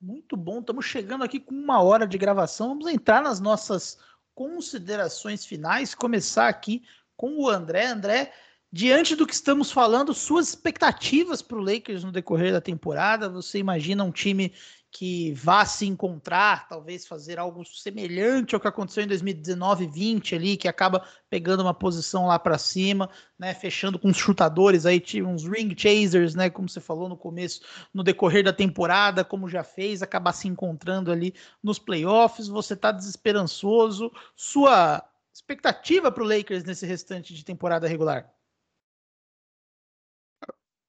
Muito 0.00 0.36
bom, 0.36 0.60
estamos 0.60 0.84
chegando 0.84 1.24
aqui 1.24 1.40
com 1.40 1.54
uma 1.54 1.82
hora 1.82 2.06
de 2.06 2.18
gravação. 2.18 2.68
Vamos 2.68 2.88
entrar 2.88 3.22
nas 3.22 3.40
nossas 3.40 3.98
considerações 4.34 5.46
finais. 5.46 5.94
Começar 5.94 6.48
aqui 6.48 6.82
com 7.16 7.38
o 7.38 7.48
André. 7.48 7.86
André, 7.86 8.32
diante 8.72 9.14
do 9.14 9.26
que 9.26 9.32
estamos 9.32 9.70
falando, 9.70 10.12
suas 10.12 10.48
expectativas 10.48 11.40
para 11.40 11.56
o 11.56 11.62
Lakers 11.62 12.04
no 12.04 12.12
decorrer 12.12 12.52
da 12.52 12.60
temporada? 12.60 13.28
Você 13.28 13.58
imagina 13.58 14.04
um 14.04 14.12
time 14.12 14.52
que 14.94 15.32
vá 15.32 15.66
se 15.66 15.86
encontrar, 15.86 16.68
talvez 16.68 17.04
fazer 17.04 17.36
algo 17.36 17.64
semelhante 17.64 18.54
ao 18.54 18.60
que 18.60 18.68
aconteceu 18.68 19.02
em 19.02 19.08
2019 19.08 19.88
20 19.88 20.36
ali, 20.36 20.56
que 20.56 20.68
acaba 20.68 21.04
pegando 21.28 21.64
uma 21.64 21.74
posição 21.74 22.28
lá 22.28 22.38
para 22.38 22.56
cima, 22.56 23.10
né, 23.36 23.52
fechando 23.54 23.98
com 23.98 24.06
os 24.06 24.16
chutadores 24.16 24.86
aí, 24.86 25.02
uns 25.26 25.48
ring 25.48 25.74
chasers, 25.76 26.36
né, 26.36 26.48
como 26.48 26.68
você 26.68 26.80
falou 26.80 27.08
no 27.08 27.16
começo, 27.16 27.60
no 27.92 28.04
decorrer 28.04 28.44
da 28.44 28.52
temporada, 28.52 29.24
como 29.24 29.48
já 29.48 29.64
fez, 29.64 30.00
acabar 30.00 30.32
se 30.32 30.46
encontrando 30.46 31.10
ali 31.10 31.34
nos 31.60 31.80
playoffs, 31.80 32.46
você 32.46 32.76
tá 32.76 32.92
desesperançoso, 32.92 34.12
sua 34.36 35.04
expectativa 35.34 36.12
para 36.12 36.22
o 36.22 36.28
Lakers 36.28 36.62
nesse 36.62 36.86
restante 36.86 37.34
de 37.34 37.44
temporada 37.44 37.88
regular? 37.88 38.32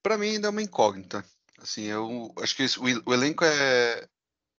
Para 0.03 0.15
mim 0.15 0.27
ainda 0.27 0.47
é 0.47 0.51
uma 0.51 0.61
incógnita. 0.61 1.25
Assim, 1.65 1.85
eu 1.85 2.31
acho 2.43 2.55
que 2.55 2.63
o, 2.63 3.09
o 3.09 3.13
elenco 3.13 3.43
é, 3.43 4.07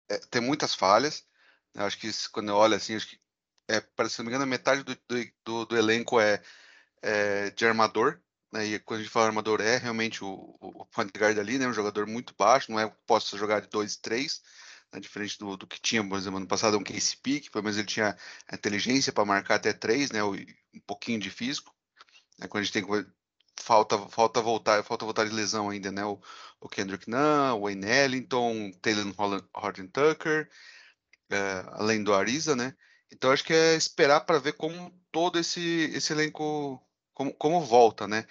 é, 0.09 0.17
tem 0.29 0.41
muitas 0.41 0.75
falhas. 0.75 1.25
Eu 1.73 1.85
acho 1.85 1.97
que 1.97 2.09
quando 2.31 2.49
eu 2.49 2.55
olho 2.55 2.75
assim, 2.75 2.95
acho 2.95 3.07
que 3.07 3.19
é, 3.69 3.79
para 3.79 4.09
se 4.09 4.19
não 4.19 4.25
me 4.25 4.31
engano, 4.31 4.45
metade 4.45 4.83
do, 4.83 4.97
do, 5.45 5.65
do 5.65 5.77
elenco 5.77 6.19
é, 6.19 6.41
é, 7.01 7.49
de 7.51 7.65
armador. 7.65 8.19
Né? 8.51 8.65
E 8.65 8.79
quando 8.79 8.99
a 8.99 9.03
gente 9.03 9.11
fala 9.11 9.27
armador, 9.27 9.61
é 9.61 9.77
realmente 9.77 10.21
o, 10.23 10.57
o 10.59 10.85
point 10.87 11.11
guard 11.17 11.39
ali, 11.39 11.57
né? 11.57 11.67
Um 11.67 11.73
jogador 11.73 12.05
muito 12.07 12.35
baixo, 12.37 12.71
não 12.71 12.79
é 12.79 12.93
posso 13.05 13.37
jogar 13.37 13.61
de 13.61 13.69
2, 13.69 13.95
3, 13.97 14.41
né? 14.93 14.99
diferente 14.99 15.39
do, 15.39 15.55
do 15.55 15.65
que 15.67 15.79
tinha, 15.79 16.05
por 16.05 16.17
exemplo, 16.17 16.37
ano 16.37 16.47
passado, 16.47 16.77
um 16.77 16.83
KCP, 16.83 17.39
que 17.41 17.49
pelo 17.51 17.63
menos 17.63 17.77
ele 17.77 17.87
tinha 17.87 18.17
a 18.49 18.55
inteligência 18.55 19.13
para 19.13 19.25
marcar 19.25 19.55
até 19.55 19.71
3, 19.71 20.11
né? 20.11 20.23
Um 20.23 20.35
pouquinho 20.85 21.19
de 21.19 21.29
físico. 21.29 21.73
Né? 22.37 22.47
Quando 22.49 22.63
a 22.63 22.65
gente 22.65 22.73
tem 22.73 22.83
falta, 23.61 23.97
falta 24.09 24.41
voltar, 24.41 24.83
falta 24.83 25.05
voltar 25.05 25.25
de 25.25 25.33
lesão 25.33 25.69
ainda, 25.69 25.91
né? 25.91 26.05
O, 26.05 26.19
o 26.59 26.69
Kendrick 26.69 27.09
Nunn, 27.09 27.53
o 27.55 27.61
Wayne 27.63 27.85
Ellington, 27.87 28.71
Taylor 28.81 29.13
Horton 29.53 29.87
Tucker, 29.87 30.49
é, 31.29 31.65
além 31.73 32.03
do 32.03 32.13
Ariza, 32.13 32.55
né? 32.55 32.75
Então 33.11 33.31
acho 33.31 33.43
que 33.43 33.53
é 33.53 33.75
esperar 33.75 34.21
para 34.21 34.39
ver 34.39 34.53
como 34.53 34.91
todo 35.11 35.39
esse, 35.39 35.91
esse 35.93 36.13
elenco 36.13 36.81
como, 37.13 37.33
como 37.33 37.61
volta, 37.65 38.07
né? 38.07 38.25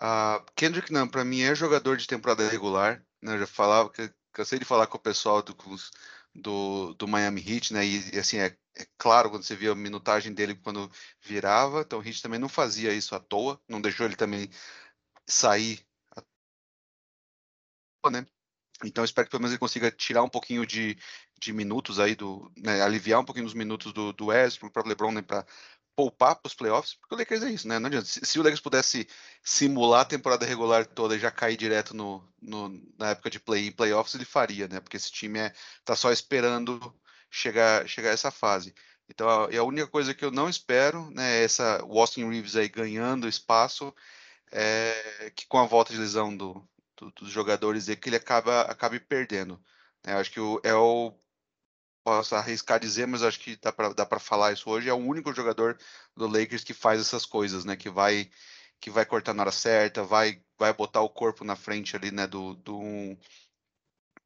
Uh, 0.00 0.42
Kendrick 0.56 0.92
Nunn 0.92 1.08
para 1.08 1.24
mim 1.24 1.42
é 1.42 1.54
jogador 1.54 1.96
de 1.96 2.06
temporada 2.06 2.48
regular, 2.48 3.04
né? 3.22 3.34
Eu 3.34 3.40
já 3.40 3.46
falava, 3.46 3.92
cansei 4.32 4.58
de 4.58 4.64
falar 4.64 4.86
com 4.86 4.96
o 4.96 5.00
pessoal 5.00 5.42
do, 5.42 5.54
do, 6.34 6.94
do 6.94 7.08
Miami 7.08 7.40
Heat, 7.46 7.72
né? 7.72 7.84
E, 7.86 8.16
e 8.16 8.18
assim 8.18 8.38
é, 8.38 8.56
é, 8.76 8.86
claro 8.98 9.30
quando 9.30 9.42
você 9.44 9.56
via 9.56 9.72
a 9.72 9.74
minutagem 9.74 10.32
dele 10.32 10.54
quando 10.56 10.90
virava, 11.22 11.82
então 11.82 12.00
o 12.00 12.06
Heat 12.06 12.22
também 12.22 12.38
não 12.40 12.48
fazia 12.48 12.92
isso 12.92 13.14
à 13.14 13.20
toa, 13.20 13.60
não 13.68 13.80
deixou 13.80 14.06
ele 14.06 14.16
também 14.16 14.48
sair 15.28 15.80
né? 18.10 18.26
Então 18.84 19.04
espero 19.04 19.26
que 19.26 19.30
pelo 19.30 19.42
menos 19.42 19.52
ele 19.52 19.58
consiga 19.58 19.90
tirar 19.90 20.22
um 20.22 20.28
pouquinho 20.28 20.64
de, 20.64 20.96
de 21.40 21.52
minutos 21.52 21.98
aí 22.00 22.14
do, 22.14 22.50
né, 22.56 22.80
aliviar 22.80 23.20
um 23.20 23.24
pouquinho 23.24 23.44
dos 23.44 23.54
minutos 23.54 23.92
do, 23.92 24.12
do 24.12 24.26
Westbrook 24.26 24.72
para 24.72 24.84
o 24.86 24.88
LeBron, 24.88 25.12
né, 25.12 25.22
para 25.22 25.44
poupar 26.00 26.34
para 26.36 26.48
os 26.48 26.54
playoffs, 26.54 26.94
porque 26.94 27.14
o 27.14 27.18
Lakers 27.18 27.42
é 27.42 27.50
isso, 27.50 27.68
né? 27.68 27.78
Não 27.78 27.88
adianta. 27.88 28.06
Se, 28.06 28.24
se, 28.24 28.38
o 28.38 28.42
Lakers 28.42 28.60
pudesse 28.60 29.06
simular 29.42 30.00
a 30.00 30.04
temporada 30.06 30.46
regular 30.46 30.86
toda 30.86 31.14
e 31.14 31.18
já 31.18 31.30
cair 31.30 31.58
direto 31.58 31.94
no, 31.94 32.26
no 32.40 32.70
na 32.98 33.10
época 33.10 33.28
de 33.28 33.38
play 33.38 33.66
in 33.66 33.72
playoffs, 33.72 34.14
ele 34.14 34.24
faria, 34.24 34.66
né? 34.66 34.80
Porque 34.80 34.96
esse 34.96 35.12
time 35.12 35.38
é 35.38 35.52
tá 35.84 35.94
só 35.94 36.10
esperando 36.10 36.80
chegar 37.30 37.86
chegar 37.86 38.08
a 38.10 38.12
essa 38.14 38.30
fase. 38.30 38.74
Então, 39.10 39.28
a, 39.28 39.54
a 39.54 39.62
única 39.62 39.86
coisa 39.88 40.14
que 40.14 40.24
eu 40.24 40.30
não 40.30 40.48
espero, 40.48 41.10
né, 41.10 41.40
é 41.40 41.44
essa 41.44 41.84
o 41.84 42.00
Austin 42.00 42.26
Reeves 42.30 42.56
aí 42.56 42.68
ganhando 42.68 43.28
espaço, 43.28 43.94
é, 44.50 45.30
que 45.36 45.46
com 45.46 45.58
a 45.58 45.66
volta 45.66 45.92
de 45.92 45.98
lesão 45.98 46.34
do, 46.34 46.66
do, 46.96 47.10
dos 47.10 47.30
jogadores 47.30 47.88
é 47.90 47.96
que 47.96 48.08
ele 48.08 48.16
acaba 48.16 48.62
acabe 48.62 49.00
perdendo. 49.00 49.60
Né? 50.04 50.14
Acho 50.14 50.30
que 50.30 50.40
o, 50.40 50.60
é 50.64 50.74
o 50.74 51.14
posso 52.04 52.34
arriscar 52.34 52.80
dizer, 52.80 53.06
mas 53.06 53.22
acho 53.22 53.40
que 53.40 53.56
dá 53.56 53.72
para 54.06 54.20
falar 54.20 54.52
isso 54.52 54.68
hoje. 54.70 54.88
É 54.88 54.92
o 54.94 54.96
único 54.96 55.32
jogador 55.34 55.78
do 56.16 56.26
Lakers 56.26 56.64
que 56.64 56.74
faz 56.74 57.00
essas 57.00 57.24
coisas, 57.26 57.64
né? 57.64 57.76
Que 57.76 57.90
vai 57.90 58.30
que 58.80 58.90
vai 58.90 59.04
cortar 59.06 59.34
na 59.34 59.42
hora 59.42 59.52
certa, 59.52 60.02
vai 60.04 60.42
vai 60.58 60.72
botar 60.72 61.00
o 61.02 61.10
corpo 61.10 61.44
na 61.44 61.56
frente 61.56 61.96
ali, 61.96 62.10
né? 62.10 62.26
Do, 62.26 62.54
do 62.54 63.16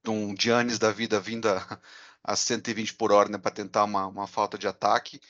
do 0.03 0.13
um 0.13 0.35
Giannis 0.39 0.79
da 0.79 0.91
vida 0.93 1.21
vindo 1.21 1.49
a, 1.49 1.81
a 2.23 2.37
120 2.37 2.95
por 2.95 3.13
hora, 3.13 3.29
né? 3.29 3.39
Para 3.39 3.51
tentar 3.51 3.85
uma, 3.85 4.07
uma 4.07 4.27
falta 4.27 4.59
de 4.59 4.67
ataque. 4.69 5.21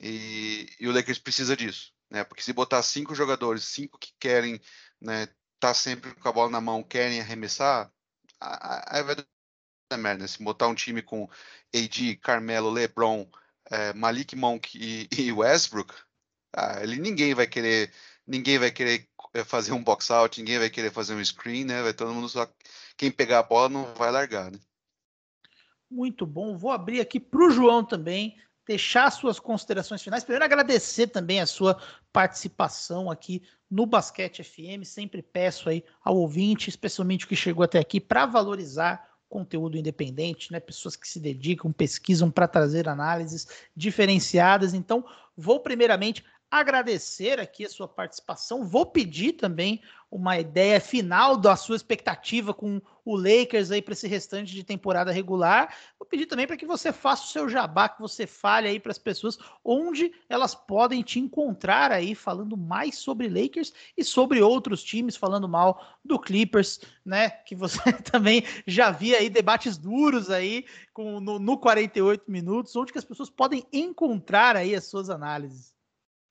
E, 0.00 0.68
e 0.80 0.88
o 0.88 0.92
Lakers 0.92 1.18
precisa 1.18 1.56
disso, 1.56 1.92
né? 2.10 2.24
Porque 2.24 2.42
se 2.42 2.52
botar 2.52 2.82
cinco 2.82 3.14
jogadores, 3.14 3.64
cinco 3.64 3.98
que 3.98 4.12
querem, 4.18 4.60
né? 5.00 5.28
Tá 5.60 5.72
sempre 5.74 6.14
com 6.14 6.28
a 6.28 6.32
bola 6.32 6.50
na 6.50 6.60
mão, 6.60 6.82
querem 6.82 7.20
arremessar, 7.20 7.90
aí 8.40 9.02
vai 9.02 9.16
merda. 9.96 10.26
Se 10.26 10.42
botar 10.42 10.68
um 10.68 10.74
time 10.74 11.02
com 11.02 11.28
AD, 11.74 12.16
Carmelo, 12.16 12.70
LeBron, 12.70 13.28
é, 13.70 13.92
Malik 13.92 14.34
Monk 14.34 14.76
e, 14.76 15.08
e 15.18 15.32
Westbrook, 15.32 15.94
ah, 16.56 16.82
ele 16.82 16.96
ninguém 16.96 17.34
vai 17.34 17.46
querer, 17.46 17.92
ninguém 18.26 18.58
vai 18.58 18.70
querer 18.70 19.08
é, 19.34 19.44
fazer 19.44 19.72
um 19.72 19.82
box 19.82 20.10
out, 20.10 20.38
ninguém 20.38 20.58
vai 20.58 20.70
querer 20.70 20.92
fazer 20.92 21.14
um 21.14 21.24
screen, 21.24 21.64
né? 21.64 21.82
Vai 21.82 21.92
todo 21.92 22.14
mundo 22.14 22.28
só 22.28 22.48
quem 22.96 23.10
pegar 23.10 23.40
a 23.40 23.42
bola 23.42 23.68
não 23.68 23.94
vai 23.94 24.10
largar, 24.10 24.50
né? 24.50 24.58
Muito 25.90 26.26
bom. 26.26 26.56
Vou 26.56 26.70
abrir 26.70 27.00
aqui 27.00 27.20
para 27.20 27.44
o 27.44 27.50
João 27.50 27.84
também 27.84 28.36
deixar 28.66 29.10
suas 29.10 29.38
considerações 29.38 30.02
finais. 30.02 30.24
Primeiro, 30.24 30.44
agradecer 30.44 31.08
também 31.08 31.40
a 31.40 31.46
sua 31.46 31.80
participação 32.12 33.10
aqui 33.10 33.42
no 33.70 33.86
Basquete 33.86 34.42
FM. 34.42 34.84
Sempre 34.84 35.22
peço 35.22 35.68
aí 35.68 35.84
ao 36.02 36.16
ouvinte, 36.16 36.70
especialmente 36.70 37.24
o 37.24 37.28
que 37.28 37.36
chegou 37.36 37.62
até 37.62 37.78
aqui, 37.78 38.00
para 38.00 38.26
valorizar 38.26 39.13
conteúdo 39.34 39.76
independente, 39.76 40.52
né? 40.52 40.60
Pessoas 40.60 40.94
que 40.94 41.08
se 41.08 41.18
dedicam, 41.18 41.72
pesquisam 41.72 42.30
para 42.30 42.46
trazer 42.46 42.88
análises 42.88 43.48
diferenciadas. 43.74 44.74
Então, 44.74 45.04
vou 45.36 45.58
primeiramente 45.58 46.24
agradecer 46.48 47.40
aqui 47.40 47.64
a 47.64 47.68
sua 47.68 47.88
participação. 47.88 48.64
Vou 48.64 48.86
pedir 48.86 49.32
também 49.32 49.82
uma 50.08 50.38
ideia 50.38 50.80
final 50.80 51.36
da 51.36 51.56
sua 51.56 51.74
expectativa 51.74 52.54
com 52.54 52.80
o 53.04 53.16
Lakers 53.16 53.70
aí 53.70 53.82
para 53.82 53.92
esse 53.92 54.08
restante 54.08 54.52
de 54.52 54.64
temporada 54.64 55.12
regular. 55.12 55.74
Vou 55.98 56.06
pedir 56.06 56.26
também 56.26 56.46
para 56.46 56.56
que 56.56 56.66
você 56.66 56.92
faça 56.92 57.24
o 57.24 57.28
seu 57.28 57.48
jabá, 57.48 57.88
que 57.88 58.00
você 58.00 58.26
fale 58.26 58.68
aí 58.68 58.80
para 58.80 58.92
as 58.92 58.98
pessoas 58.98 59.38
onde 59.64 60.12
elas 60.28 60.54
podem 60.54 61.02
te 61.02 61.18
encontrar 61.18 61.92
aí 61.92 62.14
falando 62.14 62.56
mais 62.56 62.96
sobre 62.96 63.28
Lakers 63.28 63.72
e 63.96 64.04
sobre 64.04 64.40
outros 64.40 64.82
times, 64.82 65.16
falando 65.16 65.48
mal 65.48 65.98
do 66.04 66.18
Clippers, 66.18 66.80
né? 67.04 67.30
Que 67.30 67.54
você 67.54 67.92
também 68.02 68.44
já 68.66 68.90
via 68.90 69.18
aí 69.18 69.28
debates 69.28 69.76
duros 69.76 70.30
aí 70.30 70.64
com, 70.92 71.20
no, 71.20 71.38
no 71.38 71.58
48 71.58 72.30
minutos, 72.30 72.74
onde 72.76 72.92
que 72.92 72.98
as 72.98 73.04
pessoas 73.04 73.30
podem 73.30 73.66
encontrar 73.72 74.56
aí 74.56 74.74
as 74.74 74.84
suas 74.84 75.10
análises. 75.10 75.74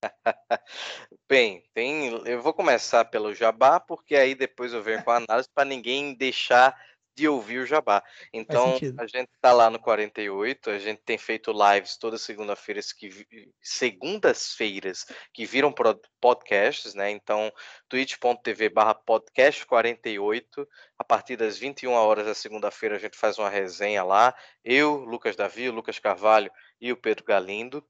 Bem, 1.34 1.63
tem, 1.73 2.09
eu 2.27 2.43
vou 2.43 2.53
começar 2.53 3.05
pelo 3.05 3.34
jabá, 3.34 3.79
porque 3.79 4.15
aí 4.15 4.36
depois 4.36 4.71
eu 4.71 4.84
venho 4.84 5.03
com 5.03 5.09
a 5.09 5.17
análise 5.17 5.49
para 5.51 5.65
ninguém 5.65 6.13
deixar 6.13 6.79
de 7.15 7.27
ouvir 7.27 7.57
o 7.57 7.65
jabá. 7.65 8.03
Então, 8.31 8.75
a 8.99 9.07
gente 9.07 9.31
está 9.34 9.51
lá 9.51 9.67
no 9.67 9.79
48, 9.79 10.69
a 10.69 10.77
gente 10.77 11.01
tem 11.03 11.17
feito 11.17 11.51
lives 11.51 11.97
todas 11.97 12.21
segunda-feiras 12.21 12.93
que 12.93 13.09
segundas-feiras 13.59 15.07
que 15.34 15.43
viram 15.43 15.73
podcasts, 16.21 16.93
né? 16.93 17.09
Então, 17.09 17.51
twitch.tv/podcast 17.89 19.65
48, 19.65 20.69
a 20.99 21.03
partir 21.03 21.36
das 21.36 21.57
21 21.57 21.93
horas 21.93 22.27
da 22.27 22.36
segunda-feira 22.36 22.97
a 22.97 22.99
gente 22.99 23.17
faz 23.17 23.39
uma 23.39 23.49
resenha 23.49 24.03
lá. 24.03 24.36
Eu, 24.63 24.97
Lucas 24.97 25.36
Davi, 25.36 25.67
Lucas 25.71 25.97
Carvalho 25.97 26.51
e 26.79 26.91
o 26.91 26.97
Pedro 26.97 27.25
Galindo. 27.25 27.84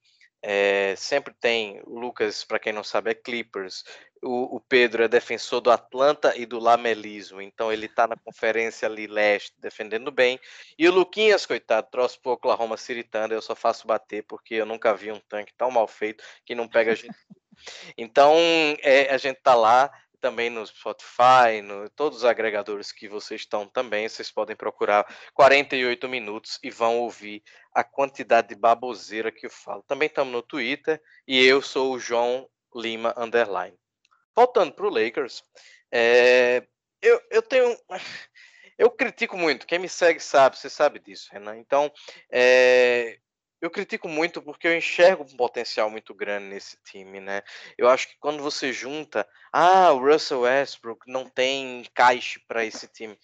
É, 0.45 0.93
sempre 0.97 1.33
tem 1.33 1.81
o 1.85 1.97
Lucas, 1.97 2.43
para 2.43 2.59
quem 2.59 2.73
não 2.73 2.83
sabe, 2.83 3.11
é 3.11 3.13
Clippers. 3.13 3.85
O, 4.21 4.57
o, 4.57 4.59
Pedro 4.59 5.01
é 5.01 5.07
defensor 5.07 5.61
do 5.61 5.71
Atlanta 5.71 6.35
e 6.35 6.45
do 6.45 6.59
Lamelismo, 6.59 7.41
então 7.41 7.71
ele 7.71 7.85
está 7.85 8.05
na 8.07 8.17
conferência 8.17 8.85
ali 8.85 9.07
leste, 9.07 9.53
defendendo 9.57 10.11
bem. 10.11 10.37
E 10.77 10.87
o 10.87 10.91
Luquinhas, 10.91 11.45
coitado, 11.45 11.87
trouxe 11.89 12.19
para 12.19 12.31
o 12.31 12.33
Oklahoma 12.33 12.75
City 12.75 13.03
Thunder, 13.03 13.37
eu 13.37 13.41
só 13.41 13.55
faço 13.55 13.87
bater 13.87 14.23
porque 14.23 14.55
eu 14.55 14.65
nunca 14.65 14.93
vi 14.93 15.13
um 15.13 15.19
tanque 15.29 15.53
tão 15.57 15.71
mal 15.71 15.87
feito 15.87 16.21
que 16.45 16.53
não 16.53 16.67
pega 16.67 16.91
a 16.91 16.95
gente. 16.95 17.15
Então, 17.95 18.35
é, 18.81 19.13
a 19.13 19.17
gente 19.17 19.37
está 19.37 19.53
lá 19.53 19.89
também 20.23 20.49
no 20.49 20.65
Spotify, 20.65 21.61
no 21.61 21.89
todos 21.89 22.19
os 22.19 22.23
agregadores 22.23 22.93
que 22.93 23.09
vocês 23.09 23.41
estão 23.41 23.67
também, 23.67 24.07
vocês 24.07 24.31
podem 24.31 24.55
procurar 24.55 25.05
48 25.33 26.07
minutos 26.07 26.57
e 26.63 26.69
vão 26.69 26.99
ouvir 26.99 27.43
a 27.73 27.83
quantidade 27.83 28.47
de 28.47 28.55
baboseira 28.55 29.33
que 29.33 29.47
eu 29.47 29.49
falo. 29.49 29.83
Também 29.83 30.07
estamos 30.07 30.31
no 30.31 30.41
Twitter 30.41 31.01
e 31.27 31.45
eu 31.45 31.61
sou 31.61 31.93
o 31.93 31.99
João 31.99 32.49
Lima 32.73 33.13
Underline. 33.17 33.77
Voltando 34.33 34.71
para 34.71 34.87
o 34.87 34.89
Lakers, 34.89 35.43
é, 35.91 36.65
eu, 37.01 37.21
eu 37.29 37.41
tenho. 37.41 37.77
Eu 38.75 38.89
critico 38.89 39.37
muito, 39.37 39.67
quem 39.67 39.77
me 39.77 39.87
segue 39.87 40.19
sabe, 40.19 40.57
você 40.57 40.67
sabe 40.67 40.99
disso, 40.99 41.29
Renan. 41.31 41.57
Então, 41.57 41.91
é, 42.31 43.19
eu 43.63 43.71
critico 43.71 44.09
muito 44.09 44.41
porque 44.41 44.67
eu 44.67 44.75
enxergo 44.75 45.23
um 45.23 45.37
potencial 45.37 45.89
muito 45.89 46.13
grande 46.13 46.47
nesse 46.47 46.77
time, 46.83 47.21
né? 47.21 47.41
Eu 47.77 47.87
acho 47.87 48.09
que 48.09 48.17
quando 48.19 48.43
você 48.43 48.73
junta, 48.73 49.25
ah, 49.53 49.93
o 49.93 49.99
Russell 49.99 50.41
Westbrook 50.41 51.09
não 51.09 51.29
tem 51.29 51.79
encaixe 51.79 52.41
para 52.45 52.65
esse 52.65 52.89
time, 52.89 53.17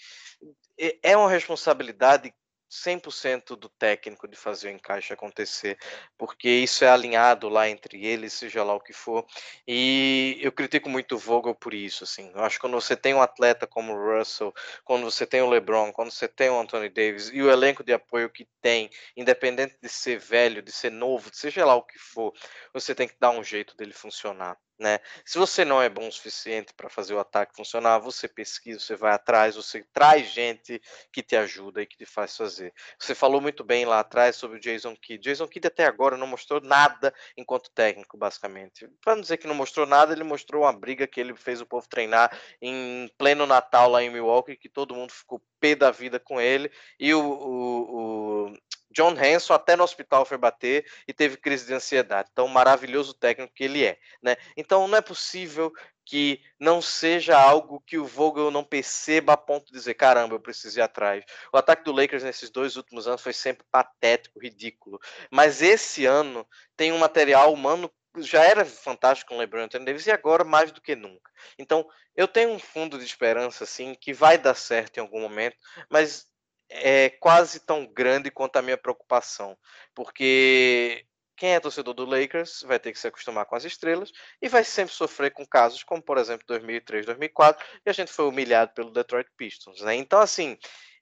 é 1.04 1.18
uma 1.18 1.30
responsabilidade 1.30 2.34
100% 2.70 3.56
do 3.56 3.68
técnico 3.68 4.28
de 4.28 4.36
fazer 4.36 4.68
o 4.68 4.72
encaixe 4.72 5.12
acontecer, 5.12 5.78
porque 6.18 6.48
isso 6.50 6.86
é 6.86 6.90
alinhado 6.90 7.50
lá 7.50 7.68
entre 7.68 8.06
eles, 8.06 8.34
seja 8.34 8.64
lá 8.64 8.74
o 8.76 8.80
que 8.80 8.94
for. 8.94 9.26
E 9.68 10.38
eu 10.42 10.52
critico 10.52 10.88
muito 10.90 11.16
o 11.16 11.18
Vogel 11.18 11.56
por 11.56 11.74
isso, 11.74 12.04
assim. 12.04 12.32
Eu 12.34 12.44
acho 12.44 12.58
que 12.58 12.62
quando 12.62 12.80
você 12.80 12.96
tem 12.96 13.14
um 13.14 13.22
atleta 13.22 13.66
como 13.66 13.94
o 13.94 14.18
Russell, 14.18 14.54
quando 14.84 15.04
você 15.10 15.26
tem 15.26 15.42
o 15.42 15.50
LeBron, 15.50 15.92
quando 15.92 16.12
você 16.12 16.28
tem 16.28 16.50
o 16.50 16.60
Anthony 16.60 16.90
Davis 16.90 17.30
e 17.34 17.42
o 17.42 17.50
elenco 17.52 17.84
de 17.84 17.94
apoio 17.94 18.30
que 18.30 18.48
tem, 18.62 18.90
independente 19.18 19.78
de 19.82 19.90
ser 19.90 20.20
velho, 20.20 20.62
de 20.62 20.72
ser 20.72 20.92
novo, 20.92 21.30
seja 21.34 21.66
lá 21.66 21.76
o 21.76 21.84
que 21.84 21.98
for, 21.98 22.34
você 22.74 22.94
tem 22.94 23.08
que 23.08 23.16
dar 23.20 23.32
um 23.32 23.44
jeito 23.44 23.76
dele 23.76 23.94
funcionar. 23.94 24.58
Né? 24.80 25.00
Se 25.26 25.38
você 25.38 25.66
não 25.66 25.82
é 25.82 25.90
bom 25.90 26.08
o 26.08 26.12
suficiente 26.12 26.74
para 26.74 26.90
fazer 26.90 27.14
o 27.14 27.20
ataque 27.20 27.54
funcionar, 27.54 28.00
você 28.00 28.30
pesquisa, 28.30 28.80
você 28.80 28.96
vai 28.96 29.12
atrás, 29.12 29.58
você 29.58 29.84
traz 29.92 30.32
gente 30.32 30.82
que 31.12 31.22
te 31.22 31.36
ajuda 31.36 31.82
e 31.82 31.86
que 31.86 31.98
te 31.98 32.06
faz 32.06 32.38
fazer. 32.38 32.74
Você 32.98 33.14
falou 33.14 33.42
muito 33.42 33.62
bem 33.62 33.84
lá 33.84 34.00
atrás 34.00 34.38
sobre 34.38 34.58
o 34.58 34.60
Jason 34.60 34.96
Kidd. 34.96 35.22
Jason 35.22 35.50
Kidd 35.50 35.68
até 35.68 35.86
agora 35.86 36.16
não 36.16 36.26
mostrou 36.26 36.62
nada 36.62 37.14
enquanto 37.36 37.70
técnico, 37.72 38.18
basicamente. 38.18 38.88
Para 39.04 39.16
não 39.16 39.22
dizer 39.22 39.36
que 39.36 39.48
não 39.48 39.56
mostrou 39.56 39.86
nada, 39.86 40.14
ele 40.14 40.24
mostrou 40.24 40.64
uma 40.64 40.72
briga 40.72 41.06
que 41.06 41.20
ele 41.20 41.36
fez 41.36 41.60
o 41.60 41.66
povo 41.66 41.86
treinar 41.90 42.32
em 42.62 43.12
pleno 43.18 43.46
Natal 43.46 43.90
lá 43.90 44.02
em 44.02 44.10
Milwaukee, 44.10 44.56
que 44.56 44.70
todo 44.70 44.96
mundo 44.96 45.12
ficou 45.12 45.42
pé 45.60 45.76
da 45.76 45.92
vida 45.92 46.20
com 46.22 46.40
ele. 46.40 46.72
E 46.98 47.14
o, 47.14 47.22
o, 47.22 48.46
o 48.48 48.54
John 49.00 49.16
Hanson 49.18 49.54
até 49.54 49.78
no 49.78 49.84
hospital 49.86 50.26
foi 50.26 50.38
bater 50.38 50.86
e 51.08 51.14
teve 51.14 51.38
crise 51.38 51.66
de 51.66 51.74
ansiedade. 51.74 52.28
Então, 52.34 52.46
maravilhoso 52.50 53.14
técnico 53.14 53.54
que 53.54 53.64
ele 53.64 53.86
é. 53.86 53.98
Né? 54.22 54.36
Então, 54.58 54.90
não 54.90 54.98
é 54.98 55.02
possível 55.02 55.72
que 56.04 56.42
não 56.60 56.82
seja 56.82 57.40
algo 57.40 57.82
que 57.86 57.98
o 57.98 58.04
Vogel 58.04 58.52
não 58.52 58.62
perceba 58.62 59.34
a 59.34 59.38
ponto 59.38 59.68
de 59.68 59.72
dizer, 59.72 59.94
caramba, 59.94 60.36
eu 60.36 60.40
preciso 60.40 60.80
ir 60.80 60.82
atrás. 60.82 61.24
O 61.54 61.58
ataque 61.58 61.86
do 61.86 61.94
Lakers 61.94 62.24
nesses 62.24 62.50
dois 62.50 62.76
últimos 62.76 63.08
anos 63.08 63.22
foi 63.22 63.32
sempre 63.32 63.66
patético, 63.72 64.38
ridículo. 64.38 65.00
Mas 65.32 65.62
esse 65.62 66.06
ano 66.06 66.46
tem 66.76 66.92
um 66.92 66.98
material 66.98 67.54
humano 67.54 67.90
já 68.18 68.44
era 68.44 68.66
fantástico 68.66 69.30
com 69.30 69.36
o 69.36 69.40
LeBron 69.40 69.64
Anthony 69.64 69.86
Davis 69.86 70.08
e 70.08 70.12
agora 70.12 70.44
mais 70.44 70.72
do 70.72 70.82
que 70.82 70.96
nunca. 70.96 71.32
Então, 71.58 71.88
eu 72.16 72.28
tenho 72.28 72.50
um 72.50 72.60
fundo 72.60 72.98
de 72.98 73.06
esperança 73.06 73.64
assim 73.64 73.94
que 73.94 74.12
vai 74.12 74.38
dar 74.38 74.56
certo 74.56 74.98
em 74.98 75.00
algum 75.00 75.22
momento, 75.22 75.56
mas 75.90 76.29
é 76.70 77.10
quase 77.10 77.60
tão 77.60 77.86
grande 77.86 78.30
quanto 78.30 78.58
a 78.58 78.62
minha 78.62 78.78
preocupação, 78.78 79.58
porque 79.96 81.06
quem 81.36 81.56
é 81.56 81.60
torcedor 81.60 81.94
do 81.94 82.06
Lakers 82.06 82.64
vai 82.64 82.78
ter 82.78 82.92
que 82.92 83.00
se 83.00 83.08
acostumar 83.08 83.46
com 83.46 83.56
as 83.56 83.64
estrelas 83.64 84.12
e 84.42 84.50
vai 84.50 84.64
sempre 84.64 84.94
sofrer 84.94 85.32
com 85.32 85.46
casos 85.46 85.84
como, 85.84 86.02
por 86.02 86.18
exemplo, 86.18 86.46
2003, 86.48 87.06
2004, 87.06 87.66
e 87.86 87.90
a 87.90 87.94
gente 87.94 88.12
foi 88.12 88.26
humilhado 88.26 88.74
pelo 88.74 88.92
Detroit 88.92 89.30
Pistons, 89.38 89.82
né? 89.82 89.96
Então, 89.96 90.20
assim, 90.20 90.58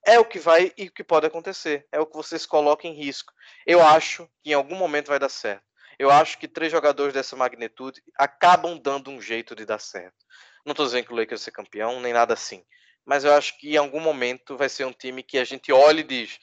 é 0.05 0.19
o 0.19 0.25
que 0.25 0.39
vai 0.39 0.71
e 0.77 0.85
o 0.87 0.91
que 0.91 1.03
pode 1.03 1.25
acontecer, 1.25 1.85
é 1.91 1.99
o 1.99 2.05
que 2.05 2.15
vocês 2.15 2.45
colocam 2.45 2.89
em 2.89 2.93
risco. 2.93 3.33
Eu 3.65 3.81
acho 3.81 4.29
que 4.43 4.51
em 4.51 4.53
algum 4.53 4.75
momento 4.75 5.07
vai 5.07 5.19
dar 5.19 5.29
certo. 5.29 5.65
Eu 5.99 6.11
acho 6.11 6.37
que 6.37 6.47
três 6.47 6.71
jogadores 6.71 7.13
dessa 7.13 7.35
magnitude 7.35 8.01
acabam 8.15 8.77
dando 8.77 9.09
um 9.09 9.19
jeito 9.19 9.55
de 9.55 9.65
dar 9.65 9.79
certo. 9.79 10.15
Não 10.63 10.71
estou 10.71 10.85
dizendo 10.85 11.07
que 11.07 11.13
o 11.13 11.15
Lakers 11.15 11.41
ser 11.41 11.51
campeão, 11.51 11.99
nem 11.99 12.13
nada 12.13 12.35
assim 12.35 12.63
mas 13.07 13.23
eu 13.23 13.33
acho 13.33 13.57
que 13.57 13.73
em 13.73 13.77
algum 13.77 14.01
momento 14.01 14.57
vai 14.57 14.67
ser 14.67 14.85
um 14.85 14.91
time 14.91 15.23
que 15.23 15.37
a 15.37 15.45
gente 15.45 15.71
olha 15.71 16.01
e 16.01 16.03
diz 16.03 16.39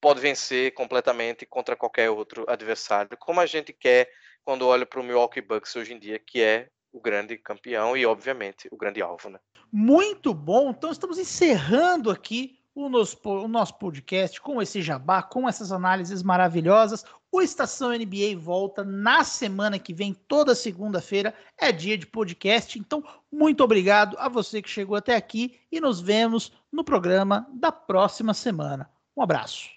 pode 0.00 0.20
vencer 0.20 0.72
completamente 0.72 1.44
contra 1.44 1.76
qualquer 1.76 2.10
outro 2.10 2.44
adversário, 2.48 3.16
como 3.18 3.40
a 3.40 3.46
gente 3.46 3.72
quer 3.72 4.10
quando 4.44 4.66
olha 4.66 4.86
para 4.86 5.00
o 5.00 5.02
Milwaukee 5.02 5.40
Bucks 5.40 5.74
hoje 5.74 5.92
em 5.92 5.98
dia, 5.98 6.18
que 6.18 6.40
é 6.40 6.68
o 6.92 7.00
grande 7.00 7.36
campeão 7.36 7.96
e, 7.96 8.06
obviamente, 8.06 8.68
o 8.70 8.76
grande 8.76 9.02
alvo. 9.02 9.28
Né? 9.28 9.38
Muito 9.72 10.32
bom. 10.32 10.70
Então, 10.70 10.92
estamos 10.92 11.18
encerrando 11.18 12.10
aqui 12.10 12.58
o 12.74 12.88
nosso, 12.88 13.18
o 13.24 13.48
nosso 13.48 13.76
podcast 13.78 14.40
com 14.40 14.62
esse 14.62 14.80
jabá, 14.80 15.22
com 15.22 15.48
essas 15.48 15.72
análises 15.72 16.22
maravilhosas. 16.22 17.04
O 17.36 17.42
Estação 17.42 17.90
NBA 17.90 18.34
volta 18.38 18.82
na 18.82 19.22
semana 19.22 19.78
que 19.78 19.92
vem, 19.92 20.14
toda 20.14 20.54
segunda-feira, 20.54 21.34
é 21.60 21.70
dia 21.70 21.98
de 21.98 22.06
podcast. 22.06 22.78
Então, 22.78 23.04
muito 23.30 23.62
obrigado 23.62 24.16
a 24.18 24.26
você 24.26 24.62
que 24.62 24.70
chegou 24.70 24.96
até 24.96 25.14
aqui 25.14 25.60
e 25.70 25.78
nos 25.78 26.00
vemos 26.00 26.50
no 26.72 26.82
programa 26.82 27.46
da 27.52 27.70
próxima 27.70 28.32
semana. 28.32 28.90
Um 29.14 29.20
abraço. 29.20 29.75